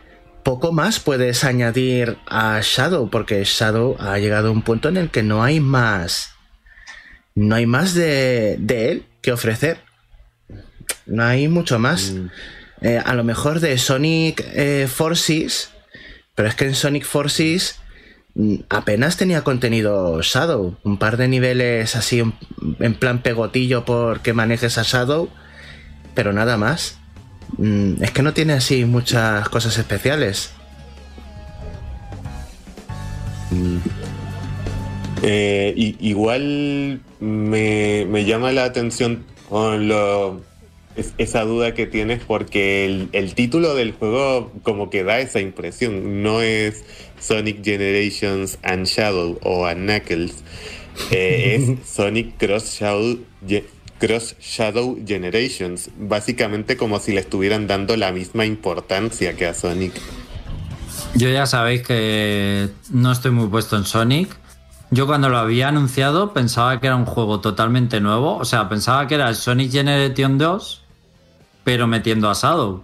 poco 0.44 0.72
más 0.72 1.00
puedes 1.00 1.44
añadir 1.44 2.18
a 2.28 2.60
Shadow, 2.62 3.10
porque 3.10 3.44
Shadow 3.44 3.96
ha 4.00 4.18
llegado 4.20 4.50
a 4.50 4.52
un 4.52 4.62
punto 4.62 4.90
en 4.90 4.98
el 4.98 5.10
que 5.10 5.24
no 5.24 5.44
hay 5.44 5.60
más. 5.60 6.34
No 7.36 7.56
hay 7.56 7.66
más 7.66 7.94
de, 7.94 8.58
de 8.60 8.92
él 8.92 9.06
que 9.22 9.32
ofrecer. 9.32 9.80
No 11.06 11.24
hay 11.24 11.48
mucho 11.48 11.80
más. 11.80 12.12
Mm. 12.12 12.28
Eh, 12.82 13.02
a 13.04 13.14
lo 13.14 13.24
mejor 13.24 13.60
de 13.60 13.78
Sonic 13.78 14.44
eh, 14.54 14.88
Forces, 14.92 15.70
pero 16.36 16.50
es 16.50 16.56
que 16.56 16.66
en 16.66 16.74
Sonic 16.76 17.06
Forces 17.06 17.76
mm, 18.34 18.56
apenas 18.70 19.18
tenía 19.18 19.44
contenido 19.44 20.22
Shadow. 20.22 20.78
Un 20.84 20.98
par 20.98 21.18
de 21.18 21.28
niveles 21.28 21.96
así 21.96 22.20
en, 22.20 22.34
en 22.80 22.96
plan 22.96 23.22
pegotillo 23.22 23.86
porque 23.86 24.34
manejes 24.34 24.78
a 24.78 24.84
Shadow, 24.84 25.30
pero 26.16 26.34
nada 26.34 26.58
más. 26.58 26.98
Mm, 27.58 28.02
Es 28.04 28.12
que 28.12 28.24
no 28.24 28.34
tiene 28.34 28.54
así 28.54 28.86
muchas 28.86 29.48
cosas 29.50 29.78
especiales. 29.78 30.52
Eh, 35.24 35.74
y- 35.76 35.96
igual 36.00 37.02
me, 37.20 38.06
me 38.10 38.26
llama 38.26 38.52
la 38.52 38.64
atención 38.66 39.24
con 39.50 39.88
lo- 39.88 40.42
es- 40.96 41.14
esa 41.18 41.44
duda 41.44 41.74
que 41.74 41.86
tienes 41.86 42.22
porque 42.26 42.86
el, 42.86 43.10
el 43.14 43.34
título 43.36 43.76
del 43.76 43.92
juego 43.94 44.52
como 44.64 44.90
que 44.90 45.04
da 45.04 45.20
esa 45.20 45.40
impresión. 45.40 46.24
No 46.24 46.42
es 46.42 46.84
Sonic 47.20 47.64
Generations 47.64 48.58
and 48.64 48.86
Shadow 48.88 49.40
o 49.44 49.66
and 49.66 49.88
Knuckles. 49.90 50.34
Eh, 51.12 51.56
es 51.80 51.88
Sonic 51.96 52.38
Cross 52.38 52.78
Shadow, 52.80 53.20
Cross 54.00 54.36
Shadow 54.42 54.98
Generations. 55.06 55.90
Básicamente 56.00 56.76
como 56.78 57.00
si 57.00 57.12
le 57.14 57.22
estuvieran 57.22 57.68
dando 57.68 57.96
la 57.96 58.12
misma 58.12 58.46
importancia 58.46 59.36
que 59.36 59.46
a 59.46 59.54
Sonic. 59.54 59.94
Yo 61.16 61.30
ya 61.30 61.46
sabéis 61.46 61.82
que 61.84 62.70
no 62.92 63.12
estoy 63.12 63.32
muy 63.32 63.48
puesto 63.48 63.78
en 63.78 63.84
Sonic. 63.86 64.36
Yo 64.94 65.08
cuando 65.08 65.30
lo 65.30 65.38
había 65.38 65.70
anunciado 65.70 66.34
pensaba 66.34 66.80
que 66.82 66.88
era 66.88 66.98
un 66.98 67.06
juego 67.06 67.40
totalmente 67.40 68.02
nuevo. 68.02 68.36
O 68.36 68.46
sea, 68.46 68.68
pensaba 68.68 69.08
que 69.08 69.16
era 69.16 69.30
el 69.30 69.36
Sonic 69.36 69.72
Generation 69.72 70.38
2, 70.38 70.82
pero 71.64 71.88
metiendo 71.88 72.30
a 72.30 72.34
Shadow. 72.34 72.84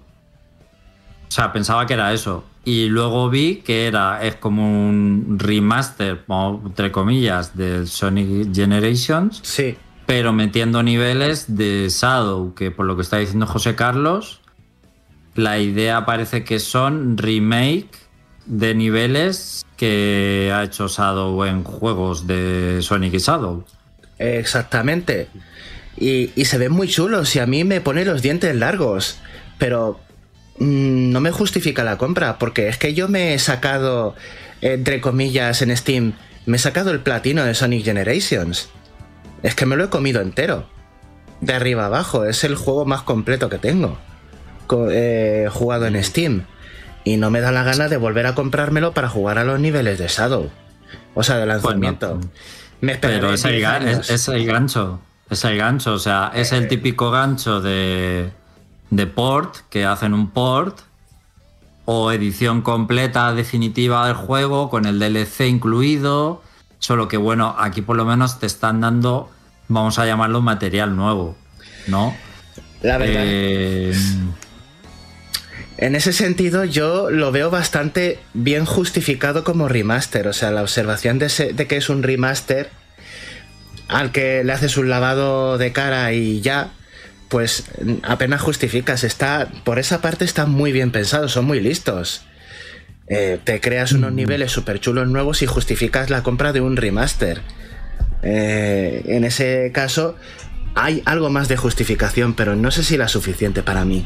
O 1.27 1.31
sea, 1.31 1.51
pensaba 1.51 1.85
que 1.85 1.93
era 1.95 2.13
eso. 2.13 2.45
Y 2.63 2.87
luego 2.87 3.29
vi 3.29 3.57
que 3.57 3.87
era, 3.87 4.23
es 4.23 4.35
como 4.35 4.63
un 4.89 5.37
remaster, 5.37 6.23
entre 6.65 6.93
comillas, 6.93 7.55
del 7.57 7.87
Sonic 7.87 8.53
Generations, 8.53 9.41
Sí, 9.43 9.77
pero 10.05 10.31
metiendo 10.31 10.83
niveles 10.83 11.57
de 11.57 11.87
Shadow, 11.89 12.53
que 12.53 12.71
por 12.71 12.85
lo 12.85 12.95
que 12.95 13.01
está 13.01 13.17
diciendo 13.17 13.45
José 13.45 13.75
Carlos, 13.75 14.39
la 15.35 15.59
idea 15.59 16.05
parece 16.05 16.45
que 16.45 16.59
son 16.59 17.17
remake 17.17 18.06
de 18.47 18.73
niveles 18.73 19.63
que 19.75 20.51
ha 20.53 20.63
hecho 20.63 20.87
Shadow 20.87 21.43
en 21.45 21.63
juegos 21.63 22.25
de 22.27 22.79
Sonic 22.81 23.13
y 23.13 23.17
Shadow. 23.19 23.63
exactamente. 24.17 25.27
Y, 25.99 26.31
y 26.35 26.45
se 26.45 26.57
ven 26.57 26.71
muy 26.71 26.87
chulos 26.87 27.35
y 27.35 27.39
a 27.39 27.47
mí 27.47 27.63
me 27.63 27.81
pone 27.81 28.05
los 28.05 28.21
dientes 28.21 28.55
largos. 28.55 29.17
Pero 29.57 29.99
mm, 30.59 31.11
no 31.11 31.19
me 31.21 31.31
justifica 31.31 31.83
la 31.83 31.97
compra, 31.97 32.37
porque 32.37 32.67
es 32.67 32.77
que 32.77 32.93
yo 32.93 33.07
me 33.07 33.33
he 33.33 33.39
sacado, 33.39 34.15
entre 34.61 35.01
comillas, 35.01 35.61
en 35.61 35.75
Steam, 35.75 36.13
me 36.45 36.57
he 36.57 36.59
sacado 36.59 36.91
el 36.91 36.99
platino 36.99 37.43
de 37.43 37.55
Sonic 37.55 37.83
Generations. 37.83 38.69
Es 39.43 39.55
que 39.55 39.65
me 39.65 39.75
lo 39.75 39.85
he 39.85 39.89
comido 39.89 40.21
entero. 40.21 40.67
De 41.41 41.53
arriba 41.53 41.85
abajo, 41.87 42.25
es 42.25 42.43
el 42.43 42.55
juego 42.55 42.85
más 42.85 43.01
completo 43.01 43.49
que 43.49 43.57
tengo. 43.57 43.97
co- 44.67 44.89
eh, 44.91 45.47
jugado 45.51 45.85
en 45.87 46.03
Steam. 46.03 46.43
Y 47.07 47.17
no 47.17 47.29
me 47.31 47.39
da 47.41 47.51
la 47.51 47.63
gana 47.63 47.87
de 47.87 47.97
volver 47.97 48.25
a 48.27 48.35
comprármelo 48.35 48.93
para 48.93 49.07
jugar 49.09 49.37
a 49.37 49.43
los 49.43 49.59
niveles 49.59 49.97
de 49.99 50.07
Shadow. 50.07 50.49
O 51.13 51.23
sea, 51.23 51.37
de 51.37 51.45
lanzamiento. 51.45 52.15
Bueno, 52.15 52.29
me 52.81 52.91
esperaré 52.93 53.19
Pero 53.19 53.33
es 53.33 53.45
el, 53.45 53.51
10 53.57 53.63
ga- 53.63 53.75
años. 53.75 53.99
es, 53.99 54.09
es 54.09 54.27
el 54.27 54.45
gancho. 54.45 54.99
Es 55.29 55.43
el 55.45 55.57
gancho. 55.57 55.93
O 55.93 55.99
sea, 55.99 56.31
es 56.35 56.51
el 56.51 56.67
típico 56.67 57.09
gancho 57.11 57.61
de, 57.61 58.31
de 58.89 59.07
port, 59.07 59.55
que 59.69 59.85
hacen 59.85 60.13
un 60.13 60.31
port. 60.31 60.79
O 61.85 62.11
edición 62.11 62.61
completa 62.61 63.33
definitiva 63.33 64.05
del 64.07 64.15
juego, 64.15 64.69
con 64.69 64.85
el 64.85 64.99
DLC 64.99 65.47
incluido. 65.47 66.41
Solo 66.79 67.07
que 67.07 67.15
bueno, 67.17 67.55
aquí 67.57 67.81
por 67.81 67.95
lo 67.95 68.03
menos 68.05 68.39
te 68.39 68.45
están 68.45 68.81
dando, 68.81 69.31
vamos 69.69 69.97
a 69.97 70.05
llamarlo 70.05 70.41
material 70.41 70.95
nuevo. 70.97 71.37
¿No? 71.87 72.13
La 72.81 72.97
verdad. 72.97 73.23
Eh, 73.25 73.93
En 75.77 75.95
ese 75.95 76.11
sentido, 76.11 76.65
yo 76.65 77.11
lo 77.11 77.31
veo 77.31 77.51
bastante 77.51 78.19
bien 78.33 78.65
justificado 78.65 79.43
como 79.43 79.67
remaster. 79.67 80.27
O 80.27 80.33
sea, 80.33 80.49
la 80.51 80.61
observación 80.63 81.19
de, 81.19 81.27
ese- 81.27 81.53
de 81.53 81.67
que 81.67 81.77
es 81.77 81.89
un 81.89 82.01
remaster 82.03 82.69
al 83.87 84.11
que 84.11 84.43
le 84.43 84.51
haces 84.53 84.75
un 84.77 84.89
lavado 84.89 85.57
de 85.57 85.71
cara 85.71 86.11
y 86.13 86.41
ya, 86.41 86.71
pues 87.29 87.65
apenas 88.03 88.41
justificas. 88.41 89.03
Está, 89.03 89.49
por 89.63 89.77
esa 89.77 90.01
parte 90.01 90.25
está 90.25 90.45
muy 90.47 90.71
bien 90.71 90.91
pensado, 90.91 91.29
son 91.29 91.45
muy 91.45 91.59
listos. 91.59 92.23
Eh, 93.07 93.39
te 93.43 93.61
creas 93.61 93.91
unos 93.93 94.11
niveles 94.11 94.51
súper 94.51 94.79
chulos 94.79 95.07
nuevos 95.07 95.41
y 95.41 95.45
justificas 95.45 96.09
la 96.09 96.23
compra 96.23 96.53
de 96.53 96.61
un 96.61 96.75
remaster. 96.75 97.41
Eh, 98.23 99.03
en 99.05 99.23
ese 99.23 99.71
caso, 99.73 100.15
hay 100.73 101.03
algo 101.05 101.29
más 101.29 101.47
de 101.47 101.55
justificación, 101.55 102.33
pero 102.33 102.55
no 102.55 102.71
sé 102.71 102.83
si 102.83 102.97
la 102.97 103.07
suficiente 103.07 103.61
para 103.61 103.85
mí. 103.85 104.05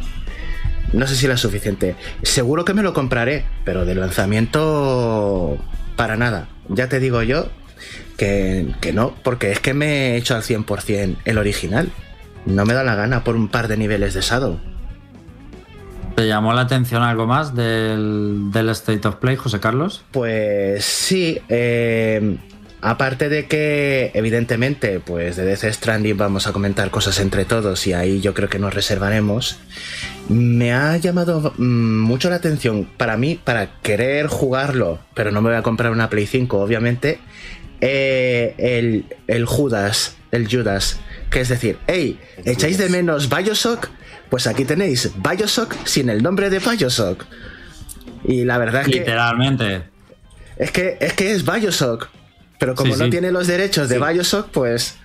No 0.94 1.08
sé 1.08 1.16
si 1.16 1.28
la 1.28 1.38
suficiente. 1.38 1.96
Seguro 2.22 2.66
que 2.66 2.74
me 2.74 2.84
lo 2.84 2.94
compraré, 2.94 3.46
pero 3.64 3.86
de 3.86 3.96
lanzamiento 3.96 5.58
para 5.96 6.18
nada. 6.18 6.48
Ya 6.70 6.88
te 6.90 7.00
digo 7.00 7.22
yo 7.24 7.48
que, 8.18 8.68
que 8.82 8.94
no, 8.94 9.16
porque 9.24 9.52
es 9.52 9.60
que 9.60 9.74
me 9.74 10.12
he 10.12 10.18
hecho 10.18 10.36
al 10.36 10.44
100% 10.44 11.18
el 11.26 11.38
original. 11.38 11.90
No 12.46 12.66
me 12.66 12.74
da 12.74 12.84
la 12.84 12.96
gana 12.96 13.24
por 13.24 13.36
un 13.36 13.48
par 13.48 13.68
de 13.68 13.78
niveles 13.78 14.14
de 14.14 14.22
Shadow. 14.22 14.60
¿Te 16.16 16.28
llamó 16.28 16.54
la 16.54 16.62
atención 16.62 17.04
algo 17.04 17.26
más 17.26 17.56
del, 17.56 18.52
del 18.52 18.70
State 18.70 19.08
of 19.08 19.16
Play, 19.16 19.38
José 19.38 19.60
Carlos? 19.60 20.04
Pues 20.12 20.84
sí, 20.84 21.40
eh, 21.48 22.38
aparte 22.82 23.30
de 23.30 23.48
que 23.48 24.12
evidentemente 24.14 25.00
pues 25.00 25.36
de 25.36 25.46
Death 25.46 25.72
Stranding 25.74 26.18
vamos 26.18 26.48
a 26.48 26.54
comentar 26.54 26.90
cosas 26.90 27.20
entre 27.20 27.46
todos 27.46 27.86
y 27.88 27.94
ahí 27.94 28.22
yo 28.22 28.34
creo 28.34 28.50
que 28.50 28.60
nos 28.60 28.74
reservaremos, 28.74 29.60
me 30.30 30.74
ha 30.74 30.98
llamado 30.98 31.54
mm, 31.58 32.02
mucho 32.02 32.30
la 32.30 32.38
atención 32.38 32.90
para 32.98 33.18
mí, 33.18 33.40
para 33.42 33.80
querer 33.82 34.28
jugarlo, 34.28 35.00
pero 35.14 35.32
no 35.32 35.42
me 35.42 35.50
voy 35.50 35.58
a 35.58 35.64
comprar 35.64 35.92
una 35.92 36.10
Play 36.10 36.26
5 36.26 36.60
obviamente, 36.60 37.20
eh, 37.82 38.56
el, 38.58 39.06
el 39.28 39.46
Judas, 39.46 40.18
el 40.32 40.48
Judas, 40.48 41.00
que 41.30 41.42
es 41.42 41.50
decir, 41.50 41.78
hey, 41.88 42.20
¿echáis 42.46 42.78
de 42.78 42.90
menos 42.90 43.30
Bioshock? 43.30 43.90
Pues 44.30 44.48
aquí 44.48 44.66
tenéis 44.66 45.12
Bioshock 45.18 45.76
sin 45.86 46.10
el 46.10 46.24
nombre 46.24 46.50
de 46.50 46.60
Bioshock. 46.60 47.26
Y 48.24 48.46
la 48.46 48.58
verdad 48.58 48.82
es 48.82 48.88
que... 48.88 49.00
Literalmente. 49.00 49.84
Es 50.58 50.72
que 50.72 50.98
es, 51.02 51.14
que 51.14 51.32
es 51.32 51.44
Bioshock. 51.44 52.10
Pero 52.62 52.76
como 52.76 52.94
Sí, 52.94 53.00
no 53.00 53.06
sí. 53.06 53.12
tiene 53.12 53.32
los 53.32 53.48
derechos 53.48 53.90
de 53.90 53.96
Sí. 53.98 54.02
Bioshock, 54.08 54.50
pues 54.52 54.96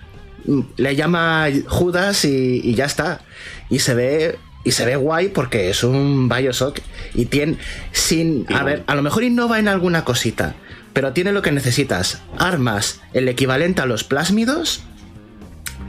mm, 0.45 0.61
le 0.77 0.95
llama 0.95 1.47
Judas 1.65 2.23
y, 2.23 2.61
y 2.63 2.75
ya 2.75 2.85
está. 2.85 3.21
Y 3.69 3.79
se 3.79 3.95
ve. 3.95 4.37
Y 4.63 4.71
se 4.73 4.85
ve 4.85 4.95
guay 4.95 5.29
porque 5.29 5.69
es 5.71 5.83
un 5.83 6.29
Bioshock. 6.29 6.77
Y 7.15 7.25
tiene. 7.25 7.57
Sin. 7.91 8.45
A 8.53 8.63
ver, 8.63 8.83
a 8.85 8.93
lo 8.93 9.01
mejor 9.01 9.23
innova 9.23 9.57
en 9.57 9.67
alguna 9.69 10.05
cosita. 10.05 10.53
Pero 10.93 11.13
tiene 11.13 11.31
lo 11.31 11.41
que 11.41 11.51
necesitas. 11.51 12.21
Armas, 12.37 13.01
el 13.13 13.27
equivalente 13.27 13.81
a 13.81 13.87
los 13.87 14.03
plásmidos. 14.03 14.83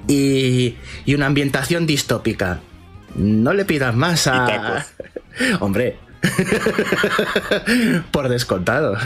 Y. 0.07 0.77
y 1.05 1.15
una 1.15 1.27
ambientación 1.27 1.87
distópica. 1.87 2.61
No 3.15 3.53
le 3.53 3.67
pidas 3.67 3.95
más 3.95 4.27
a. 4.27 4.87
Hombre. 5.61 5.99
Por 8.11 8.29
descontado. 8.29 8.97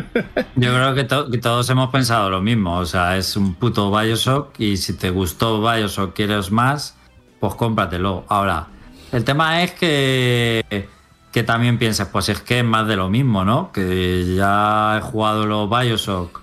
Yo 0.56 0.72
creo 0.74 0.94
que, 0.94 1.04
to- 1.04 1.30
que 1.30 1.38
todos 1.38 1.68
hemos 1.70 1.90
pensado 1.90 2.30
lo 2.30 2.40
mismo. 2.40 2.78
O 2.78 2.86
sea, 2.86 3.16
es 3.16 3.36
un 3.36 3.54
puto 3.54 3.90
Bioshock 3.90 4.58
y 4.58 4.76
si 4.76 4.94
te 4.94 5.10
gustó 5.10 5.60
Bioshock, 5.60 6.14
quieres 6.14 6.50
más, 6.50 6.96
pues 7.40 7.54
cómpratelo. 7.54 8.24
Ahora, 8.28 8.66
el 9.12 9.24
tema 9.24 9.62
es 9.62 9.72
que, 9.72 10.88
que 11.32 11.42
también 11.42 11.78
pienses, 11.78 12.06
pues 12.08 12.28
es 12.28 12.40
que 12.40 12.60
es 12.60 12.64
más 12.64 12.86
de 12.86 12.96
lo 12.96 13.08
mismo, 13.08 13.44
¿no? 13.44 13.70
Que 13.72 14.34
ya 14.36 14.96
he 14.98 15.00
jugado 15.00 15.46
los 15.46 15.68
Bioshock 15.70 16.42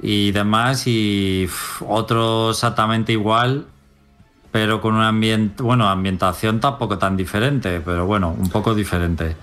y 0.00 0.30
demás 0.30 0.86
y 0.86 1.48
otro 1.86 2.50
exactamente 2.50 3.12
igual, 3.12 3.66
pero 4.50 4.80
con 4.80 4.94
un 4.94 5.02
ambiente, 5.02 5.62
bueno, 5.62 5.88
ambientación 5.88 6.60
tampoco 6.60 6.98
tan 6.98 7.16
diferente, 7.16 7.80
pero 7.80 8.06
bueno, 8.06 8.34
un 8.38 8.48
poco 8.48 8.74
diferente. 8.74 9.36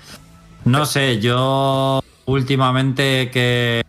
No 0.65 0.85
sé, 0.85 1.19
yo 1.19 2.01
últimamente 2.25 3.29
que, 3.31 3.83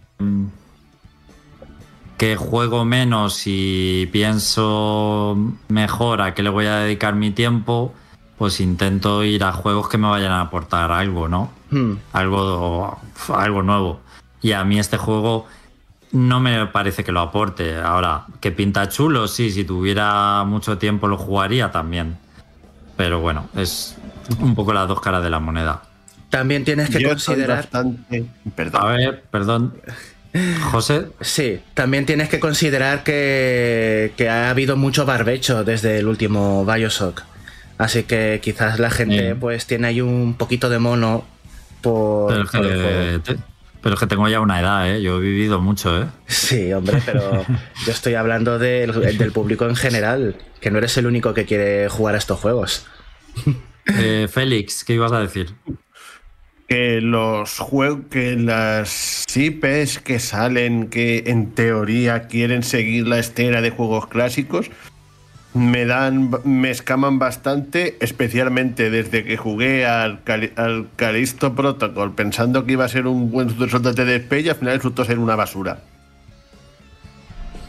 que 2.18 2.36
juego 2.36 2.84
menos 2.84 3.42
y 3.46 4.08
pienso 4.12 5.36
mejor 5.68 6.20
a 6.20 6.34
qué 6.34 6.42
le 6.42 6.50
voy 6.50 6.66
a 6.66 6.76
dedicar 6.76 7.14
mi 7.14 7.30
tiempo, 7.30 7.94
pues 8.36 8.60
intento 8.60 9.24
ir 9.24 9.44
a 9.44 9.52
juegos 9.52 9.88
que 9.88 9.98
me 9.98 10.08
vayan 10.08 10.32
a 10.32 10.42
aportar 10.42 10.92
algo, 10.92 11.28
¿no? 11.28 11.50
Hmm. 11.70 11.94
algo, 12.12 12.98
algo 13.34 13.62
nuevo. 13.62 14.00
Y 14.42 14.52
a 14.52 14.64
mí 14.64 14.78
este 14.78 14.98
juego 14.98 15.46
no 16.16 16.40
me 16.40 16.66
parece 16.66 17.04
que 17.04 17.12
lo 17.12 17.20
aporte. 17.20 17.76
Ahora, 17.76 18.24
que 18.40 18.50
pinta 18.52 18.88
chulo, 18.88 19.28
sí, 19.28 19.50
si 19.50 19.64
tuviera 19.64 20.44
mucho 20.44 20.78
tiempo 20.78 21.08
lo 21.08 21.16
jugaría 21.18 21.70
también. 21.70 22.16
Pero 22.96 23.20
bueno, 23.20 23.48
es 23.56 23.96
un 24.40 24.54
poco 24.54 24.72
las 24.72 24.88
dos 24.88 25.00
caras 25.00 25.22
de 25.22 25.30
la 25.30 25.38
moneda. 25.38 25.82
También 26.30 26.64
tienes 26.64 26.90
que 26.90 27.00
Yo 27.00 27.10
considerar. 27.10 27.58
bastante. 27.58 28.24
Perdón. 28.54 28.82
A 28.82 28.86
ver, 28.86 29.22
perdón. 29.30 29.74
José, 30.70 31.06
Sí, 31.20 31.60
también 31.74 32.04
tienes 32.04 32.28
que 32.28 32.38
considerar 32.40 33.02
que, 33.04 34.12
que 34.16 34.28
ha 34.28 34.50
habido 34.50 34.76
mucho 34.76 35.06
barbecho 35.06 35.64
desde 35.64 35.98
el 35.98 36.06
último 36.08 36.64
Bioshock. 36.66 37.22
Así 37.78 38.02
que 38.02 38.40
quizás 38.42 38.78
la 38.78 38.90
gente 38.90 39.30
Sí. 39.30 39.36
pues 39.40 39.66
tiene 39.66 39.86
ahí 39.88 40.00
un 40.00 40.34
poquito 40.34 40.68
de 40.68 40.78
mono 40.78 41.24
por, 41.80 42.28
pero 42.28 42.42
es, 42.44 42.50
por 42.50 42.66
el 42.66 42.68
que, 42.72 42.82
juego. 42.82 43.22
te- 43.22 43.55
pero 43.86 43.94
es 43.94 44.00
que 44.00 44.08
tengo 44.08 44.26
ya 44.28 44.40
una 44.40 44.58
edad, 44.58 44.90
¿eh? 44.90 45.00
Yo 45.00 45.18
he 45.18 45.20
vivido 45.20 45.60
mucho, 45.60 46.02
¿eh? 46.02 46.06
Sí, 46.26 46.72
hombre, 46.72 47.00
pero 47.06 47.46
yo 47.86 47.92
estoy 47.92 48.14
hablando 48.14 48.58
del, 48.58 49.16
del 49.16 49.30
público 49.30 49.64
en 49.68 49.76
general, 49.76 50.34
que 50.60 50.72
no 50.72 50.78
eres 50.78 50.96
el 50.96 51.06
único 51.06 51.34
que 51.34 51.44
quiere 51.44 51.88
jugar 51.88 52.16
a 52.16 52.18
estos 52.18 52.40
juegos. 52.40 52.86
Eh, 54.00 54.26
Félix, 54.28 54.82
¿qué 54.82 54.94
ibas 54.94 55.12
a 55.12 55.20
decir? 55.20 55.54
que 56.66 57.00
los 57.00 57.60
juegos, 57.60 58.06
que 58.10 58.34
las 58.34 59.24
IPs 59.32 60.00
que 60.00 60.18
salen, 60.18 60.88
que 60.88 61.22
en 61.28 61.52
teoría 61.52 62.26
quieren 62.26 62.64
seguir 62.64 63.06
la 63.06 63.20
estela 63.20 63.60
de 63.60 63.70
juegos 63.70 64.08
clásicos, 64.08 64.72
me 65.56 65.86
dan, 65.86 66.30
me 66.44 66.70
escaman 66.70 67.18
bastante, 67.18 67.96
especialmente 68.00 68.90
desde 68.90 69.24
que 69.24 69.36
jugué 69.36 69.86
al, 69.86 70.22
Cali- 70.22 70.52
al 70.56 70.88
Callisto 70.96 71.54
Protocol 71.54 72.14
pensando 72.14 72.66
que 72.66 72.72
iba 72.72 72.84
a 72.84 72.88
ser 72.88 73.06
un 73.06 73.30
buen 73.30 73.48
sucesor 73.50 73.80
de 73.80 74.18
DSP 74.18 74.32
y 74.44 74.48
al 74.50 74.56
final 74.56 74.76
resultó 74.76 75.04
ser 75.04 75.18
una 75.18 75.34
basura. 75.34 75.78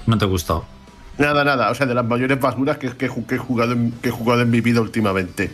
¿No 0.05 0.17
te 0.17 0.25
gustó? 0.25 0.65
Nada, 1.17 1.43
nada, 1.43 1.71
o 1.71 1.75
sea, 1.75 1.85
de 1.85 1.95
las 1.95 2.05
mayores 2.05 2.39
basuras 2.39 2.77
que, 2.77 2.89
que, 2.91 3.09
que 3.27 3.35
he, 3.35 3.38
jugado 3.38 3.73
en, 3.73 3.91
que 3.93 4.09
he 4.09 4.11
jugado 4.11 4.41
en 4.41 4.49
mi 4.51 4.61
vida 4.61 4.81
últimamente. 4.81 5.49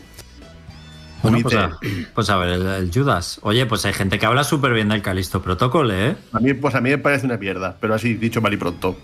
Bueno, 1.22 1.38
pues 1.42 1.56
a, 1.56 1.78
pues 2.14 2.30
a 2.30 2.38
ver, 2.38 2.50
el, 2.50 2.66
el 2.68 2.92
Judas. 2.94 3.40
Oye, 3.44 3.66
pues 3.66 3.86
hay 3.86 3.94
gente 3.94 4.20
que 4.20 4.26
habla 4.26 4.44
súper 4.44 4.74
bien 4.74 4.90
del 4.90 5.02
Calisto 5.02 5.42
Protocol, 5.42 5.92
¿eh? 5.92 6.18
A 6.34 6.40
mí, 6.40 6.54
pues 6.54 6.76
a 6.76 6.82
mí 6.82 6.90
me 6.90 6.98
parece 6.98 7.26
una 7.26 7.38
mierda, 7.38 7.78
pero 7.80 7.94
así 7.96 8.16
dicho 8.16 8.42
mal 8.42 8.54
y 8.54 8.58
pronto. 8.58 8.98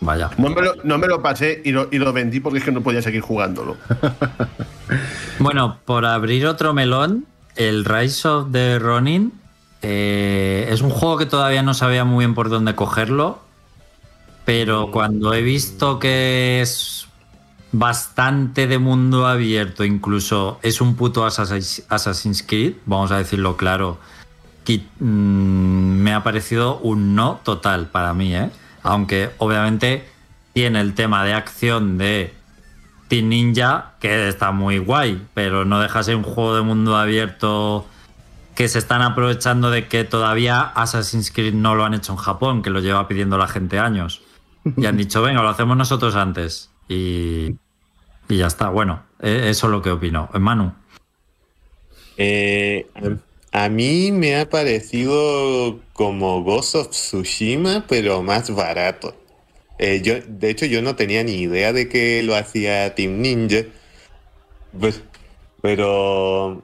Vaya. 0.00 0.30
No 0.38 0.48
me 0.50 0.62
lo, 0.62 0.74
no 0.82 0.98
me 0.98 1.06
lo 1.06 1.20
pasé 1.20 1.60
y 1.64 1.72
lo, 1.72 1.88
y 1.90 1.98
lo 1.98 2.12
vendí 2.12 2.40
porque 2.40 2.58
es 2.58 2.64
que 2.64 2.72
no 2.72 2.80
podía 2.80 3.02
seguir 3.02 3.20
jugándolo. 3.20 3.76
Bueno, 5.38 5.78
por 5.86 6.04
abrir 6.04 6.46
otro 6.46 6.74
melón, 6.74 7.24
el 7.56 7.86
Rise 7.86 8.28
of 8.28 8.52
the 8.52 8.78
Ronin 8.78 9.32
eh, 9.80 10.68
es 10.70 10.82
un 10.82 10.90
juego 10.90 11.16
que 11.16 11.24
todavía 11.24 11.62
no 11.62 11.72
sabía 11.72 12.04
muy 12.04 12.26
bien 12.26 12.34
por 12.34 12.50
dónde 12.50 12.74
cogerlo, 12.74 13.38
pero 14.44 14.90
cuando 14.90 15.32
he 15.32 15.40
visto 15.40 15.98
que 15.98 16.60
es 16.60 17.08
bastante 17.72 18.66
de 18.66 18.78
mundo 18.78 19.26
abierto, 19.26 19.84
incluso 19.84 20.58
es 20.62 20.82
un 20.82 20.94
puto 20.94 21.24
Assassin's 21.24 22.44
Creed, 22.46 22.74
vamos 22.84 23.10
a 23.10 23.16
decirlo 23.16 23.56
claro, 23.56 23.98
que, 24.64 24.82
mm, 24.98 25.04
me 25.04 26.12
ha 26.12 26.22
parecido 26.22 26.78
un 26.80 27.14
no 27.14 27.40
total 27.44 27.86
para 27.86 28.12
mí, 28.12 28.34
¿eh? 28.34 28.50
Aunque 28.82 29.30
obviamente 29.38 30.08
tiene 30.52 30.80
el 30.80 30.94
tema 30.94 31.24
de 31.24 31.34
acción 31.34 31.98
de 31.98 32.34
Team 33.08 33.28
Ninja, 33.28 33.92
que 34.00 34.28
está 34.28 34.52
muy 34.52 34.78
guay, 34.78 35.22
pero 35.34 35.64
no 35.64 35.80
deja 35.80 35.98
de 35.98 36.04
ser 36.04 36.16
un 36.16 36.22
juego 36.22 36.56
de 36.56 36.62
mundo 36.62 36.96
abierto 36.96 37.86
que 38.54 38.68
se 38.68 38.78
están 38.78 39.02
aprovechando 39.02 39.70
de 39.70 39.88
que 39.88 40.04
todavía 40.04 40.60
Assassin's 40.60 41.30
Creed 41.30 41.54
no 41.54 41.74
lo 41.74 41.84
han 41.84 41.94
hecho 41.94 42.12
en 42.12 42.18
Japón, 42.18 42.62
que 42.62 42.70
lo 42.70 42.80
lleva 42.80 43.08
pidiendo 43.08 43.38
la 43.38 43.48
gente 43.48 43.78
años. 43.78 44.22
Y 44.76 44.84
han 44.86 44.96
dicho, 44.96 45.22
venga, 45.22 45.42
lo 45.42 45.48
hacemos 45.48 45.76
nosotros 45.76 46.14
antes. 46.14 46.70
Y, 46.88 47.56
y 48.28 48.36
ya 48.36 48.46
está. 48.46 48.68
Bueno, 48.68 49.02
eh, 49.20 49.46
eso 49.48 49.66
es 49.66 49.70
lo 49.70 49.80
que 49.80 49.90
opino. 49.90 50.28
Manu. 50.34 50.74
Eh, 52.18 52.86
a, 53.52 53.68
mí 53.68 54.12
me 54.12 54.36
ha 54.36 54.48
parecido 54.48 55.80
como 55.92 56.42
Ghost 56.42 56.74
of 56.74 56.90
Tsushima, 56.90 57.84
pero 57.88 58.22
más 58.22 58.54
barato. 58.54 59.14
Eh, 59.78 60.00
yo, 60.02 60.14
de 60.26 60.50
hecho, 60.50 60.66
yo 60.66 60.82
no 60.82 60.96
tenía 60.96 61.24
ni 61.24 61.34
idea 61.34 61.72
de 61.72 61.88
que 61.88 62.22
lo 62.22 62.36
hacía 62.36 62.94
Team 62.94 63.20
Ninja. 63.20 63.64
Pues, 64.78 65.02
pero 65.62 66.62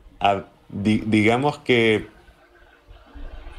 digamos 0.69 1.59
que 1.59 2.07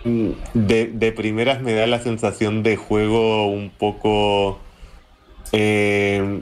mm, 0.04 0.30
de, 0.54 0.88
de 0.88 1.12
primeras 1.12 1.62
me 1.62 1.74
da 1.74 1.88
la 1.88 2.00
sensación 2.00 2.64
de 2.64 2.76
juego 2.76 3.48
un 3.48 3.70
poco 3.70 4.60
eh, 5.52 6.42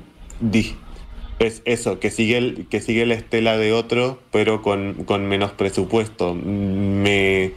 es 1.40 1.62
eso, 1.66 2.00
que 2.00 2.12
sigue, 2.12 2.38
el- 2.38 2.68
que 2.70 2.82
sigue 2.82 3.06
la 3.06 3.16
estela 3.16 3.58
de 3.58 3.74
otro, 3.74 4.20
pero 4.32 4.62
con, 4.62 5.04
con 5.06 5.26
menos 5.28 5.52
presupuesto. 5.52 6.34
Me, 6.36 7.54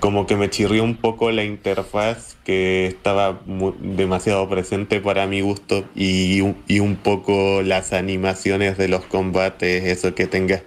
como 0.00 0.26
que 0.26 0.36
me 0.36 0.48
chirrió 0.50 0.84
un 0.84 0.96
poco 0.96 1.30
la 1.32 1.44
interfaz 1.44 2.36
que 2.44 2.86
estaba 2.86 3.40
demasiado 3.80 4.48
presente 4.48 5.00
para 5.00 5.26
mi 5.26 5.40
gusto 5.40 5.84
y, 5.94 6.40
y 6.68 6.80
un 6.80 6.96
poco 6.96 7.62
las 7.62 7.92
animaciones 7.92 8.78
de 8.78 8.88
los 8.88 9.04
combates, 9.04 9.84
eso 9.84 10.14
que 10.14 10.26
tengas 10.26 10.62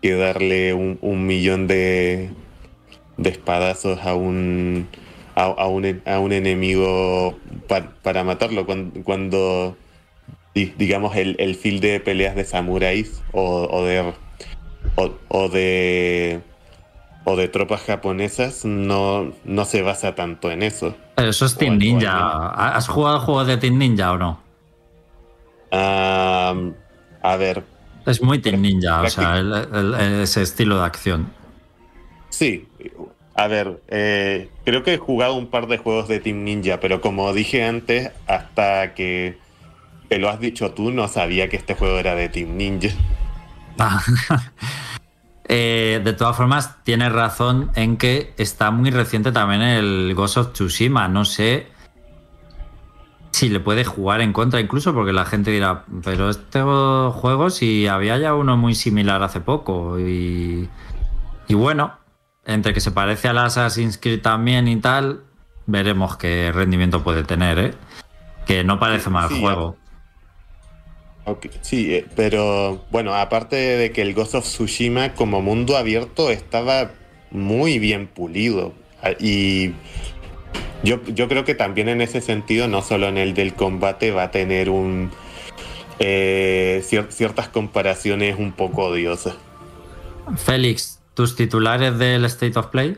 que 0.00 0.14
darle 0.14 0.72
un, 0.74 0.98
millón 1.26 1.66
de, 1.66 2.30
de 3.18 3.30
espadazos 3.30 4.00
a 4.06 4.14
un, 4.14 4.88
a, 5.34 5.66
un, 5.68 6.02
a 6.06 6.18
un 6.18 6.32
enemigo 6.32 7.38
pa- 7.68 7.92
para 8.02 8.24
matarlo 8.24 8.66
cuando, 9.04 9.76
digamos 10.54 11.16
el, 11.16 11.36
el 11.38 11.54
feel 11.54 11.80
de 11.80 12.00
peleas 12.00 12.34
de 12.34 12.44
samuráis 12.44 13.22
o, 13.32 13.68
o 13.70 13.84
de 13.84 14.12
o, 14.96 15.10
o 15.28 15.48
de 15.48 16.40
o 17.24 17.36
de 17.36 17.48
tropas 17.48 17.82
japonesas 17.82 18.64
no, 18.64 19.32
no 19.44 19.64
se 19.64 19.82
basa 19.82 20.14
tanto 20.14 20.50
en 20.50 20.62
eso. 20.62 20.96
Eso 21.16 21.44
es 21.46 21.56
Team 21.56 21.76
Ninja. 21.78 22.48
¿Has 22.76 22.88
jugado 22.88 23.20
juegos 23.20 23.46
de 23.46 23.56
Team 23.58 23.78
Ninja 23.78 24.12
o 24.12 24.18
no? 24.18 24.40
A 27.22 27.36
ver, 27.38 27.62
Es 28.06 28.22
muy 28.22 28.38
Team 28.38 28.62
Ninja, 28.62 29.02
o 29.02 29.10
sea, 29.10 29.36
el- 29.38 29.52
el- 29.52 29.94
ese 30.22 30.42
estilo 30.42 30.78
de 30.78 30.84
acción. 30.86 31.30
Sí, 32.30 32.66
a 33.34 33.46
ver, 33.46 33.80
eh, 33.88 34.48
creo 34.64 34.82
que 34.82 34.94
he 34.94 34.98
jugado 34.98 35.34
un 35.34 35.46
par 35.48 35.66
de 35.66 35.76
juegos 35.78 36.08
de 36.08 36.18
Team 36.18 36.42
Ninja, 36.44 36.80
pero 36.80 37.00
como 37.02 37.32
dije 37.34 37.62
antes, 37.64 38.10
hasta 38.26 38.94
que 38.94 39.36
te 40.10 40.18
lo 40.18 40.28
has 40.28 40.40
dicho 40.40 40.72
tú, 40.72 40.90
no 40.90 41.06
sabía 41.06 41.48
que 41.48 41.56
este 41.56 41.76
juego 41.76 41.96
era 41.96 42.16
de 42.16 42.28
Team 42.28 42.56
Ninja. 42.56 42.90
Ah. 43.78 44.02
Eh, 45.52 46.00
de 46.04 46.12
todas 46.12 46.36
formas, 46.36 46.76
tienes 46.84 47.10
razón 47.10 47.72
en 47.74 47.96
que 47.96 48.34
está 48.38 48.70
muy 48.70 48.92
reciente 48.92 49.32
también 49.32 49.62
el 49.62 50.14
Ghost 50.14 50.36
of 50.36 50.52
Tsushima. 50.52 51.08
No 51.08 51.24
sé 51.24 51.66
si 53.32 53.48
le 53.48 53.58
puede 53.58 53.84
jugar 53.84 54.20
en 54.20 54.32
contra, 54.32 54.60
incluso 54.60 54.94
porque 54.94 55.12
la 55.12 55.24
gente 55.24 55.50
dirá, 55.50 55.86
pero 56.04 56.30
este 56.30 56.62
juego 56.62 57.50
si 57.50 57.88
había 57.88 58.16
ya 58.16 58.34
uno 58.34 58.56
muy 58.56 58.76
similar 58.76 59.24
hace 59.24 59.40
poco. 59.40 59.98
Y, 59.98 60.68
y 61.48 61.54
bueno, 61.54 61.94
entre 62.44 62.72
que 62.72 62.80
se 62.80 62.92
parece 62.92 63.26
al 63.26 63.38
Assassin's 63.38 63.98
Creed 63.98 64.22
también 64.22 64.68
y 64.68 64.76
tal, 64.76 65.24
veremos 65.66 66.16
qué 66.16 66.52
rendimiento 66.54 67.02
puede 67.02 67.24
tener, 67.24 67.58
¿eh? 67.58 67.74
Que 68.46 68.62
no 68.62 68.78
parece 68.78 69.10
mal 69.10 69.28
Sí, 69.28 69.40
juego. 69.40 69.76
Sí, 71.60 71.94
eh, 71.94 72.06
pero 72.16 72.84
bueno, 72.90 73.14
aparte 73.14 73.56
de 73.56 73.92
que 73.92 74.02
el 74.02 74.14
Ghost 74.14 74.34
of 74.34 74.44
Tsushima 74.44 75.14
como 75.14 75.42
mundo 75.42 75.76
abierto 75.76 76.30
estaba 76.30 76.90
muy 77.30 77.78
bien 77.78 78.08
pulido. 78.08 78.72
Ah, 79.02 79.12
Y 79.20 79.72
yo, 80.82 81.00
yo 81.06 81.28
creo 81.28 81.44
que 81.44 81.54
también 81.54 81.88
en 81.88 82.00
ese 82.00 82.20
sentido, 82.20 82.66
no 82.68 82.82
solo 82.82 83.06
en 83.08 83.16
el 83.18 83.34
del 83.34 83.54
combate, 83.54 84.10
va 84.10 84.24
a 84.24 84.30
tener 84.30 84.70
un 84.70 85.10
eh, 85.98 86.82
cier- 86.84 87.10
ciertas 87.10 87.48
comparaciones 87.48 88.36
un 88.38 88.52
poco 88.52 88.84
odiosas. 88.86 89.34
Félix, 90.36 91.00
¿tus 91.14 91.36
titulares 91.36 91.98
del 91.98 92.24
State 92.24 92.58
of 92.58 92.66
Play? 92.68 92.96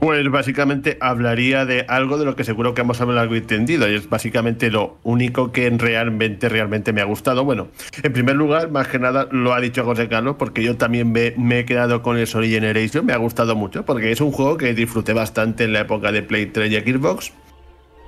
Pues 0.00 0.30
básicamente 0.30 0.96
hablaría 1.00 1.64
de 1.64 1.84
algo 1.88 2.18
de 2.18 2.24
lo 2.24 2.36
que 2.36 2.44
seguro 2.44 2.72
que 2.72 2.82
hemos 2.82 3.00
hablado 3.00 3.20
algo 3.20 3.34
entendido 3.34 3.90
y 3.90 3.96
es 3.96 4.08
básicamente 4.08 4.70
lo 4.70 4.98
único 5.02 5.50
que 5.50 5.68
realmente, 5.70 6.48
realmente 6.48 6.92
me 6.92 7.00
ha 7.00 7.04
gustado. 7.04 7.44
Bueno, 7.44 7.68
en 8.00 8.12
primer 8.12 8.36
lugar, 8.36 8.70
más 8.70 8.86
que 8.86 9.00
nada 9.00 9.28
lo 9.32 9.54
ha 9.54 9.60
dicho 9.60 9.84
José 9.84 10.08
Carlos 10.08 10.36
porque 10.38 10.62
yo 10.62 10.76
también 10.76 11.10
me, 11.10 11.58
he 11.58 11.64
quedado 11.64 12.00
con 12.02 12.16
el 12.16 12.28
Sony 12.28 12.44
Generation, 12.44 13.06
me 13.06 13.12
ha 13.12 13.16
gustado 13.16 13.56
mucho 13.56 13.84
porque 13.84 14.12
es 14.12 14.20
un 14.20 14.30
juego 14.30 14.56
que 14.56 14.72
disfruté 14.72 15.14
bastante 15.14 15.64
en 15.64 15.72
la 15.72 15.80
época 15.80 16.12
de 16.12 16.22
Play 16.22 16.46
3 16.46 16.70
y 16.70 16.92
Xbox 16.92 17.32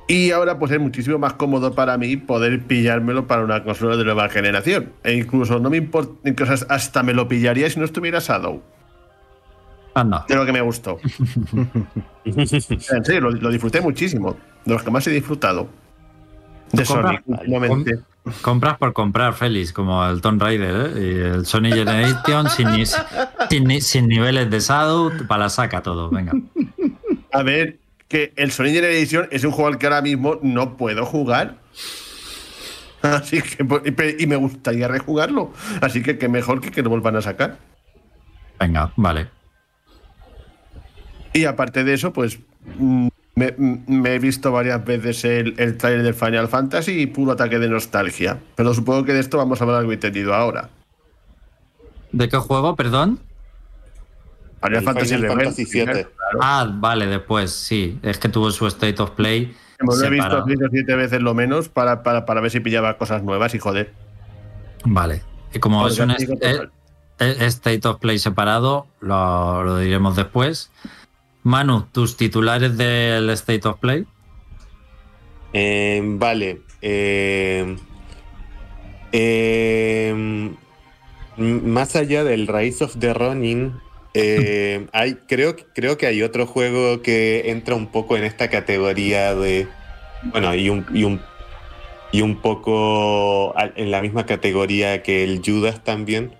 y 0.06 0.30
ahora 0.30 0.60
pues 0.60 0.70
es 0.70 0.80
muchísimo 0.80 1.18
más 1.18 1.32
cómodo 1.34 1.74
para 1.74 1.98
mí 1.98 2.16
poder 2.16 2.60
pillármelo 2.60 3.26
para 3.26 3.42
una 3.42 3.64
consola 3.64 3.96
de 3.96 4.04
nueva 4.04 4.28
generación 4.28 4.92
e 5.02 5.14
incluso 5.14 5.58
no 5.58 5.70
me 5.70 5.78
importa, 5.78 6.12
incluso 6.28 6.66
hasta 6.68 7.02
me 7.02 7.14
lo 7.14 7.26
pillaría 7.26 7.68
si 7.68 7.80
no 7.80 7.84
estuviera 7.84 8.20
Shadow. 8.20 8.62
Anda. 9.94 10.24
de 10.28 10.36
lo 10.36 10.46
que 10.46 10.52
me 10.52 10.60
gustó. 10.60 10.98
en 12.24 12.46
serio, 13.04 13.20
lo, 13.20 13.30
lo 13.32 13.50
disfruté 13.50 13.80
muchísimo. 13.80 14.36
De 14.64 14.74
los 14.74 14.82
que 14.82 14.90
más 14.90 15.06
he 15.06 15.10
disfrutado. 15.10 15.68
De. 16.72 16.84
Sonic, 16.84 17.22
últimamente. 17.26 17.98
Compras 18.42 18.76
por 18.78 18.92
comprar, 18.92 19.32
Félix, 19.34 19.72
como 19.72 20.06
el 20.06 20.20
Tomb 20.20 20.40
Raider 20.42 20.92
¿eh? 20.96 21.00
y 21.00 21.18
el 21.38 21.46
Sony 21.46 21.70
Generation 21.72 22.48
sin, 22.50 22.68
sin 23.48 23.64
ni- 23.64 23.80
sin 23.80 24.06
niveles 24.08 24.50
de 24.50 24.60
Shadow, 24.60 25.10
para 25.26 25.44
la 25.44 25.48
saca 25.48 25.82
todo. 25.82 26.10
Venga. 26.10 26.32
A 27.32 27.42
ver, 27.42 27.78
que 28.08 28.32
el 28.36 28.52
Sonic 28.52 28.74
Generation 28.74 29.26
es 29.30 29.42
un 29.44 29.50
juego 29.52 29.68
al 29.68 29.78
que 29.78 29.86
ahora 29.86 30.02
mismo 30.02 30.38
no 30.42 30.76
puedo 30.76 31.06
jugar. 31.06 31.56
Así 33.02 33.40
que, 33.40 33.64
pues, 33.64 33.82
y 34.18 34.26
me 34.26 34.36
gustaría 34.36 34.86
rejugarlo. 34.86 35.52
Así 35.80 36.02
que 36.02 36.18
qué 36.18 36.28
mejor 36.28 36.60
que 36.60 36.70
que 36.70 36.82
lo 36.82 36.90
vuelvan 36.90 37.16
a 37.16 37.22
sacar. 37.22 37.56
Venga, 38.60 38.92
vale. 38.96 39.28
Y 41.32 41.44
aparte 41.44 41.84
de 41.84 41.94
eso, 41.94 42.12
pues 42.12 42.38
mm, 42.78 43.08
me, 43.36 43.54
me 43.56 44.14
he 44.14 44.18
visto 44.18 44.50
varias 44.52 44.84
veces 44.84 45.24
el, 45.24 45.54
el 45.58 45.76
trailer 45.76 46.02
del 46.02 46.14
Final 46.14 46.48
Fantasy 46.48 47.00
y 47.02 47.06
puro 47.06 47.32
ataque 47.32 47.58
de 47.58 47.68
nostalgia. 47.68 48.38
Pero 48.56 48.74
supongo 48.74 49.04
que 49.04 49.12
de 49.12 49.20
esto 49.20 49.38
vamos 49.38 49.60
a 49.60 49.64
hablar 49.64 49.80
algo 49.80 49.92
entendido 49.92 50.34
ahora. 50.34 50.70
¿De 52.12 52.28
qué 52.28 52.36
juego, 52.36 52.74
perdón? 52.74 53.20
Final 54.62 54.78
El 54.78 54.84
Fantasy 54.84 55.14
Final 55.14 55.22
Rebel, 55.22 55.44
Fantasy 55.46 55.64
claro. 55.70 55.92
VII. 55.94 56.06
Ah, 56.40 56.68
vale, 56.70 57.06
después, 57.06 57.50
sí. 57.52 57.98
Es 58.02 58.18
que 58.18 58.28
tuvo 58.28 58.50
su 58.50 58.66
State 58.66 59.00
of 59.00 59.12
Play. 59.12 59.54
Me 59.80 59.96
lo 59.96 60.04
he 60.04 60.10
visto 60.10 60.44
siete 60.70 60.94
veces 60.96 61.22
lo 61.22 61.32
menos 61.32 61.70
para, 61.70 62.02
para, 62.02 62.26
para 62.26 62.42
ver 62.42 62.50
si 62.50 62.60
pillaba 62.60 62.98
cosas 62.98 63.22
nuevas 63.22 63.54
y 63.54 63.58
joder. 63.58 63.94
Vale. 64.84 65.22
Y 65.54 65.58
como 65.58 65.86
es 65.88 65.98
un 65.98 66.10
est- 66.10 66.30
State 67.18 67.86
of 67.88 67.98
Play 68.00 68.18
separado, 68.18 68.86
lo, 69.00 69.62
lo 69.64 69.78
diremos 69.78 70.16
después. 70.16 70.70
Manu, 71.42 71.86
tus 71.92 72.16
titulares 72.16 72.76
del 72.76 73.30
State 73.30 73.66
of 73.66 73.78
Play. 73.78 74.04
Eh, 75.52 76.00
vale. 76.04 76.60
eh, 76.82 77.76
eh, 79.12 80.08
m- 80.10 80.56
más 81.36 81.96
allá 81.96 82.24
del 82.24 82.46
Rise 82.46 82.84
of 82.84 82.96
the 82.98 83.12
Ronin, 83.14 83.72
hay, 84.92 85.14
creo, 85.28 85.56
creo 85.74 85.96
que 85.98 86.06
hay 86.06 86.22
otro 86.22 86.46
juego 86.46 87.02
que 87.02 87.50
entra 87.50 87.74
un 87.74 87.86
poco 87.86 88.16
en 88.16 88.24
esta 88.24 88.48
categoría 88.50 89.34
de. 89.34 89.66
Bueno, 90.24 90.54
y 90.54 90.68
un, 90.68 90.84
y 90.92 91.04
un, 91.04 91.20
y 92.12 92.20
un 92.22 92.36
poco 92.42 93.54
en 93.76 93.90
la 93.90 94.02
misma 94.02 94.26
categoría 94.26 95.02
que 95.02 95.24
el 95.24 95.40
Judas 95.44 95.82
también. 95.82 96.32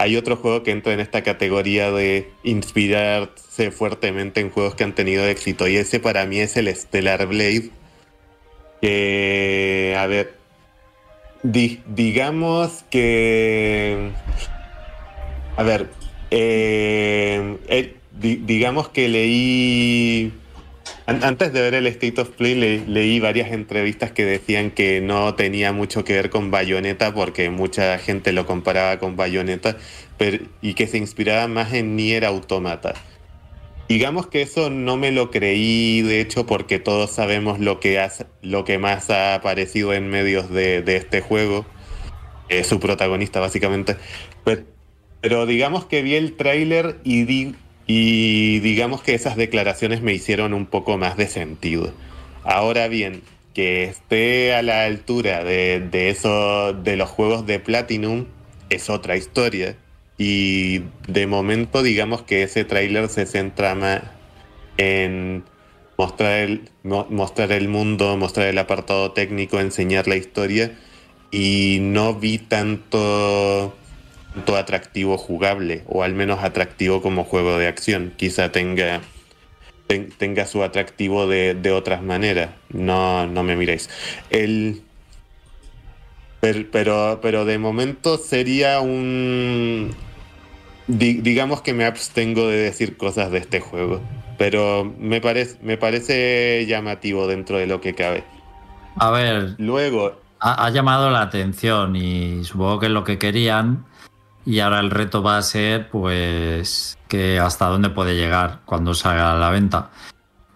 Hay 0.00 0.16
otro 0.16 0.36
juego 0.36 0.62
que 0.62 0.70
entra 0.70 0.92
en 0.92 1.00
esta 1.00 1.22
categoría 1.22 1.90
de 1.90 2.30
inspirarse 2.44 3.72
fuertemente 3.72 4.40
en 4.40 4.50
juegos 4.50 4.76
que 4.76 4.84
han 4.84 4.94
tenido 4.94 5.26
éxito. 5.26 5.66
Y 5.66 5.76
ese 5.76 5.98
para 5.98 6.24
mí 6.24 6.38
es 6.38 6.56
el 6.56 6.74
Stellar 6.74 7.26
Blade. 7.26 7.70
Que, 8.80 9.96
a 9.98 10.06
ver, 10.06 10.34
di- 11.42 11.80
digamos 11.86 12.84
que... 12.90 14.10
A 15.56 15.62
ver, 15.64 15.88
eh, 16.30 17.56
eh, 17.68 17.96
di- 18.12 18.36
digamos 18.36 18.88
que 18.90 19.08
leí... 19.08 20.32
an- 21.08 21.24
Antes 21.24 21.52
de 21.52 21.60
ver 21.60 21.74
el 21.74 21.86
State 21.88 22.20
of 22.20 22.30
Play 22.30 22.54
le- 22.54 22.86
leí 22.86 23.18
varias 23.20 23.50
entrevistas 23.52 24.12
que 24.12 24.24
decían 24.24 24.70
que 24.70 25.00
no 25.00 25.34
tenía 25.34 25.72
mucho 25.72 26.04
que 26.04 26.12
ver 26.14 26.30
con 26.30 26.50
Bayonetta 26.50 27.12
porque 27.14 27.50
mucha 27.50 27.98
gente 27.98 28.32
lo 28.32 28.46
comparaba 28.46 28.98
con 28.98 29.16
Bayonetta 29.16 29.76
pero- 30.18 30.44
y 30.62 30.74
que 30.74 30.86
se 30.86 30.98
inspiraba 30.98 31.48
más 31.48 31.72
en 31.72 31.96
Nier 31.96 32.24
Automata. 32.24 32.94
Digamos 33.88 34.26
que 34.26 34.42
eso 34.42 34.68
no 34.68 34.98
me 34.98 35.10
lo 35.12 35.30
creí, 35.30 36.02
de 36.02 36.20
hecho, 36.20 36.44
porque 36.44 36.78
todos 36.78 37.10
sabemos 37.10 37.58
lo 37.58 37.80
que, 37.80 37.98
has- 37.98 38.26
lo 38.42 38.64
que 38.64 38.76
más 38.76 39.08
ha 39.08 39.34
aparecido 39.34 39.94
en 39.94 40.08
medios 40.10 40.50
de, 40.50 40.82
de 40.82 40.96
este 40.96 41.20
juego. 41.22 41.64
eh, 42.50 42.64
su 42.64 42.80
protagonista, 42.80 43.40
básicamente. 43.40 43.96
Pero, 44.44 44.62
pero 45.20 45.44
digamos 45.44 45.84
que 45.84 46.00
vi 46.02 46.14
el 46.14 46.34
tráiler 46.34 46.96
y, 47.04 47.24
di- 47.24 47.54
y 47.88 48.60
digamos 48.60 49.02
que 49.02 49.14
esas 49.14 49.34
declaraciones 49.36 50.02
me 50.02 50.12
hicieron 50.12 50.54
un 50.54 50.66
poco 50.66 50.96
más 50.98 51.16
de 51.16 51.26
sentido. 51.26 51.92
Ahora 52.44 52.86
bien, 52.86 53.22
que 53.54 53.84
esté 53.84 54.54
a 54.54 54.62
la 54.62 54.84
altura 54.84 55.42
de, 55.42 55.80
de 55.80 56.10
eso, 56.10 56.74
de 56.74 56.96
los 56.96 57.08
juegos 57.08 57.44
de 57.46 57.58
Platinum, 57.58 58.26
es 58.70 58.88
otra 58.90 59.16
historia. 59.16 59.74
Y 60.18 60.82
de 61.08 61.26
momento, 61.26 61.82
digamos 61.82 62.22
que 62.22 62.42
ese 62.42 62.64
tráiler 62.64 63.08
se 63.08 63.24
centra 63.26 63.74
más 63.74 64.02
en 64.76 65.44
mostrar 65.96 66.40
el, 66.40 66.70
mo- 66.82 67.06
mostrar 67.10 67.52
el 67.52 67.68
mundo, 67.68 68.16
mostrar 68.16 68.48
el 68.48 68.58
apartado 68.58 69.12
técnico, 69.12 69.58
enseñar 69.60 70.06
la 70.06 70.16
historia. 70.16 70.72
Y 71.30 71.78
no 71.80 72.14
vi 72.14 72.38
tanto, 72.38 73.74
tanto 74.38 74.56
atractivo 74.56 75.18
jugable, 75.18 75.82
o 75.88 76.02
al 76.04 76.14
menos 76.14 76.44
atractivo 76.44 77.02
como 77.02 77.24
juego 77.24 77.58
de 77.58 77.66
acción. 77.66 78.12
Quizá 78.16 78.52
tenga, 78.52 79.00
ten- 79.88 80.10
tenga 80.16 80.46
su 80.46 80.62
atractivo 80.62 81.26
de, 81.26 81.54
de 81.54 81.72
otras 81.72 82.02
maneras. 82.02 82.50
No, 82.70 83.26
no 83.26 83.42
me 83.42 83.56
miréis. 83.56 83.90
El, 84.30 84.82
pero, 86.40 87.18
pero, 87.20 87.44
de 87.44 87.58
momento 87.58 88.16
sería 88.16 88.80
un... 88.80 89.90
di- 90.86 91.20
digamos 91.20 91.62
que 91.62 91.74
me 91.74 91.84
abstengo 91.84 92.46
de 92.46 92.58
decir 92.58 92.96
cosas 92.96 93.32
de 93.32 93.38
este 93.38 93.58
juego. 93.58 94.00
Pero 94.38 94.84
me, 95.00 95.20
parece 95.20 95.58
me 95.62 95.76
parece 95.76 96.64
llamativo 96.68 97.26
dentro 97.26 97.58
de 97.58 97.66
lo 97.66 97.80
que 97.80 97.94
cabe. 97.96 98.22
A 99.00 99.10
ver, 99.10 99.56
Luego, 99.58 100.20
ha, 100.38 100.64
ha 100.64 100.70
llamado 100.70 101.10
la 101.10 101.22
atención 101.22 101.96
y 101.96 102.44
supongo 102.44 102.78
que 102.78 102.86
es 102.86 102.92
lo 102.92 103.02
que 103.02 103.18
querían. 103.18 103.84
Y 104.44 104.60
ahora 104.60 104.80
el 104.80 104.90
reto 104.90 105.22
va 105.22 105.36
a 105.36 105.42
ser, 105.42 105.88
pues, 105.90 106.96
que 107.08 107.38
hasta 107.38 107.66
dónde 107.66 107.90
puede 107.90 108.14
llegar 108.14 108.60
cuando 108.64 108.94
salga 108.94 109.32
a 109.32 109.38
la 109.38 109.50
venta. 109.50 109.90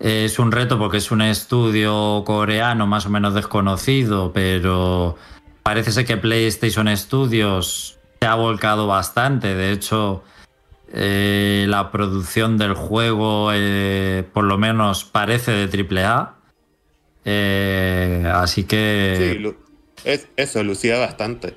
Es 0.00 0.38
un 0.38 0.50
reto 0.50 0.78
porque 0.78 0.96
es 0.96 1.10
un 1.10 1.22
estudio 1.22 2.24
coreano 2.26 2.86
más 2.86 3.06
o 3.06 3.10
menos 3.10 3.34
desconocido, 3.34 4.32
pero 4.32 5.16
parece 5.62 5.92
ser 5.92 6.04
que 6.04 6.16
PlayStation 6.16 6.94
Studios 6.96 7.98
se 8.20 8.26
ha 8.26 8.34
volcado 8.34 8.86
bastante. 8.86 9.54
De 9.54 9.70
hecho, 9.72 10.24
eh, 10.92 11.66
la 11.68 11.90
producción 11.90 12.58
del 12.58 12.74
juego, 12.74 13.50
eh, 13.54 14.24
por 14.32 14.44
lo 14.44 14.58
menos, 14.58 15.04
parece 15.04 15.52
de 15.52 15.66
AAA. 15.66 16.34
Eh, 17.24 18.30
así 18.34 18.64
que 18.64 19.40
sí, 20.04 20.20
eso 20.36 20.62
lucía 20.64 20.98
bastante. 20.98 21.54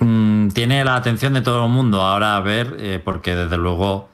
Mm, 0.00 0.48
tiene 0.48 0.84
la 0.84 0.96
atención 0.96 1.34
de 1.34 1.42
todo 1.42 1.64
el 1.64 1.70
mundo. 1.70 2.02
Ahora 2.02 2.36
a 2.36 2.40
ver, 2.40 2.76
eh, 2.78 3.00
porque 3.02 3.34
desde 3.34 3.56
luego 3.56 4.08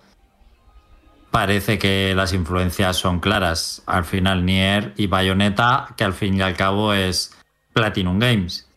parece 1.31 1.79
que 1.79 2.15
las 2.15 2.33
influencias 2.33 2.97
son 2.97 3.21
claras. 3.21 3.83
Al 3.87 4.05
final, 4.05 4.45
Nier 4.45 4.93
y 4.97 5.07
Bayonetta, 5.07 5.95
que 5.97 6.05
al 6.05 6.13
fin 6.13 6.37
y 6.37 6.43
al 6.43 6.57
cabo 6.57 6.93
es 6.93 7.37
Platinum 7.73 8.19
Games. 8.19 8.69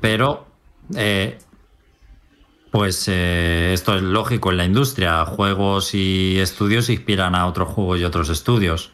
Pero, 0.00 0.46
eh, 0.94 1.38
pues 2.70 3.08
eh, 3.08 3.72
esto 3.72 3.96
es 3.96 4.02
lógico 4.02 4.50
en 4.50 4.58
la 4.58 4.64
industria. 4.64 5.24
Juegos 5.24 5.94
y 5.94 6.38
estudios 6.38 6.88
inspiran 6.88 7.34
a 7.34 7.46
otros 7.46 7.68
juegos 7.70 7.98
y 7.98 8.04
otros 8.04 8.28
estudios. 8.28 8.92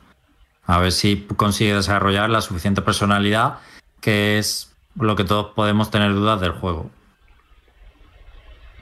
A 0.65 0.79
ver 0.79 0.93
si 0.93 1.27
consigue 1.37 1.75
desarrollar 1.75 2.31
la 2.31 2.41
suficiente 2.41 2.83
personalidad 2.83 3.59
que 4.01 4.39
es 4.39 4.76
lo 4.99 5.17
que 5.17 5.25
todos 5.25 5.53
podemos 5.55 5.91
tener 5.91 6.13
dudas 6.15 6.41
del 6.41 6.53
juego. 6.53 6.91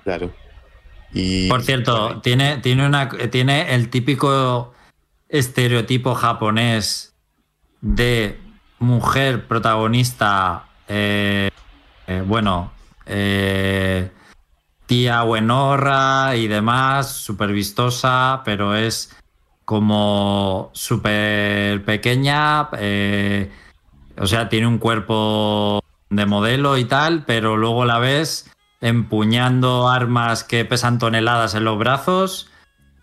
Claro. 0.04 0.30
Y, 1.12 1.48
Por 1.48 1.62
cierto, 1.62 2.20
tiene, 2.20 2.58
tiene, 2.58 2.86
una, 2.86 3.08
tiene 3.08 3.74
el 3.74 3.88
típico 3.88 4.74
estereotipo 5.28 6.14
japonés 6.14 7.14
de 7.80 8.38
mujer 8.78 9.46
protagonista, 9.46 10.66
eh, 10.88 11.50
eh, 12.06 12.22
bueno, 12.26 12.72
eh, 13.06 14.10
tía 14.86 15.22
buenorra 15.22 16.36
y 16.36 16.48
demás, 16.48 17.12
súper 17.12 17.52
vistosa, 17.52 18.42
pero 18.44 18.74
es 18.74 19.16
como 19.64 20.70
súper 20.74 21.84
pequeña, 21.84 22.62
o 22.62 24.26
sea, 24.26 24.48
tiene 24.48 24.66
un 24.66 24.78
cuerpo 24.78 25.83
de 26.16 26.26
modelo 26.26 26.76
y 26.78 26.84
tal, 26.84 27.24
pero 27.26 27.56
luego 27.56 27.84
la 27.84 27.98
ves 27.98 28.50
empuñando 28.80 29.88
armas 29.88 30.44
que 30.44 30.64
pesan 30.64 30.98
toneladas 30.98 31.54
en 31.54 31.64
los 31.64 31.78
brazos. 31.78 32.50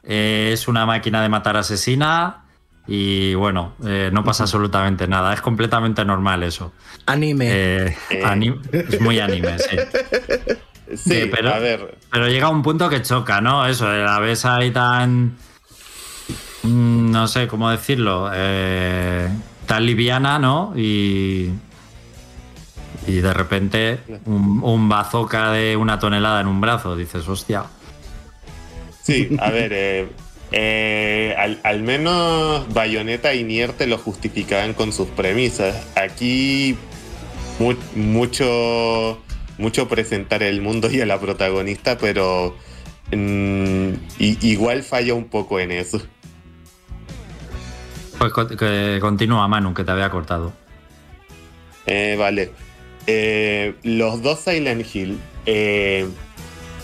eh, 0.03 0.49
es 0.53 0.67
una 0.67 0.85
máquina 0.87 1.21
de 1.21 1.29
matar 1.29 1.57
asesina. 1.57 2.45
Y 2.87 3.35
bueno, 3.35 3.73
eh, 3.85 4.09
no 4.11 4.23
pasa 4.23 4.43
absolutamente 4.43 5.07
nada. 5.07 5.31
Es 5.33 5.41
completamente 5.41 6.03
normal 6.03 6.41
eso. 6.41 6.73
Anime. 7.05 7.47
Eh, 7.51 7.97
Eh. 8.09 8.23
ani- 8.25 8.55
es 8.71 8.99
muy 8.99 9.19
anime, 9.19 9.57
sí. 9.59 9.77
Sí, 10.95 11.29
pero- 11.31 11.53
a 11.53 11.59
ver, 11.59 11.97
Pero 12.11 12.27
llega 12.27 12.49
un 12.49 12.63
punto 12.63 12.89
que 12.89 13.01
choca, 13.03 13.39
¿no? 13.39 13.65
Eso, 13.67 13.87
la 13.87 14.19
ves 14.19 14.43
ahí 14.45 14.71
tan. 14.71 15.37
mm, 16.63 17.11
No 17.11 17.27
sé 17.27 17.47
cómo 17.47 17.69
decirlo. 17.69 18.29
eh, 18.33 19.29
tan 19.67 19.85
liviana, 19.85 20.39
¿no? 20.39 20.73
Y. 20.75 21.51
Y 23.07 23.13
de 23.21 23.33
repente 23.33 23.99
un, 24.25 24.61
un 24.63 24.87
bazooka 24.89 25.51
de 25.51 25.75
una 25.75 25.97
tonelada 25.99 26.41
en 26.41 26.47
un 26.47 26.61
brazo. 26.61 26.95
Dices, 26.95 27.27
hostia. 27.27 27.63
sí, 29.01 29.35
a 29.39 29.49
ver, 29.49 29.71
eh, 29.73 30.07
eh, 30.51 31.35
al, 31.37 31.59
al 31.63 31.81
menos 31.81 32.71
Bayonetta 32.73 33.33
y 33.33 33.43
Nier 33.43 33.73
te 33.73 33.87
lo 33.87 33.97
justificaban 33.97 34.73
con 34.73 34.93
sus 34.93 35.07
premisas. 35.09 35.87
Aquí 35.95 36.77
mu- 37.59 37.73
mucho, 37.95 39.19
mucho 39.57 39.87
presentar 39.87 40.43
el 40.43 40.61
mundo 40.61 40.89
y 40.91 41.01
a 41.01 41.05
la 41.07 41.19
protagonista, 41.19 41.97
pero 41.97 42.55
mm, 43.11 43.89
igual 44.19 44.83
falla 44.83 45.15
un 45.15 45.25
poco 45.25 45.59
en 45.59 45.71
eso. 45.71 46.01
Pues 48.19 48.31
que 48.59 48.99
continúa, 49.01 49.47
Manu, 49.47 49.73
que 49.73 49.83
te 49.83 49.91
había 49.91 50.11
cortado. 50.11 50.53
Eh, 51.87 52.15
vale. 52.19 52.51
Eh, 53.13 53.73
los 53.83 54.21
dos 54.21 54.39
Silent 54.39 54.85
Hill. 54.95 55.17
eh, 55.45 56.05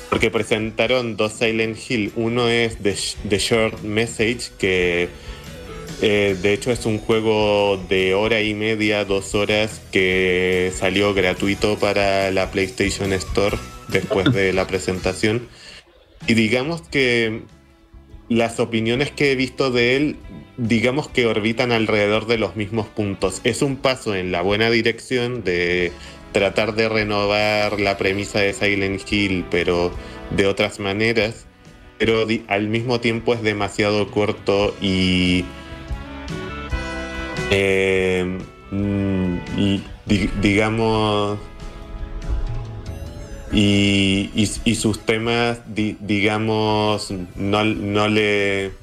porque 0.09 0.29
presentaron 0.31 1.15
dos 1.15 1.33
Silent 1.33 1.77
Hill. 1.87 2.11
Uno 2.15 2.49
es 2.49 2.77
The, 2.77 2.93
Sh- 2.93 3.15
The 3.29 3.37
Short 3.39 3.81
Message, 3.83 4.51
que 4.57 5.09
eh, 6.01 6.35
de 6.41 6.53
hecho 6.53 6.71
es 6.71 6.85
un 6.85 6.97
juego 6.97 7.77
de 7.89 8.13
hora 8.13 8.41
y 8.41 8.53
media, 8.53 9.05
dos 9.05 9.35
horas, 9.35 9.81
que 9.91 10.71
salió 10.75 11.13
gratuito 11.13 11.77
para 11.77 12.31
la 12.31 12.51
PlayStation 12.51 13.11
Store 13.13 13.57
después 13.89 14.31
de 14.33 14.53
la 14.53 14.65
presentación. 14.67 15.47
Y 16.25 16.33
digamos 16.33 16.81
que 16.81 17.41
las 18.29 18.59
opiniones 18.59 19.11
que 19.11 19.31
he 19.31 19.35
visto 19.35 19.71
de 19.71 19.97
él, 19.97 20.15
digamos 20.57 21.09
que 21.09 21.25
orbitan 21.25 21.71
alrededor 21.71 22.27
de 22.27 22.37
los 22.37 22.55
mismos 22.55 22.87
puntos. 22.87 23.41
Es 23.43 23.61
un 23.61 23.75
paso 23.75 24.15
en 24.15 24.31
la 24.31 24.41
buena 24.41 24.69
dirección 24.69 25.43
de 25.43 25.91
tratar 26.37 26.75
de 26.75 26.87
renovar 26.87 27.79
la 27.79 27.97
premisa 27.97 28.39
de 28.39 28.53
Silent 28.53 29.01
Hill, 29.11 29.43
pero 29.49 29.91
de 30.29 30.45
otras 30.45 30.79
maneras. 30.79 31.47
Pero 31.97 32.27
al 32.47 32.67
mismo 32.67 32.99
tiempo 32.99 33.33
es 33.33 33.41
demasiado 33.41 34.11
corto 34.11 34.75
y... 34.79 35.45
eh, 37.49 38.37
mm, 38.69 39.37
digamos... 40.39 41.39
Y, 43.51 44.75
sus 44.75 44.99
temas, 44.99 45.61
di- 45.73 45.97
digamos, 46.01 47.11
no, 47.35 47.63
no 47.63 48.07
le... 48.09 48.73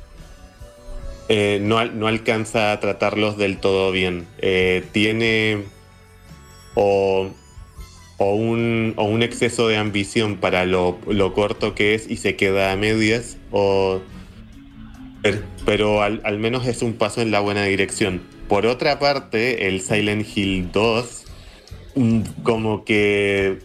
eh, 1.28 1.58
no, 1.62 1.84
no 1.84 2.08
alcanza 2.08 2.72
a 2.72 2.80
tratarlos 2.80 3.36
del 3.36 3.58
todo 3.58 3.92
bien. 3.92 4.26
Eh, 4.38 4.82
tiene 4.90 5.64
o, 6.74 7.30
o 8.24 8.34
un, 8.34 8.94
o 8.96 9.04
un 9.04 9.22
exceso 9.22 9.68
de 9.68 9.76
ambición 9.76 10.36
para 10.36 10.64
lo, 10.64 10.98
lo 11.06 11.32
corto 11.34 11.74
que 11.74 11.94
es 11.94 12.10
y 12.10 12.16
se 12.16 12.36
queda 12.36 12.72
a 12.72 12.76
medias, 12.76 13.36
o, 13.50 14.00
per- 15.22 15.42
pero 15.66 16.02
al, 16.02 16.20
al 16.24 16.38
menos 16.38 16.66
es 16.66 16.82
un 16.82 16.94
paso 16.94 17.20
en 17.22 17.30
la 17.30 17.40
buena 17.40 17.64
dirección. 17.64 18.22
Por 18.48 18.66
otra 18.66 18.98
parte, 18.98 19.68
el 19.68 19.80
Silent 19.80 20.26
Hill 20.36 20.70
2, 20.72 21.24
mm, 21.96 22.20
como 22.42 22.84
que 22.84 23.58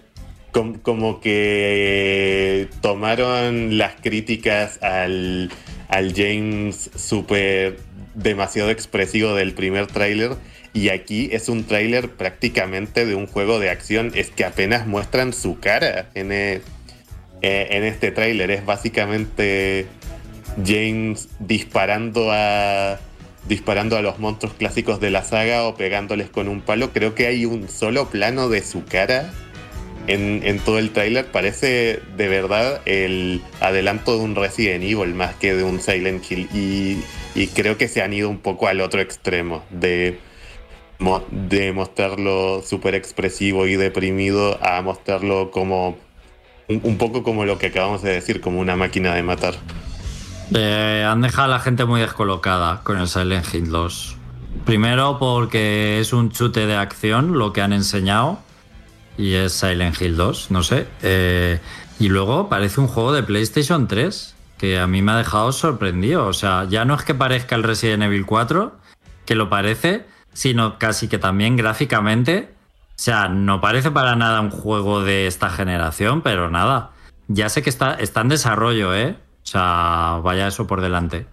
com- 0.51 0.75
como 0.81 1.19
que 1.21 2.67
tomaron 2.81 3.77
las 3.77 3.95
críticas 4.01 4.81
al, 4.81 5.49
al 5.89 6.13
James 6.15 6.89
super 6.95 7.77
demasiado 8.15 8.69
expresivo 8.71 9.33
del 9.35 9.53
primer 9.53 9.87
tráiler 9.87 10.31
y 10.73 10.89
aquí 10.89 11.29
es 11.31 11.49
un 11.49 11.63
tráiler 11.63 12.09
prácticamente 12.11 13.05
de 13.05 13.15
un 13.15 13.27
juego 13.27 13.59
de 13.59 13.69
acción. 13.69 14.11
Es 14.15 14.29
que 14.29 14.45
apenas 14.45 14.87
muestran 14.87 15.33
su 15.33 15.59
cara 15.59 16.09
en, 16.13 16.31
e- 16.31 16.61
eh, 17.41 17.67
en 17.71 17.83
este 17.83 18.11
tráiler. 18.11 18.51
Es 18.51 18.65
básicamente 18.65 19.87
James 20.65 21.29
disparando 21.39 22.31
a 22.31 22.99
disparando 23.47 23.97
a 23.97 24.01
los 24.01 24.19
monstruos 24.19 24.53
clásicos 24.53 24.99
de 24.99 25.09
la 25.09 25.23
saga 25.23 25.63
o 25.63 25.75
pegándoles 25.75 26.29
con 26.29 26.47
un 26.47 26.61
palo. 26.61 26.91
Creo 26.91 27.15
que 27.15 27.25
hay 27.25 27.45
un 27.45 27.67
solo 27.67 28.09
plano 28.09 28.47
de 28.47 28.61
su 28.61 28.85
cara 28.85 29.31
en, 30.07 30.41
en 30.43 30.59
todo 30.59 30.77
el 30.77 30.91
tráiler. 30.91 31.25
Parece 31.25 31.99
de 32.15 32.27
verdad 32.27 32.81
el 32.85 33.41
adelanto 33.59 34.17
de 34.17 34.23
un 34.23 34.35
Resident 34.35 34.83
Evil 34.83 35.15
más 35.15 35.33
que 35.35 35.55
de 35.55 35.63
un 35.63 35.81
Silent 35.81 36.29
Hill. 36.29 36.47
Y, 36.53 36.99
y 37.33 37.47
creo 37.47 37.77
que 37.77 37.87
se 37.87 38.03
han 38.03 38.13
ido 38.13 38.29
un 38.29 38.39
poco 38.39 38.67
al 38.67 38.81
otro 38.81 39.01
extremo 39.01 39.63
de, 39.71 40.19
de 41.31 41.71
mostrarlo 41.71 42.61
súper 42.61 42.95
expresivo 42.95 43.65
y 43.67 43.75
deprimido 43.75 44.59
a 44.65 44.81
mostrarlo 44.81 45.49
como 45.49 45.97
un, 46.67 46.97
poco 46.97 47.23
como 47.23 47.45
lo 47.45 47.57
que 47.57 47.67
acabamos 47.67 48.01
de 48.01 48.11
decir, 48.11 48.41
como 48.41 48.59
una 48.59 48.75
máquina 48.75 49.15
de 49.15 49.23
matar. 49.23 49.55
Eh, 50.53 51.05
han 51.07 51.21
dejado 51.21 51.45
a 51.45 51.57
la 51.57 51.59
gente 51.59 51.85
muy 51.85 52.01
descolocada 52.01 52.81
con 52.83 52.99
el 52.99 53.07
Silent 53.07 53.53
Hill 53.53 53.69
2. 53.69 54.17
Primero 54.65 55.17
porque 55.19 55.99
es 55.99 56.11
un 56.11 56.31
chute 56.31 56.65
de 56.67 56.75
acción 56.75 57.37
lo 57.37 57.53
que 57.53 57.61
han 57.61 57.71
enseñado 57.71 58.39
y 59.17 59.33
es 59.33 59.53
Silent 59.53 60.01
Hill 60.01 60.17
2, 60.17 60.51
no 60.51 60.63
sé. 60.63 60.87
Eh, 61.01 61.59
y 61.99 62.09
luego 62.09 62.49
parece 62.49 62.81
un 62.81 62.87
juego 62.87 63.13
de 63.13 63.23
PlayStation 63.23 63.87
3 63.87 64.35
que 64.57 64.77
a 64.77 64.87
mí 64.87 65.01
me 65.01 65.13
ha 65.13 65.17
dejado 65.17 65.51
sorprendido. 65.51 66.27
O 66.27 66.33
sea, 66.33 66.65
ya 66.69 66.85
no 66.85 66.93
es 66.93 67.03
que 67.03 67.15
parezca 67.15 67.55
el 67.55 67.63
Resident 67.63 68.03
Evil 68.03 68.25
4, 68.25 68.73
que 69.25 69.35
lo 69.35 69.49
parece, 69.49 70.05
sino 70.33 70.77
casi 70.79 71.07
que 71.07 71.17
también 71.17 71.55
gráficamente. 71.55 72.53
O 72.89 73.01
sea, 73.01 73.29
no 73.29 73.61
parece 73.61 73.91
para 73.91 74.15
nada 74.15 74.41
un 74.41 74.49
juego 74.49 75.03
de 75.03 75.27
esta 75.27 75.49
generación, 75.49 76.21
pero 76.21 76.49
nada. 76.49 76.91
Ya 77.27 77.47
sé 77.49 77.61
que 77.61 77.69
está, 77.69 77.97
en 77.99 78.29
desarrollo, 78.29 78.93
¿eh? 78.95 79.17
O 79.43 79.47
sea, 79.47 80.19
vaya 80.23 80.47
eso 80.47 80.67
por 80.67 80.81
delante. 80.81 81.25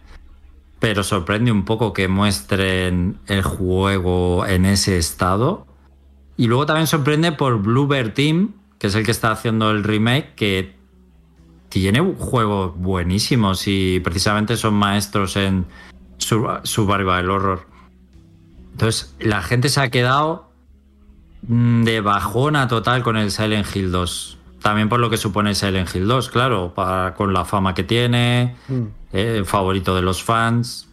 Pero 0.78 1.02
sorprende 1.02 1.50
un 1.50 1.64
poco 1.64 1.92
que 1.92 2.06
muestren 2.06 3.18
el 3.26 3.42
juego 3.42 4.46
en 4.46 4.66
ese 4.66 4.98
estado. 4.98 5.66
Y 6.36 6.46
luego 6.48 6.66
también 6.66 6.86
sorprende 6.86 7.32
por 7.32 7.60
Bluebird 7.62 8.12
Team, 8.12 8.52
que 8.78 8.88
es 8.88 8.94
el 8.94 9.04
que 9.04 9.10
está 9.10 9.30
haciendo 9.30 9.70
el 9.70 9.82
remake, 9.82 10.34
que 10.34 10.76
tiene 11.68 12.00
juegos 12.18 12.76
buenísimos 12.76 13.66
y 13.66 14.00
precisamente 14.00 14.56
son 14.56 14.74
maestros 14.74 15.36
en 15.36 15.66
sur- 16.18 16.60
survival 16.62 17.30
horror. 17.30 17.66
Entonces, 18.76 19.14
la 19.20 19.40
gente 19.40 19.70
se 19.70 19.80
ha 19.80 19.88
quedado 19.90 20.50
mm, 21.48 21.84
de 21.84 22.02
bajona 22.02 22.68
total 22.68 23.02
con 23.02 23.16
el 23.16 23.30
Silent 23.30 23.66
Hill 23.74 23.90
2. 23.90 24.36
También 24.60 24.90
por 24.90 25.00
lo 25.00 25.08
que 25.08 25.16
supone 25.16 25.54
Silent 25.54 25.88
Hill 25.94 26.06
2, 26.06 26.28
claro, 26.28 26.74
para- 26.74 27.14
con 27.14 27.32
la 27.32 27.46
fama 27.46 27.74
que 27.74 27.84
tiene, 27.84 28.54
eh, 29.14 29.44
favorito 29.46 29.94
de 29.96 30.02
los 30.02 30.22
fans. 30.22 30.88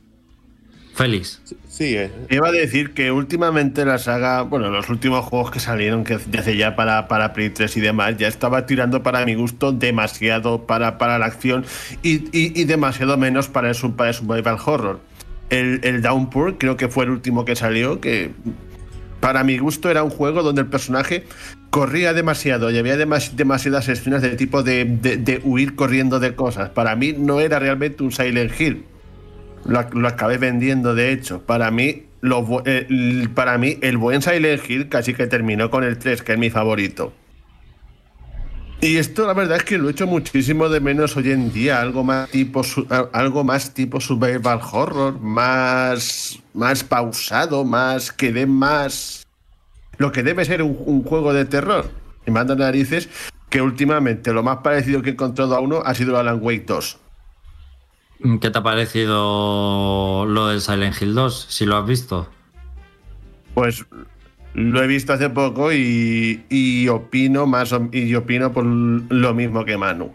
Félix. 0.96 1.42
Sí, 1.68 1.96
eh, 1.98 2.10
Iba 2.30 2.48
a 2.50 2.52
decir 2.52 2.94
que 2.94 3.12
últimamente 3.12 3.84
la 3.84 3.98
saga, 3.98 4.44
bueno, 4.44 4.70
los 4.70 4.90
últimos 4.90 5.26
juegos 5.26 5.52
que 5.52 5.60
salieron, 5.60 6.06
que 6.06 6.18
de 6.20 6.38
hace 6.38 6.56
ya 6.56 6.76
para, 6.78 7.10
para 7.10 7.34
Play 7.34 7.50
3 7.50 7.76
y 7.76 7.82
demás, 7.82 8.16
ya 8.18 8.28
estaba 8.30 8.66
tirando 8.66 9.04
para 9.04 9.26
mi 9.26 9.34
gusto 9.36 9.74
demasiado 9.74 10.68
para, 10.68 10.98
para 11.00 11.18
la 11.20 11.26
acción 11.26 11.66
y, 12.02 12.18
y- 12.32 12.54
y 12.62 12.64
demasiado 12.64 13.18
menos 13.18 13.50
para 13.50 13.72
el, 13.72 13.76
para 13.94 14.10
el 14.12 14.16
survival 14.16 14.58
horror. 14.66 15.00
El, 15.54 15.80
el 15.84 16.02
Downpour 16.02 16.58
creo 16.58 16.78
que 16.78 16.88
fue 16.90 17.06
el 17.06 17.12
último 17.12 17.46
que 17.46 17.56
salió, 17.56 18.02
que 18.02 18.32
para 19.20 19.44
mi 19.44 19.58
gusto 19.58 19.90
era 19.90 20.04
un 20.04 20.10
juego 20.10 20.42
donde 20.44 20.62
el 20.62 20.68
personaje 20.68 21.24
corría 21.70 22.14
demasiado 22.14 22.70
y 22.72 22.78
había 22.78 22.98
demas- 22.98 23.36
demasiadas 23.36 23.88
escenas 23.88 24.22
de 24.22 24.36
tipo 24.36 24.64
de, 24.64 24.86
de- 24.86 25.42
huir 25.44 25.76
corriendo 25.76 26.20
de 26.20 26.36
cosas. 26.36 26.70
Para 26.70 26.96
mí 26.96 27.14
no 27.18 27.40
era 27.40 27.60
realmente 27.60 28.04
un 28.04 28.12
Silent 28.12 28.60
Hill. 28.60 28.84
Lo, 29.66 29.82
lo 29.94 30.08
acabé 30.08 30.38
vendiendo, 30.38 30.94
de 30.94 31.12
hecho. 31.12 31.42
Para 31.46 31.72
mí, 31.72 32.04
eh, 32.66 33.28
para 33.34 33.58
mí, 33.58 33.78
el 33.82 33.98
buen 33.98 34.22
Silent 34.22 34.70
Hill 34.70 34.90
casi 34.90 35.14
que 35.14 35.28
terminó 35.28 35.70
con 35.70 35.84
el 35.84 35.98
3, 35.98 36.22
que 36.22 36.34
es 36.34 36.38
mi 36.40 36.50
favorito. 36.50 37.14
Y 38.82 38.98
esto, 38.98 39.26
la 39.26 39.34
verdad 39.34 39.58
es 39.58 39.64
que 39.64 39.78
lo 39.78 39.90
echo 39.90 40.08
muchísimo 40.08 40.68
de 40.68 40.82
menos 40.82 41.16
hoy 41.16 41.32
en 41.32 41.54
día. 41.54 41.82
Algo 41.82 42.04
más 42.04 42.30
tipo, 42.30 42.64
algo 43.14 43.44
más 43.44 43.74
tipo 43.74 44.02
survival 44.02 44.60
horror, 44.72 45.20
más, 45.22 46.40
más 46.54 46.84
pausado, 46.84 47.64
más 47.64 48.12
que 48.12 48.34
dé 48.34 48.46
más. 48.46 49.26
Lo 49.98 50.12
que 50.12 50.24
debe 50.24 50.44
ser 50.44 50.62
un, 50.62 50.78
un 50.86 51.04
juego 51.04 51.34
de 51.34 51.46
terror. 51.46 51.90
Y 52.26 52.32
manda 52.32 52.56
narices 52.56 53.10
que 53.50 53.62
últimamente 53.62 54.34
lo 54.34 54.44
más 54.44 54.58
parecido 54.58 55.02
que 55.02 55.10
he 55.10 55.14
encontrado 55.14 55.56
a 55.56 55.60
uno 55.60 55.82
ha 55.86 55.94
sido 55.94 56.18
Alan 56.18 56.40
Wake 56.42 56.66
2. 56.66 57.00
¿Qué 58.40 58.50
te 58.50 58.58
ha 58.58 58.64
parecido 58.64 60.26
lo 60.26 60.48
del 60.48 60.62
Silent 60.62 61.00
Hill 61.02 61.14
2? 61.14 61.48
Si 61.50 61.66
lo 61.66 61.78
has 61.78 61.86
visto. 61.86 62.30
Pues 63.54 63.86
Lo 64.54 64.84
he 64.84 64.88
visto 64.88 65.14
hace 65.14 65.30
poco 65.30 65.74
y, 65.74 66.88
opino 66.88 67.48
más 67.48 67.74
y 67.92 68.14
opino 68.14 68.52
por 68.54 68.66
lo 68.66 69.34
mismo 69.34 69.66
que 69.66 69.78
Manu. 69.78 70.12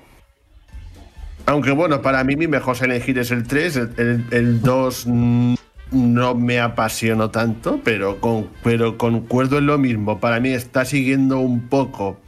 Aunque 1.47 1.72
bueno, 1.72 2.03
para 2.03 2.22
mí 2.24 2.36
mi 2.36 2.47
mejor 2.47 2.76
Hill 2.76 3.18
es 3.18 3.30
el 3.30 3.45
3, 3.47 3.76
el, 3.76 3.91
el, 3.97 4.24
el 4.30 4.61
2 4.61 5.07
mm, 5.07 5.55
no 5.93 6.34
me 6.34 6.61
apasionó 6.61 7.30
tanto, 7.30 7.80
pero, 7.82 8.20
con, 8.20 8.49
pero 8.62 8.99
concuerdo 8.99 9.59
en 9.59 9.66
lo 9.66 9.78
mismo. 9.78 10.20
Para 10.20 10.41
mí 10.41 10.51
está 10.51 10.84
siguiendo 10.84 11.39
un 11.41 11.68
poco 11.68 12.20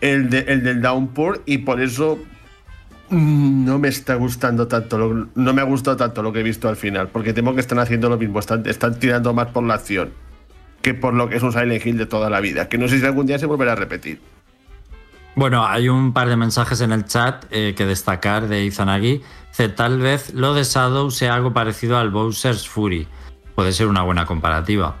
el, 0.00 0.32
el 0.32 0.62
del 0.62 0.80
Downpour 0.82 1.42
y 1.46 1.58
por 1.58 1.80
eso 1.80 2.18
mm, 3.08 3.64
no 3.64 3.78
me 3.78 3.88
está 3.88 4.14
gustando 4.16 4.68
tanto, 4.68 4.98
lo- 4.98 5.28
no 5.34 5.54
me 5.54 5.62
ha 5.62 5.64
gustado 5.64 5.96
tanto 5.96 6.22
lo 6.22 6.32
que 6.32 6.40
he 6.40 6.44
visto 6.44 6.68
al 6.68 6.76
final, 6.76 7.08
porque 7.08 7.32
temo 7.32 7.54
que 7.54 7.60
están 7.62 7.78
haciendo 7.78 8.08
lo 8.10 8.18
mismo, 8.18 8.38
están 8.38 9.00
tirando 9.00 9.32
más 9.32 9.48
por 9.48 9.64
la 9.64 9.74
acción 9.74 10.10
que 10.88 10.94
por 10.94 11.12
lo 11.12 11.28
que 11.28 11.36
es 11.36 11.42
un 11.42 11.52
Silent 11.52 11.84
Hill 11.84 11.98
de 11.98 12.06
toda 12.06 12.30
la 12.30 12.40
vida, 12.40 12.70
que 12.70 12.78
no 12.78 12.88
sé 12.88 12.98
si 12.98 13.04
algún 13.04 13.26
día 13.26 13.38
se 13.38 13.44
volverá 13.44 13.72
a 13.72 13.74
repetir. 13.74 14.20
Bueno, 15.34 15.66
hay 15.66 15.90
un 15.90 16.14
par 16.14 16.30
de 16.30 16.36
mensajes 16.36 16.80
en 16.80 16.92
el 16.92 17.04
chat 17.04 17.44
eh, 17.50 17.74
que 17.76 17.84
destacar 17.84 18.48
de 18.48 18.64
Izanagi. 18.64 19.20
Dice, 19.50 19.68
tal 19.68 19.98
vez 20.00 20.32
lo 20.32 20.54
de 20.54 20.64
Shadow 20.64 21.10
sea 21.10 21.34
algo 21.34 21.52
parecido 21.52 21.98
al 21.98 22.08
Bowser's 22.08 22.66
Fury. 22.66 23.06
Puede 23.54 23.72
ser 23.72 23.86
una 23.88 24.02
buena 24.02 24.24
comparativa. 24.24 24.96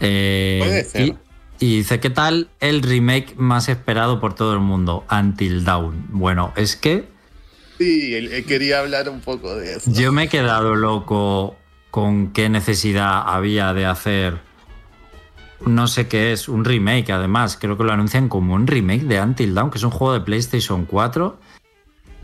Eh, 0.00 0.60
Puede 0.64 0.84
ser. 0.84 1.02
Y, 1.02 1.16
y 1.58 1.76
dice, 1.78 2.00
¿qué 2.00 2.08
tal 2.08 2.48
el 2.60 2.80
remake 2.82 3.34
más 3.36 3.68
esperado 3.68 4.20
por 4.20 4.34
todo 4.34 4.54
el 4.54 4.60
mundo? 4.60 5.04
Until 5.10 5.64
Dawn. 5.66 6.06
Bueno, 6.12 6.54
es 6.56 6.76
que 6.76 7.04
Sí, 7.76 8.42
quería 8.48 8.78
hablar 8.78 9.10
un 9.10 9.20
poco 9.20 9.54
de 9.54 9.74
eso. 9.74 9.90
yo 9.92 10.12
me 10.12 10.22
he 10.24 10.28
quedado 10.28 10.74
loco 10.76 11.56
con 11.90 12.32
qué 12.32 12.48
necesidad 12.48 13.22
había 13.26 13.74
de 13.74 13.84
hacer 13.84 14.53
no 15.66 15.86
sé 15.86 16.08
qué 16.08 16.32
es, 16.32 16.48
un 16.48 16.64
remake 16.64 17.10
además, 17.12 17.56
creo 17.60 17.76
que 17.76 17.84
lo 17.84 17.92
anuncian 17.92 18.28
como 18.28 18.54
un 18.54 18.66
remake 18.66 19.02
de 19.04 19.20
Until 19.20 19.54
Dawn, 19.54 19.70
que 19.70 19.78
es 19.78 19.84
un 19.84 19.90
juego 19.90 20.12
de 20.14 20.20
PlayStation 20.20 20.84
4 20.84 21.38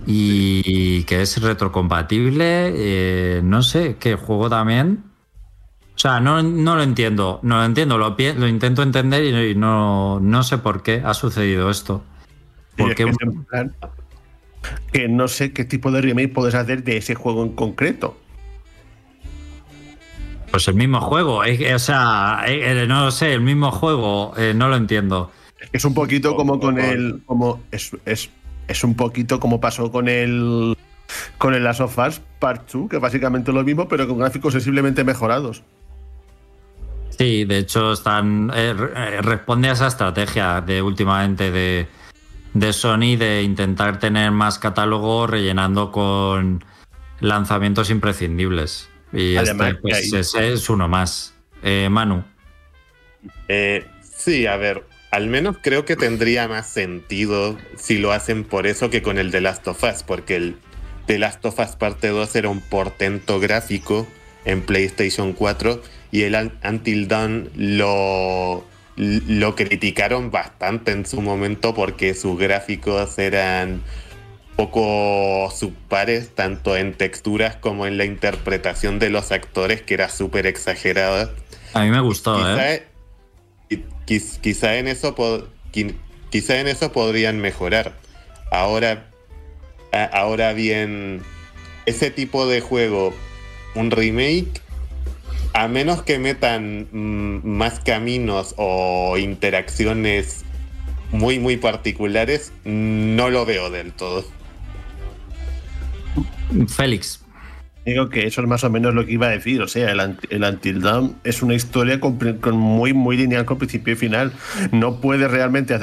y 0.07 1.05
que 1.05 1.23
es 1.23 1.41
retrocompatible, 1.41 2.73
eh, 2.75 3.41
no 3.43 3.63
sé, 3.63 3.97
qué 4.01 4.15
juego 4.17 4.49
también. 4.49 5.05
O 5.95 5.99
sea, 6.01 6.21
no, 6.21 6.43
no 6.43 6.77
lo 6.77 6.83
entiendo, 6.83 7.41
no 7.43 7.59
lo 7.59 7.65
entiendo, 7.65 7.99
lo, 7.99 8.17
intento 8.49 8.83
entender 8.83 9.23
y, 9.25 9.51
y 9.51 9.55
no, 9.55 10.19
no 10.21 10.43
sé 10.43 10.57
por 10.59 10.83
qué 10.83 11.03
ha 11.05 11.13
sucedido 11.13 11.69
esto. 11.71 12.03
Y 12.77 12.83
¿Por 12.83 12.91
es 12.91 12.97
qué 12.97 13.05
que, 13.05 13.05
un- 13.05 13.11
es 13.11 13.21
en 13.21 13.45
plan 13.45 13.75
que 14.93 15.09
no 15.09 15.29
sé 15.29 15.53
qué 15.53 15.65
tipo 15.65 15.91
de 15.91 16.01
remake 16.01 16.33
puedes 16.33 16.55
hacer 16.55 16.85
de 16.85 16.97
ese 16.97 17.15
juego 17.15 17.43
en 17.43 17.51
concreto. 17.53 18.17
Pues 20.51 20.67
el 20.69 20.75
mismo 20.75 21.01
juego, 21.01 21.45
es 21.45 21.75
o 21.75 21.79
sea, 21.79 22.43
eh, 22.47 22.83
eh, 22.83 22.87
no 22.87 23.05
lo 23.05 23.11
sé, 23.11 23.33
el 23.33 23.41
mismo 23.41 23.71
juego, 23.71 24.33
eh, 24.37 24.53
no 24.55 24.69
lo 24.69 24.77
entiendo. 24.77 25.31
Es 25.73 25.85
un 25.85 25.95
poquito 25.95 26.35
como 26.35 26.59
con 26.59 26.79
el. 26.79 27.23
Como 27.27 27.61
es, 27.71 27.93
es, 28.05 28.31
es 28.67 28.85
un 28.85 28.95
poquito 28.95 29.39
como 29.39 29.61
pasó 29.61 29.91
con 29.93 30.09
el. 30.09 30.77
Con 31.39 31.55
el 31.55 31.65
Last 31.65 31.81
of 31.81 31.99
Us 31.99 32.21
Part 32.39 32.71
2, 32.71 32.89
que 32.89 32.99
básicamente 32.99 33.53
lo 33.53 33.65
mismo, 33.65 33.89
pero 33.89 34.07
con 34.07 34.19
gráficos 34.19 34.53
sensiblemente 34.53 35.03
mejorados. 35.05 35.63
Sí, 37.21 37.45
de 37.45 37.59
hecho 37.59 37.93
están 37.93 38.51
eh, 38.55 38.75
eh, 38.97 39.21
responde 39.21 39.69
a 39.69 39.73
esa 39.73 39.89
estrategia 39.89 40.61
de 40.63 40.81
últimamente 40.81 41.51
de, 41.51 41.87
de 42.55 42.73
Sony 42.73 43.17
de 43.19 43.43
intentar 43.43 43.99
tener 43.99 44.31
más 44.31 44.59
catálogo 44.59 45.27
rellenando 45.27 45.93
con 45.93 46.65
lanzamientos 47.21 47.91
imprescindibles. 47.91 48.89
Y 49.13 49.37
Además, 49.37 49.69
este, 49.69 49.81
pues, 49.81 49.95
que 50.11 50.17
hay- 50.17 50.21
ese 50.21 50.53
es 50.53 50.69
uno 50.71 50.89
más. 50.89 51.35
Eh, 51.63 51.89
Manu, 51.91 52.25
Eh, 53.49 53.85
sí, 54.03 54.47
a 54.47 54.57
ver, 54.57 54.85
al 55.11 55.27
menos 55.27 55.57
creo 55.61 55.85
que 55.85 55.97
tendría 55.97 56.49
más 56.49 56.69
sentido 56.69 57.59
si 57.77 57.99
lo 57.99 58.13
hacen 58.13 58.45
por 58.45 58.67
eso 58.67 58.91
que 58.91 59.03
con 59.03 59.19
el 59.19 59.31
The 59.31 59.41
Last 59.41 59.67
of 59.69 59.83
Us, 59.83 60.03
porque 60.03 60.37
el 60.37 60.57
The 61.07 61.19
Last 61.19 61.45
of 61.45 61.59
Us 61.59 61.77
parte 61.77 62.09
2 62.09 62.35
era 62.37 62.49
un 62.49 62.61
portento 62.61 63.41
gráfico 63.41 64.07
en 64.45 64.63
PlayStation 64.63 65.33
4 65.33 65.83
y 66.13 66.23
el 66.23 66.35
Un- 66.35 66.53
Until 66.65 67.09
Dawn 67.09 67.51
lo, 67.57 68.65
lo 68.97 69.55
criticaron 69.57 70.31
bastante 70.31 70.93
en 70.93 71.05
su 71.05 71.21
momento 71.21 71.75
porque 71.75 72.15
sus 72.15 72.39
gráficos 72.39 73.19
eran 73.19 73.83
poco 74.61 75.51
subpares, 75.57 76.35
tanto 76.35 76.77
en 76.77 76.93
texturas 76.93 77.57
como 77.57 77.87
en 77.87 77.97
la 77.97 78.05
interpretación 78.05 78.99
de 78.99 79.09
los 79.09 79.33
actores, 79.33 79.81
que 79.81 79.95
era 79.95 80.11
súper 80.11 80.47
exagerada. 80.47 81.31
a 81.73 81.81
mí 81.83 81.91
me 81.91 82.01
gustó, 82.01 82.37
Quizá, 82.37 82.75
¿eh? 82.75 82.87
quiz- 84.07 84.39
quizá 84.43 84.77
en 84.77 84.87
eso 84.89 85.15
quizá 86.31 86.61
en 86.61 86.69
eso 86.69 86.93
podrían 86.93 87.41
mejorar. 87.41 87.95
Ahora, 88.53 89.09
ahora 90.13 90.53
bien, 90.53 91.23
ese 91.87 92.11
tipo 92.11 92.47
de 92.47 92.61
juego, 92.61 93.15
un 93.75 93.91
remake, 93.91 94.61
a 95.55 95.69
menos 95.69 96.03
que 96.03 96.19
metan 96.19 96.87
mm, 96.93 97.47
más 97.49 97.81
caminos 97.81 98.55
o 98.59 99.17
interacciones 99.17 100.45
muy 101.13 101.39
muy 101.39 101.57
particulares, 101.57 102.53
no 102.65 103.31
lo 103.31 103.47
veo 103.47 103.71
del 103.71 103.93
todo. 103.93 104.25
Félix, 106.69 107.21
Digo 107.85 108.11
que 108.11 108.27
eso 108.27 108.43
es 108.43 108.47
más 108.47 108.63
o 108.63 108.71
menos 108.71 108.95
lo 108.95 109.07
que 109.07 109.13
iba 109.13 109.29
a 109.29 109.31
decir. 109.31 109.63
O 109.63 109.69
sea, 109.69 109.91
el, 109.91 110.17
el 110.29 110.45
Until 110.45 110.83
Dawn 110.83 111.17
es 111.25 111.43
una 111.43 111.55
historia 111.55 111.99
con, 111.99 112.19
muy, 112.53 112.93
muy 112.93 113.17
lineal 113.17 113.47
con 113.47 113.59
principio 113.59 113.95
y 113.95 113.97
final. 113.97 114.33
No 114.71 115.01
puedes 115.01 115.31
realmente 115.31 115.79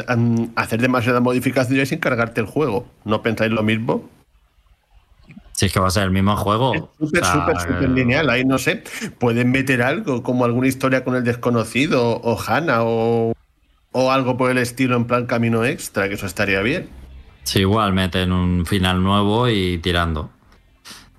hacer 0.55 0.82
demasiadas 0.82 1.22
modificaciones 1.22 1.89
sin 1.89 1.99
cargarte 1.99 2.39
el 2.39 2.47
juego. 2.47 2.88
¿No 3.03 3.22
pensáis 3.22 3.51
lo 3.51 3.63
mismo? 3.63 4.09
si 5.53 5.65
es 5.65 5.74
que 5.74 5.80
va 5.80 5.88
a 5.88 5.89
ser 5.89 6.03
el 6.03 6.11
mismo 6.11 6.38
juego. 6.38 6.76
Es 6.76 6.84
súper, 6.99 7.24
o 7.24 7.26
sea, 7.26 7.34
súper, 7.34 7.59
súper 7.59 7.89
lineal. 7.89 8.30
Ahí 8.30 8.45
no 8.45 8.59
sé. 8.59 8.84
Pueden 9.18 9.49
meter 9.49 9.82
algo 9.82 10.22
como 10.22 10.45
alguna 10.45 10.68
historia 10.68 11.03
con 11.03 11.15
el 11.15 11.24
desconocido 11.24 12.22
o 12.22 12.39
Hannah 12.39 12.84
o, 12.84 13.34
o 13.91 14.11
algo 14.11 14.38
por 14.38 14.51
el 14.51 14.59
estilo 14.59 14.95
en 14.95 15.05
plan 15.05 15.26
camino 15.26 15.65
extra, 15.65 16.07
que 16.07 16.13
eso 16.13 16.28
estaría 16.28 16.61
bien. 16.61 16.88
Sí, 17.41 17.61
igual 17.61 17.93
meten 17.93 18.32
un 18.32 18.68
final 18.68 19.01
nuevo 19.01 19.49
y 19.49 19.80
tirando. 19.80 20.30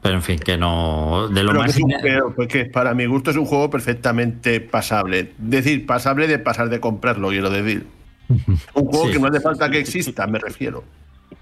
Pero 0.02 0.14
en 0.14 0.22
fin, 0.22 0.38
que 0.38 0.56
no. 0.56 1.28
De 1.28 1.42
lo 1.42 1.50
Pero 1.50 1.60
que 1.62 1.66
más. 1.68 1.76
es 1.76 1.82
un- 1.82 1.90
ine- 1.90 1.98
pero, 2.00 2.32
pues 2.34 2.48
para 2.72 2.94
mi 2.94 3.06
gusto 3.06 3.30
es 3.32 3.36
un 3.36 3.44
juego 3.46 3.68
perfectamente 3.68 4.60
pasable. 4.60 5.32
Decir, 5.38 5.86
pasable 5.86 6.28
de 6.28 6.38
pasar 6.38 6.68
de 6.68 6.78
comprarlo, 6.80 7.28
quiero 7.30 7.50
decir. 7.50 7.86
Un 8.28 8.84
juego 8.86 9.06
Sí. 9.06 9.12
que 9.12 9.18
no 9.18 9.26
hace 9.28 9.40
falta 9.40 9.70
que 9.70 9.78
exista, 9.80 10.26
me 10.26 10.38
refiero. 10.38 10.84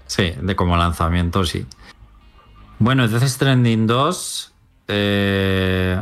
Sí, 0.07 0.33
de 0.41 0.55
como 0.55 0.75
lanzamiento, 0.77 1.43
sí. 1.45 1.65
Bueno, 2.79 3.07
Death 3.07 3.23
Stranding 3.27 3.85
2. 3.87 4.53
eh, 4.87 6.01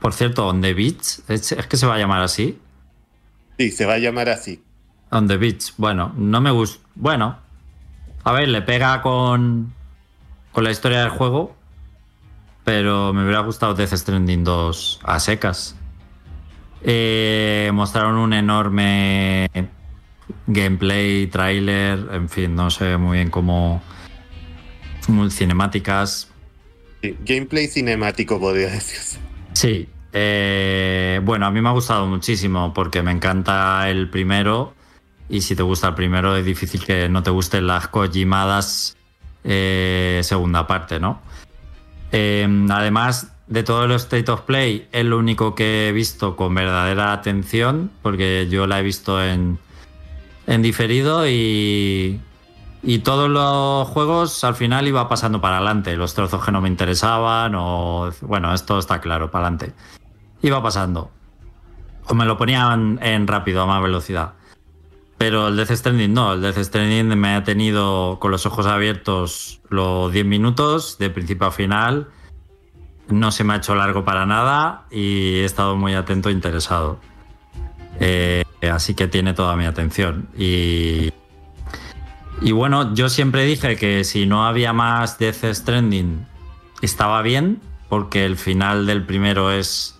por 0.00 0.12
cierto, 0.14 0.46
On 0.46 0.60
the 0.60 0.72
Beach. 0.72 1.20
¿Es, 1.28 1.50
es 1.52 1.66
que 1.66 1.76
se 1.76 1.84
va 1.86 1.96
a 1.96 1.98
llamar 1.98 2.22
así? 2.22 2.58
Sí, 3.58 3.70
se 3.72 3.84
va 3.86 3.94
a 3.94 3.98
llamar 3.98 4.28
así. 4.28 4.62
On 5.10 5.26
the 5.26 5.36
Beach. 5.36 5.72
Bueno, 5.76 6.12
no 6.16 6.40
me 6.40 6.50
gusta. 6.52 6.86
Bueno, 6.94 7.38
a 8.24 8.32
ver, 8.32 8.48
le 8.48 8.62
pega 8.62 9.02
con, 9.02 9.72
con 10.52 10.62
la 10.64 10.70
historia 10.70 11.00
del 11.00 11.08
juego. 11.10 11.56
Pero 12.68 13.14
me 13.14 13.22
hubiera 13.22 13.40
gustado 13.40 13.72
Death 13.72 13.94
Stranding 13.94 14.44
2 14.44 15.00
a 15.02 15.18
secas. 15.20 15.74
Eh, 16.82 17.70
mostraron 17.72 18.16
un 18.16 18.34
enorme 18.34 19.48
gameplay, 20.46 21.28
trailer, 21.28 21.98
en 22.12 22.28
fin, 22.28 22.54
no 22.54 22.70
sé 22.70 22.98
muy 22.98 23.16
bien 23.16 23.30
cómo. 23.30 23.82
Cinemáticas. 25.30 26.28
Gameplay 27.24 27.68
cinemático 27.68 28.38
podría 28.38 28.68
decirse. 28.68 29.18
Sí. 29.54 29.88
eh, 30.12 31.22
bueno, 31.24 31.46
a 31.46 31.50
mí 31.50 31.62
me 31.62 31.70
ha 31.70 31.72
gustado 31.72 32.06
muchísimo 32.06 32.74
porque 32.74 33.00
me 33.02 33.12
encanta 33.12 33.88
el 33.88 34.10
primero. 34.10 34.74
Y 35.30 35.40
si 35.40 35.56
te 35.56 35.62
gusta 35.62 35.88
el 35.88 35.94
primero, 35.94 36.36
es 36.36 36.44
difícil 36.44 36.84
que 36.84 37.08
no 37.08 37.22
te 37.22 37.30
gusten 37.30 37.66
las 37.66 37.88
Kojimadas 37.88 38.98
eh, 39.42 40.20
segunda 40.22 40.66
parte, 40.66 41.00
¿no? 41.00 41.22
Eh, 42.12 42.66
además 42.70 43.34
de 43.46 43.62
todo 43.62 43.84
el 43.84 43.92
State 43.92 44.30
of 44.30 44.42
Play, 44.42 44.88
es 44.92 45.04
lo 45.04 45.18
único 45.18 45.54
que 45.54 45.88
he 45.88 45.92
visto 45.92 46.36
con 46.36 46.54
verdadera 46.54 47.12
atención, 47.12 47.90
porque 48.02 48.46
yo 48.50 48.66
la 48.66 48.80
he 48.80 48.82
visto 48.82 49.22
en, 49.22 49.58
en 50.46 50.62
diferido 50.62 51.26
y, 51.26 52.20
y 52.82 52.98
todos 53.00 53.30
los 53.30 53.88
juegos 53.88 54.44
al 54.44 54.54
final 54.54 54.86
iba 54.86 55.08
pasando 55.08 55.40
para 55.40 55.56
adelante. 55.56 55.96
Los 55.96 56.14
trozos 56.14 56.44
que 56.44 56.52
no 56.52 56.60
me 56.60 56.68
interesaban 56.68 57.54
o... 57.54 58.10
Bueno, 58.20 58.52
esto 58.52 58.78
está 58.78 59.00
claro, 59.00 59.30
para 59.30 59.46
adelante. 59.46 59.74
Iba 60.42 60.62
pasando. 60.62 61.10
O 62.06 62.14
me 62.14 62.24
lo 62.24 62.38
ponían 62.38 62.98
en 63.02 63.26
rápido, 63.26 63.62
a 63.62 63.66
más 63.66 63.82
velocidad. 63.82 64.32
Pero 65.18 65.48
el 65.48 65.56
Death 65.56 65.72
Stranding 65.72 66.14
no, 66.14 66.32
el 66.32 66.40
Death 66.40 66.58
Stranding 66.58 67.18
me 67.18 67.34
ha 67.34 67.42
tenido 67.42 68.18
con 68.20 68.30
los 68.30 68.46
ojos 68.46 68.66
abiertos 68.66 69.60
los 69.68 70.12
10 70.12 70.24
minutos, 70.24 70.96
de 70.98 71.10
principio 71.10 71.48
a 71.48 71.50
final. 71.50 72.08
No 73.08 73.32
se 73.32 73.42
me 73.42 73.54
ha 73.54 73.56
hecho 73.56 73.74
largo 73.74 74.04
para 74.04 74.26
nada 74.26 74.86
y 74.90 75.38
he 75.38 75.44
estado 75.44 75.76
muy 75.76 75.94
atento 75.94 76.28
e 76.28 76.32
interesado. 76.32 77.00
Eh, 77.98 78.44
así 78.70 78.94
que 78.94 79.08
tiene 79.08 79.34
toda 79.34 79.56
mi 79.56 79.64
atención. 79.64 80.28
Y, 80.38 81.12
y 82.40 82.52
bueno, 82.52 82.94
yo 82.94 83.08
siempre 83.08 83.44
dije 83.44 83.76
que 83.76 84.04
si 84.04 84.24
no 84.24 84.46
había 84.46 84.72
más 84.72 85.18
Death 85.18 85.44
Stranding 85.52 86.26
estaba 86.80 87.22
bien, 87.22 87.60
porque 87.88 88.24
el 88.24 88.36
final 88.36 88.86
del 88.86 89.04
primero 89.04 89.50
es, 89.50 89.98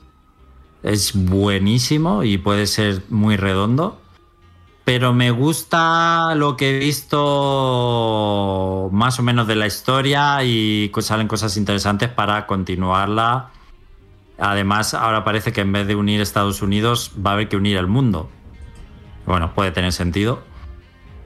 es 0.84 1.12
buenísimo 1.14 2.22
y 2.22 2.38
puede 2.38 2.68
ser 2.68 3.02
muy 3.08 3.36
redondo. 3.36 4.00
Pero 4.88 5.12
me 5.12 5.30
gusta 5.30 6.34
lo 6.34 6.56
que 6.56 6.70
he 6.70 6.78
visto 6.78 7.18
más 8.90 9.18
o 9.18 9.22
menos 9.22 9.46
de 9.46 9.54
la 9.54 9.66
historia 9.66 10.42
y 10.44 10.90
salen 11.00 11.28
cosas 11.28 11.58
interesantes 11.58 12.08
para 12.08 12.46
continuarla. 12.46 13.50
Además, 14.38 14.94
ahora 14.94 15.24
parece 15.24 15.52
que 15.52 15.60
en 15.60 15.72
vez 15.72 15.86
de 15.88 15.94
unir 15.94 16.22
Estados 16.22 16.62
Unidos 16.62 17.12
va 17.14 17.32
a 17.32 17.34
haber 17.34 17.50
que 17.50 17.58
unir 17.58 17.76
el 17.76 17.86
mundo. 17.86 18.30
Bueno, 19.26 19.52
puede 19.52 19.72
tener 19.72 19.92
sentido. 19.92 20.42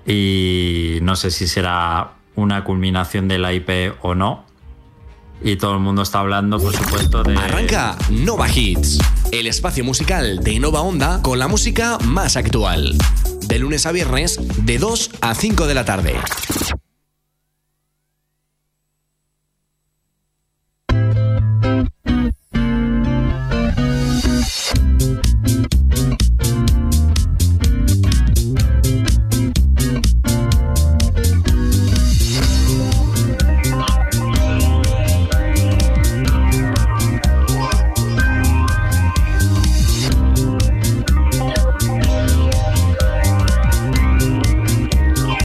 Y 0.05 0.99
no 1.03 1.15
sé 1.15 1.31
si 1.31 1.47
será 1.47 2.15
una 2.35 2.65
culminación 2.65 3.29
de 3.29 3.39
la 3.39 3.53
IP 3.53 3.95
o 4.01 4.17
no. 4.17 4.45
Y 5.45 5.57
todo 5.57 5.75
el 5.75 5.81
mundo 5.81 6.03
está 6.03 6.21
hablando, 6.21 6.59
por 6.59 6.75
supuesto, 6.75 7.23
de. 7.23 7.37
Arranca 7.37 7.97
Nova 8.11 8.49
Hits, 8.49 8.99
el 9.33 9.47
espacio 9.47 9.85
musical 9.85 10.39
de 10.39 10.59
Nova 10.61 10.83
Onda 10.83 11.21
con 11.23 11.39
la 11.39 11.49
música 11.49 11.99
más 12.05 12.37
actual. 12.37 12.97
De 13.47 13.59
lunes 13.59 13.87
a 13.87 13.93
viernes, 13.93 14.39
de 14.65 14.79
2 14.79 15.11
a 15.21 15.35
5 15.35 15.67
de 15.67 15.75
la 15.75 15.85
tarde. 15.85 16.15